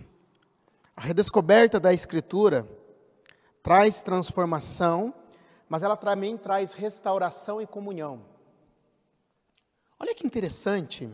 a 0.96 1.02
redescoberta 1.02 1.78
da 1.78 1.92
Escritura 1.92 2.66
traz 3.62 4.00
transformação, 4.00 5.12
mas 5.68 5.82
ela 5.82 5.94
também 5.94 6.38
traz 6.38 6.72
restauração 6.72 7.60
e 7.60 7.66
comunhão. 7.66 8.24
Olha 9.98 10.14
que 10.14 10.26
interessante 10.26 11.06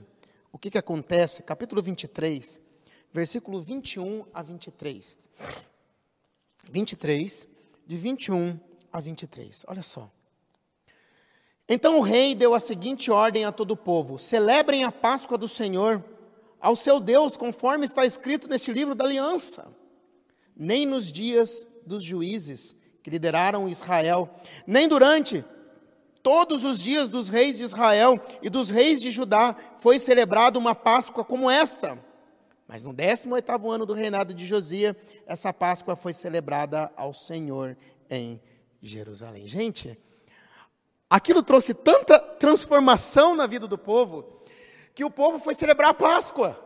o 0.52 0.56
que, 0.56 0.70
que 0.70 0.78
acontece, 0.78 1.42
capítulo 1.42 1.82
23, 1.82 2.62
versículo 3.12 3.60
21 3.60 4.24
a 4.32 4.40
23. 4.40 5.18
23, 6.70 7.48
de 7.84 7.96
21 7.96 8.60
a 8.92 9.00
23. 9.00 9.64
Olha 9.66 9.82
só. 9.82 10.08
Então 11.68 11.98
o 11.98 12.02
rei 12.02 12.34
deu 12.34 12.54
a 12.54 12.60
seguinte 12.60 13.10
ordem 13.10 13.44
a 13.44 13.52
todo 13.52 13.72
o 13.72 13.76
povo: 13.76 14.18
celebrem 14.18 14.84
a 14.84 14.92
Páscoa 14.92 15.36
do 15.36 15.48
Senhor 15.48 16.02
ao 16.60 16.74
seu 16.74 16.98
Deus, 16.98 17.36
conforme 17.36 17.84
está 17.84 18.04
escrito 18.04 18.48
neste 18.48 18.72
livro 18.72 18.94
da 18.94 19.04
aliança. 19.04 19.66
Nem 20.56 20.86
nos 20.86 21.12
dias 21.12 21.66
dos 21.84 22.02
juízes 22.02 22.74
que 23.02 23.10
lideraram 23.10 23.68
Israel, 23.68 24.28
nem 24.66 24.88
durante 24.88 25.44
todos 26.22 26.64
os 26.64 26.80
dias 26.80 27.08
dos 27.08 27.28
reis 27.28 27.58
de 27.58 27.62
Israel 27.62 28.20
e 28.42 28.50
dos 28.50 28.68
reis 28.68 29.00
de 29.00 29.12
Judá 29.12 29.54
foi 29.78 29.98
celebrada 29.98 30.58
uma 30.58 30.74
Páscoa 30.74 31.24
como 31.24 31.48
esta. 31.48 31.96
Mas 32.66 32.82
no 32.82 32.92
18º 32.92 33.70
ano 33.72 33.86
do 33.86 33.92
reinado 33.92 34.34
de 34.34 34.44
Josia, 34.44 34.96
essa 35.24 35.52
Páscoa 35.52 35.94
foi 35.94 36.12
celebrada 36.12 36.90
ao 36.96 37.14
Senhor 37.14 37.76
em 38.10 38.40
Jerusalém. 38.82 39.46
Gente, 39.46 39.96
aquilo 41.08 41.42
trouxe 41.42 41.72
tanta 41.74 42.18
transformação 42.18 43.34
na 43.34 43.46
vida 43.46 43.66
do 43.66 43.78
povo, 43.78 44.42
que 44.94 45.04
o 45.04 45.10
povo 45.10 45.38
foi 45.38 45.54
celebrar 45.54 45.90
a 45.90 45.94
Páscoa. 45.94 46.62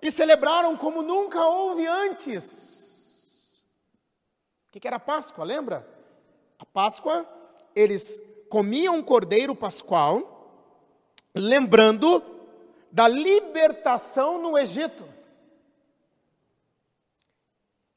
E 0.00 0.12
celebraram 0.12 0.76
como 0.76 1.02
nunca 1.02 1.44
houve 1.44 1.84
antes. 1.86 3.50
O 4.68 4.70
que 4.70 4.86
era 4.86 4.96
a 4.96 5.00
Páscoa, 5.00 5.44
lembra? 5.44 5.88
A 6.56 6.64
Páscoa, 6.64 7.26
eles 7.74 8.22
comiam 8.48 8.96
um 8.96 9.02
cordeiro 9.02 9.56
pascual, 9.56 10.76
lembrando 11.34 12.22
da 12.92 13.08
libertação 13.08 14.40
no 14.40 14.56
Egito. 14.56 15.04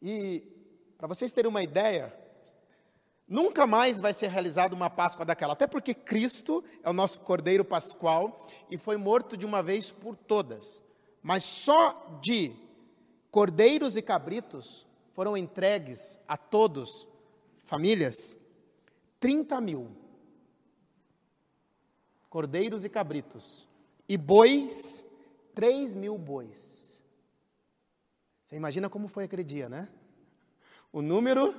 E, 0.01 0.43
para 0.97 1.07
vocês 1.07 1.31
terem 1.31 1.49
uma 1.49 1.61
ideia, 1.61 2.13
Nunca 3.27 3.65
mais 3.65 3.99
vai 3.99 4.13
ser 4.13 4.29
realizada 4.29 4.75
uma 4.75 4.89
Páscoa 4.89 5.25
daquela, 5.25 5.53
até 5.53 5.65
porque 5.65 5.93
Cristo 5.93 6.63
é 6.83 6.89
o 6.89 6.93
nosso 6.93 7.19
Cordeiro 7.21 7.63
Pascual 7.63 8.47
e 8.69 8.77
foi 8.77 8.97
morto 8.97 9.37
de 9.37 9.45
uma 9.45 9.63
vez 9.63 9.89
por 9.91 10.15
todas. 10.15 10.83
Mas 11.21 11.43
só 11.43 12.19
de 12.21 12.53
cordeiros 13.29 13.95
e 13.95 14.01
cabritos 14.01 14.85
foram 15.13 15.37
entregues 15.37 16.19
a 16.27 16.35
todos, 16.35 17.07
famílias, 17.63 18.37
30 19.19 19.61
mil. 19.61 19.91
Cordeiros 22.29 22.83
e 22.83 22.89
cabritos. 22.89 23.67
E 24.07 24.17
bois, 24.17 25.05
3 25.53 25.93
mil 25.95 26.17
bois. 26.17 27.01
Você 28.45 28.55
imagina 28.55 28.89
como 28.89 29.07
foi 29.07 29.25
aquele 29.25 29.43
dia, 29.43 29.69
né? 29.69 29.87
O 30.91 31.01
número 31.01 31.55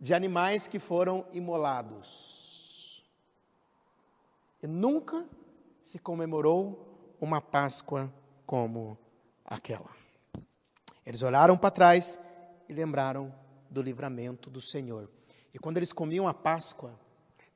de 0.00 0.14
animais 0.14 0.66
que 0.66 0.78
foram 0.78 1.26
imolados. 1.30 3.04
E 4.62 4.66
nunca 4.66 5.28
se 5.82 5.98
comemorou 5.98 7.14
uma 7.20 7.40
Páscoa 7.40 8.12
como 8.46 8.96
aquela. 9.44 9.90
Eles 11.04 11.22
olharam 11.22 11.56
para 11.56 11.70
trás 11.70 12.18
e 12.68 12.72
lembraram 12.72 13.34
do 13.68 13.82
livramento 13.82 14.48
do 14.48 14.60
Senhor. 14.60 15.10
E 15.52 15.58
quando 15.58 15.76
eles 15.76 15.92
comiam 15.92 16.26
a 16.26 16.32
Páscoa, 16.32 16.98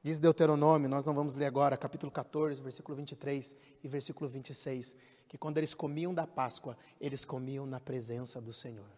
diz 0.02 0.18
Deuteronômio, 0.18 0.88
nós 0.88 1.04
não 1.04 1.14
vamos 1.14 1.34
ler 1.34 1.46
agora, 1.46 1.76
capítulo 1.76 2.12
14, 2.12 2.60
versículo 2.60 2.96
23 2.96 3.56
e 3.82 3.88
versículo 3.88 4.28
26, 4.28 4.96
que 5.28 5.38
quando 5.38 5.58
eles 5.58 5.72
comiam 5.72 6.12
da 6.12 6.26
Páscoa, 6.26 6.76
eles 7.00 7.24
comiam 7.24 7.66
na 7.66 7.80
presença 7.80 8.40
do 8.40 8.52
Senhor. 8.52 8.90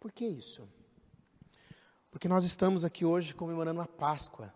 Por 0.00 0.10
que 0.10 0.24
isso? 0.24 0.68
Porque 2.12 2.28
nós 2.28 2.44
estamos 2.44 2.84
aqui 2.84 3.06
hoje 3.06 3.34
comemorando 3.34 3.80
a 3.80 3.86
Páscoa. 3.86 4.52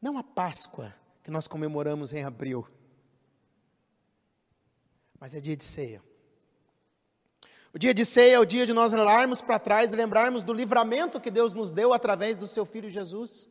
Não 0.00 0.18
a 0.18 0.22
Páscoa 0.22 0.94
que 1.22 1.30
nós 1.30 1.48
comemoramos 1.48 2.12
em 2.12 2.22
abril, 2.22 2.68
mas 5.18 5.34
é 5.34 5.40
dia 5.40 5.56
de 5.56 5.64
ceia. 5.64 6.02
O 7.72 7.78
dia 7.78 7.94
de 7.94 8.04
ceia 8.04 8.36
é 8.36 8.38
o 8.38 8.44
dia 8.44 8.66
de 8.66 8.74
nós 8.74 8.92
olharmos 8.92 9.40
para 9.40 9.58
trás 9.58 9.90
e 9.90 9.96
lembrarmos 9.96 10.42
do 10.42 10.52
livramento 10.52 11.18
que 11.18 11.30
Deus 11.30 11.54
nos 11.54 11.70
deu 11.70 11.94
através 11.94 12.36
do 12.36 12.46
seu 12.46 12.66
Filho 12.66 12.90
Jesus. 12.90 13.48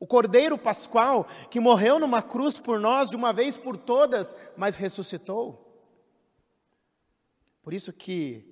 O 0.00 0.06
Cordeiro 0.06 0.58
Pascual 0.58 1.28
que 1.48 1.60
morreu 1.60 2.00
numa 2.00 2.20
cruz 2.20 2.58
por 2.58 2.80
nós 2.80 3.08
de 3.08 3.14
uma 3.14 3.32
vez 3.32 3.56
por 3.56 3.76
todas, 3.76 4.34
mas 4.56 4.74
ressuscitou. 4.74 5.72
Por 7.62 7.72
isso 7.72 7.92
que 7.92 8.44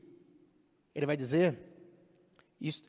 ele 0.95 1.05
vai 1.05 1.16
dizer 1.16 1.70
isto, 2.61 2.89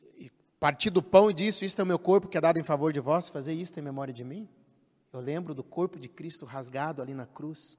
partir 0.62 0.90
do 0.90 1.02
pão 1.02 1.28
e 1.28 1.34
disse: 1.34 1.64
Isto 1.64 1.80
é 1.80 1.82
o 1.82 1.86
meu 1.86 1.98
corpo 1.98 2.28
que 2.28 2.38
é 2.38 2.40
dado 2.40 2.56
em 2.56 2.62
favor 2.62 2.92
de 2.92 3.00
vós, 3.00 3.28
fazer 3.28 3.52
isto 3.52 3.78
em 3.80 3.82
memória 3.82 4.14
de 4.14 4.22
mim. 4.22 4.48
Eu 5.12 5.18
lembro 5.18 5.54
do 5.54 5.64
corpo 5.64 5.98
de 5.98 6.08
Cristo 6.08 6.46
rasgado 6.46 7.02
ali 7.02 7.14
na 7.14 7.26
cruz. 7.26 7.76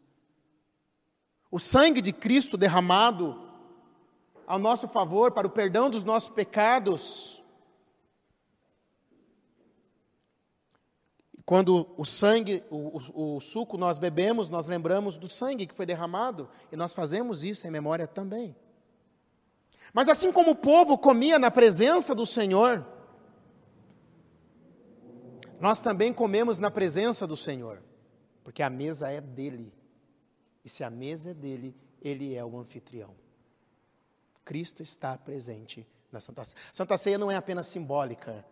O 1.50 1.60
sangue 1.60 2.02
de 2.02 2.12
Cristo 2.12 2.58
derramado 2.58 3.41
ao 4.46 4.60
nosso 4.60 4.88
favor 4.89 5.32
para 5.32 5.48
o 5.48 5.50
perdão 5.50 5.89
dos 5.89 6.04
nossos 6.04 6.28
pecados. 6.28 7.41
Quando 11.46 11.89
o 11.98 12.04
sangue, 12.04 12.64
o, 12.70 12.98
o, 12.98 13.38
o, 13.38 13.41
suco 13.41 13.78
nós 13.78 13.98
bebemos, 13.98 14.50
nós 14.50 14.68
lembramos 14.68 15.18
do 15.18 15.28
sangue 15.28 15.68
que 15.68 15.74
foi 15.74 15.86
derramado 15.86 16.50
e 16.72 16.76
nós 16.76 16.94
fazemos 16.94 17.44
isso 17.44 17.66
em 17.66 17.72
memória 17.72 18.08
também. 18.08 18.56
Mas 19.92 20.08
assim 20.08 20.32
como 20.32 20.52
o 20.52 20.56
povo 20.56 20.98
comia 20.98 21.40
na 21.40 21.50
presença 21.50 22.14
do 22.14 22.26
Senhor, 22.26 22.86
nós 25.60 25.82
também 25.82 26.14
comemos 26.14 26.60
na 26.60 26.70
presença 26.70 27.26
do 27.26 27.36
Senhor, 27.36 27.82
porque 28.44 28.62
a 28.62 28.70
mesa 28.70 29.10
é 29.10 29.20
dele. 29.20 29.74
E 30.64 30.70
se 30.70 30.84
a 30.84 30.90
mesa 30.90 31.32
é 31.32 31.34
dele, 31.34 31.76
ele 32.02 32.36
é 32.36 32.46
o 32.46 32.58
anfitrião. 32.58 33.16
Cristo 34.46 34.84
está 34.84 35.18
presente 35.18 35.88
na 36.12 36.20
Santa 36.20 36.46
Ceia. 36.46 36.62
Santa 36.72 36.98
Ceia 36.98 37.18
não 37.18 37.32
é 37.32 37.36
apenas 37.36 37.68
simbólica 37.68 38.46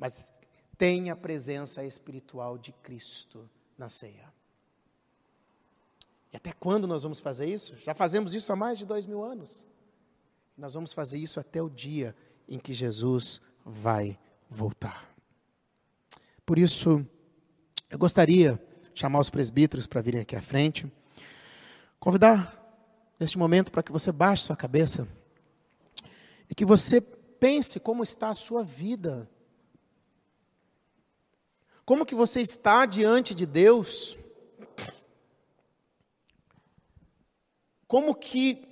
mas 0.00 0.32
tenha 0.78 1.12
a 1.12 1.16
presença 1.16 1.84
espiritual 1.84 2.56
de 2.56 2.72
Cristo 2.72 3.48
na 3.76 3.90
ceia. 3.90 4.32
E 6.32 6.36
até 6.36 6.54
quando 6.54 6.88
nós 6.88 7.02
vamos 7.02 7.20
fazer 7.20 7.44
isso? 7.46 7.76
Já 7.76 7.92
fazemos 7.92 8.32
isso 8.32 8.50
há 8.50 8.56
mais 8.56 8.78
de 8.78 8.86
dois 8.86 9.04
mil 9.04 9.22
anos. 9.22 9.66
Nós 10.60 10.74
vamos 10.74 10.92
fazer 10.92 11.16
isso 11.16 11.40
até 11.40 11.62
o 11.62 11.70
dia 11.70 12.14
em 12.46 12.58
que 12.58 12.74
Jesus 12.74 13.40
vai 13.64 14.18
voltar. 14.46 15.10
Por 16.44 16.58
isso, 16.58 17.02
eu 17.88 17.98
gostaria 17.98 18.62
de 18.92 19.00
chamar 19.00 19.20
os 19.20 19.30
presbíteros 19.30 19.86
para 19.86 20.02
virem 20.02 20.20
aqui 20.20 20.36
à 20.36 20.42
frente, 20.42 20.86
convidar 21.98 22.54
neste 23.18 23.38
momento 23.38 23.72
para 23.72 23.82
que 23.82 23.90
você 23.90 24.12
baixe 24.12 24.44
sua 24.44 24.54
cabeça 24.54 25.08
e 26.50 26.54
que 26.54 26.66
você 26.66 27.00
pense 27.00 27.80
como 27.80 28.02
está 28.02 28.28
a 28.28 28.34
sua 28.34 28.62
vida. 28.62 29.26
Como 31.86 32.04
que 32.04 32.14
você 32.14 32.42
está 32.42 32.84
diante 32.84 33.34
de 33.34 33.46
Deus? 33.46 34.18
Como 37.88 38.14
que 38.14 38.69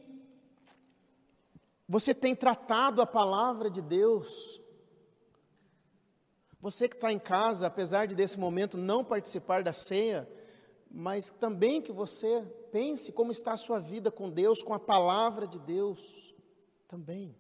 você 1.89 2.15
tem 2.15 2.37
tratado 2.37 3.01
a 3.01 3.07
palavra 3.07 3.71
de 3.71 3.81
Deus? 3.81 4.61
Você 6.61 6.87
que 6.87 6.97
está 6.97 7.11
em 7.11 7.19
casa, 7.19 7.67
apesar 7.67 8.07
de 8.07 8.15
desse 8.15 8.39
momento 8.39 8.77
não 8.77 9.03
participar 9.03 9.63
da 9.63 9.73
ceia, 9.73 10.29
mas 10.91 11.31
também 11.31 11.81
que 11.81 11.93
você 11.93 12.43
pense 12.71 13.11
como 13.11 13.33
está 13.33 13.53
a 13.53 13.57
sua 13.57 13.79
vida 13.79 14.11
com 14.11 14.29
Deus, 14.29 14.63
com 14.63 14.75
a 14.75 14.79
palavra 14.79 15.47
de 15.47 15.59
Deus 15.59 16.35
também. 16.87 17.35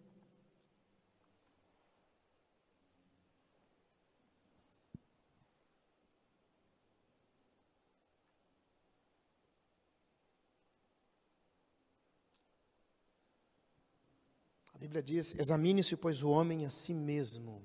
Bíblia 14.89 15.03
diz: 15.03 15.35
examine-se, 15.35 15.97
pois, 15.99 16.23
o 16.23 16.31
homem 16.31 16.65
a 16.65 16.71
si 16.71 16.95
mesmo. 16.95 17.63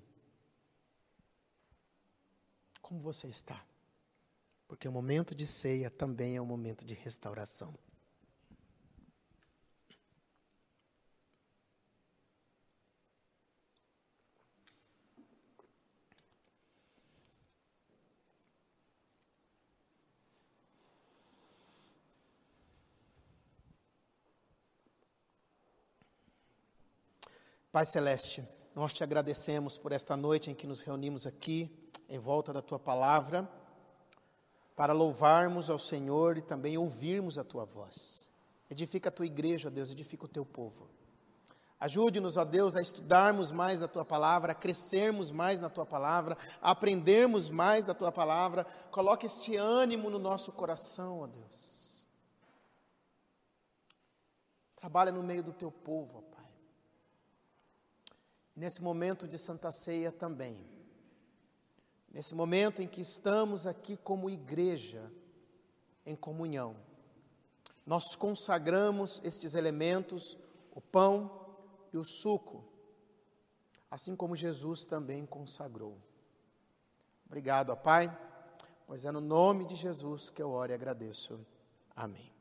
Como 2.82 3.00
você 3.00 3.28
está? 3.28 3.66
Porque 4.68 4.90
o 4.90 4.92
momento 4.92 5.34
de 5.34 5.48
ceia 5.48 5.90
também 5.90 6.36
é 6.36 6.42
um 6.42 6.46
momento 6.46 6.84
de 6.84 6.94
restauração. 6.94 7.74
Pai 27.74 27.88
Celeste, 27.88 28.48
nós 28.76 28.94
te 28.94 29.04
agradecemos 29.04 29.80
por 29.80 29.92
esta 29.92 30.16
noite 30.16 30.52
em 30.52 30.54
que 30.54 30.68
nos 30.68 30.84
reunimos 30.84 31.26
aqui, 31.26 31.76
em 32.08 32.20
volta 32.20 32.54
da 32.54 32.62
tua 32.62 32.78
palavra, 32.78 33.50
para 34.76 34.94
louvarmos 34.94 35.72
ao 35.72 35.80
Senhor 35.80 36.38
e 36.38 36.44
também 36.44 36.78
ouvirmos 36.78 37.36
a 37.36 37.44
tua 37.44 37.66
voz. 37.66 38.30
Edifica 38.70 39.10
a 39.10 39.12
tua 39.12 39.26
igreja, 39.26 39.70
ó 39.70 39.72
Deus, 39.72 39.90
edifica 39.90 40.26
o 40.26 40.28
teu 40.28 40.46
povo. 40.46 40.88
Ajude-nos, 41.80 42.38
ó 42.38 42.46
Deus, 42.46 42.76
a 42.76 42.82
estudarmos 42.82 43.52
mais 43.52 43.80
da 43.80 43.88
tua 43.88 44.06
palavra, 44.06 44.52
a 44.52 44.56
crescermos 44.56 45.32
mais 45.32 45.60
na 45.60 45.68
tua 45.68 45.84
palavra, 45.84 46.38
a 46.62 46.70
aprendermos 46.70 47.50
mais 47.50 47.86
da 47.86 47.96
tua 47.96 48.12
palavra. 48.12 48.68
Coloque 48.92 49.26
este 49.26 49.56
ânimo 49.56 50.12
no 50.12 50.20
nosso 50.20 50.52
coração, 50.52 51.22
ó 51.22 51.26
Deus. 51.26 52.06
Trabalha 54.76 55.12
no 55.12 55.24
meio 55.24 55.42
do 55.42 55.54
teu 55.54 55.72
povo, 55.72 56.20
ó 56.20 56.33
nesse 58.56 58.82
momento 58.82 59.28
de 59.28 59.38
Santa 59.38 59.72
Ceia 59.72 60.12
também, 60.12 60.66
nesse 62.12 62.36
momento 62.36 62.82
em 62.82 62.88
que 62.88 63.02
estamos 63.02 63.66
aqui 63.66 63.98
como 63.98 64.30
igreja 64.30 65.12
em 66.06 66.16
comunhão, 66.16 66.76
nós 67.86 68.16
consagramos 68.16 69.20
estes 69.24 69.56
elementos, 69.56 70.38
o 70.72 70.80
pão 70.80 71.46
e 71.92 71.98
o 71.98 72.04
suco, 72.04 72.64
assim 73.90 74.16
como 74.16 74.36
Jesus 74.36 74.86
também 74.86 75.26
consagrou. 75.26 75.98
Obrigado, 77.26 77.76
Pai, 77.78 78.16
pois 78.88 79.06
é 79.06 79.12
no 79.12 79.22
nome 79.22 79.66
de 79.66 79.76
Jesus 79.76 80.30
que 80.30 80.42
eu 80.42 80.52
oro 80.52 80.72
e 80.72 80.76
agradeço. 80.76 81.46
Amém. 81.96 82.33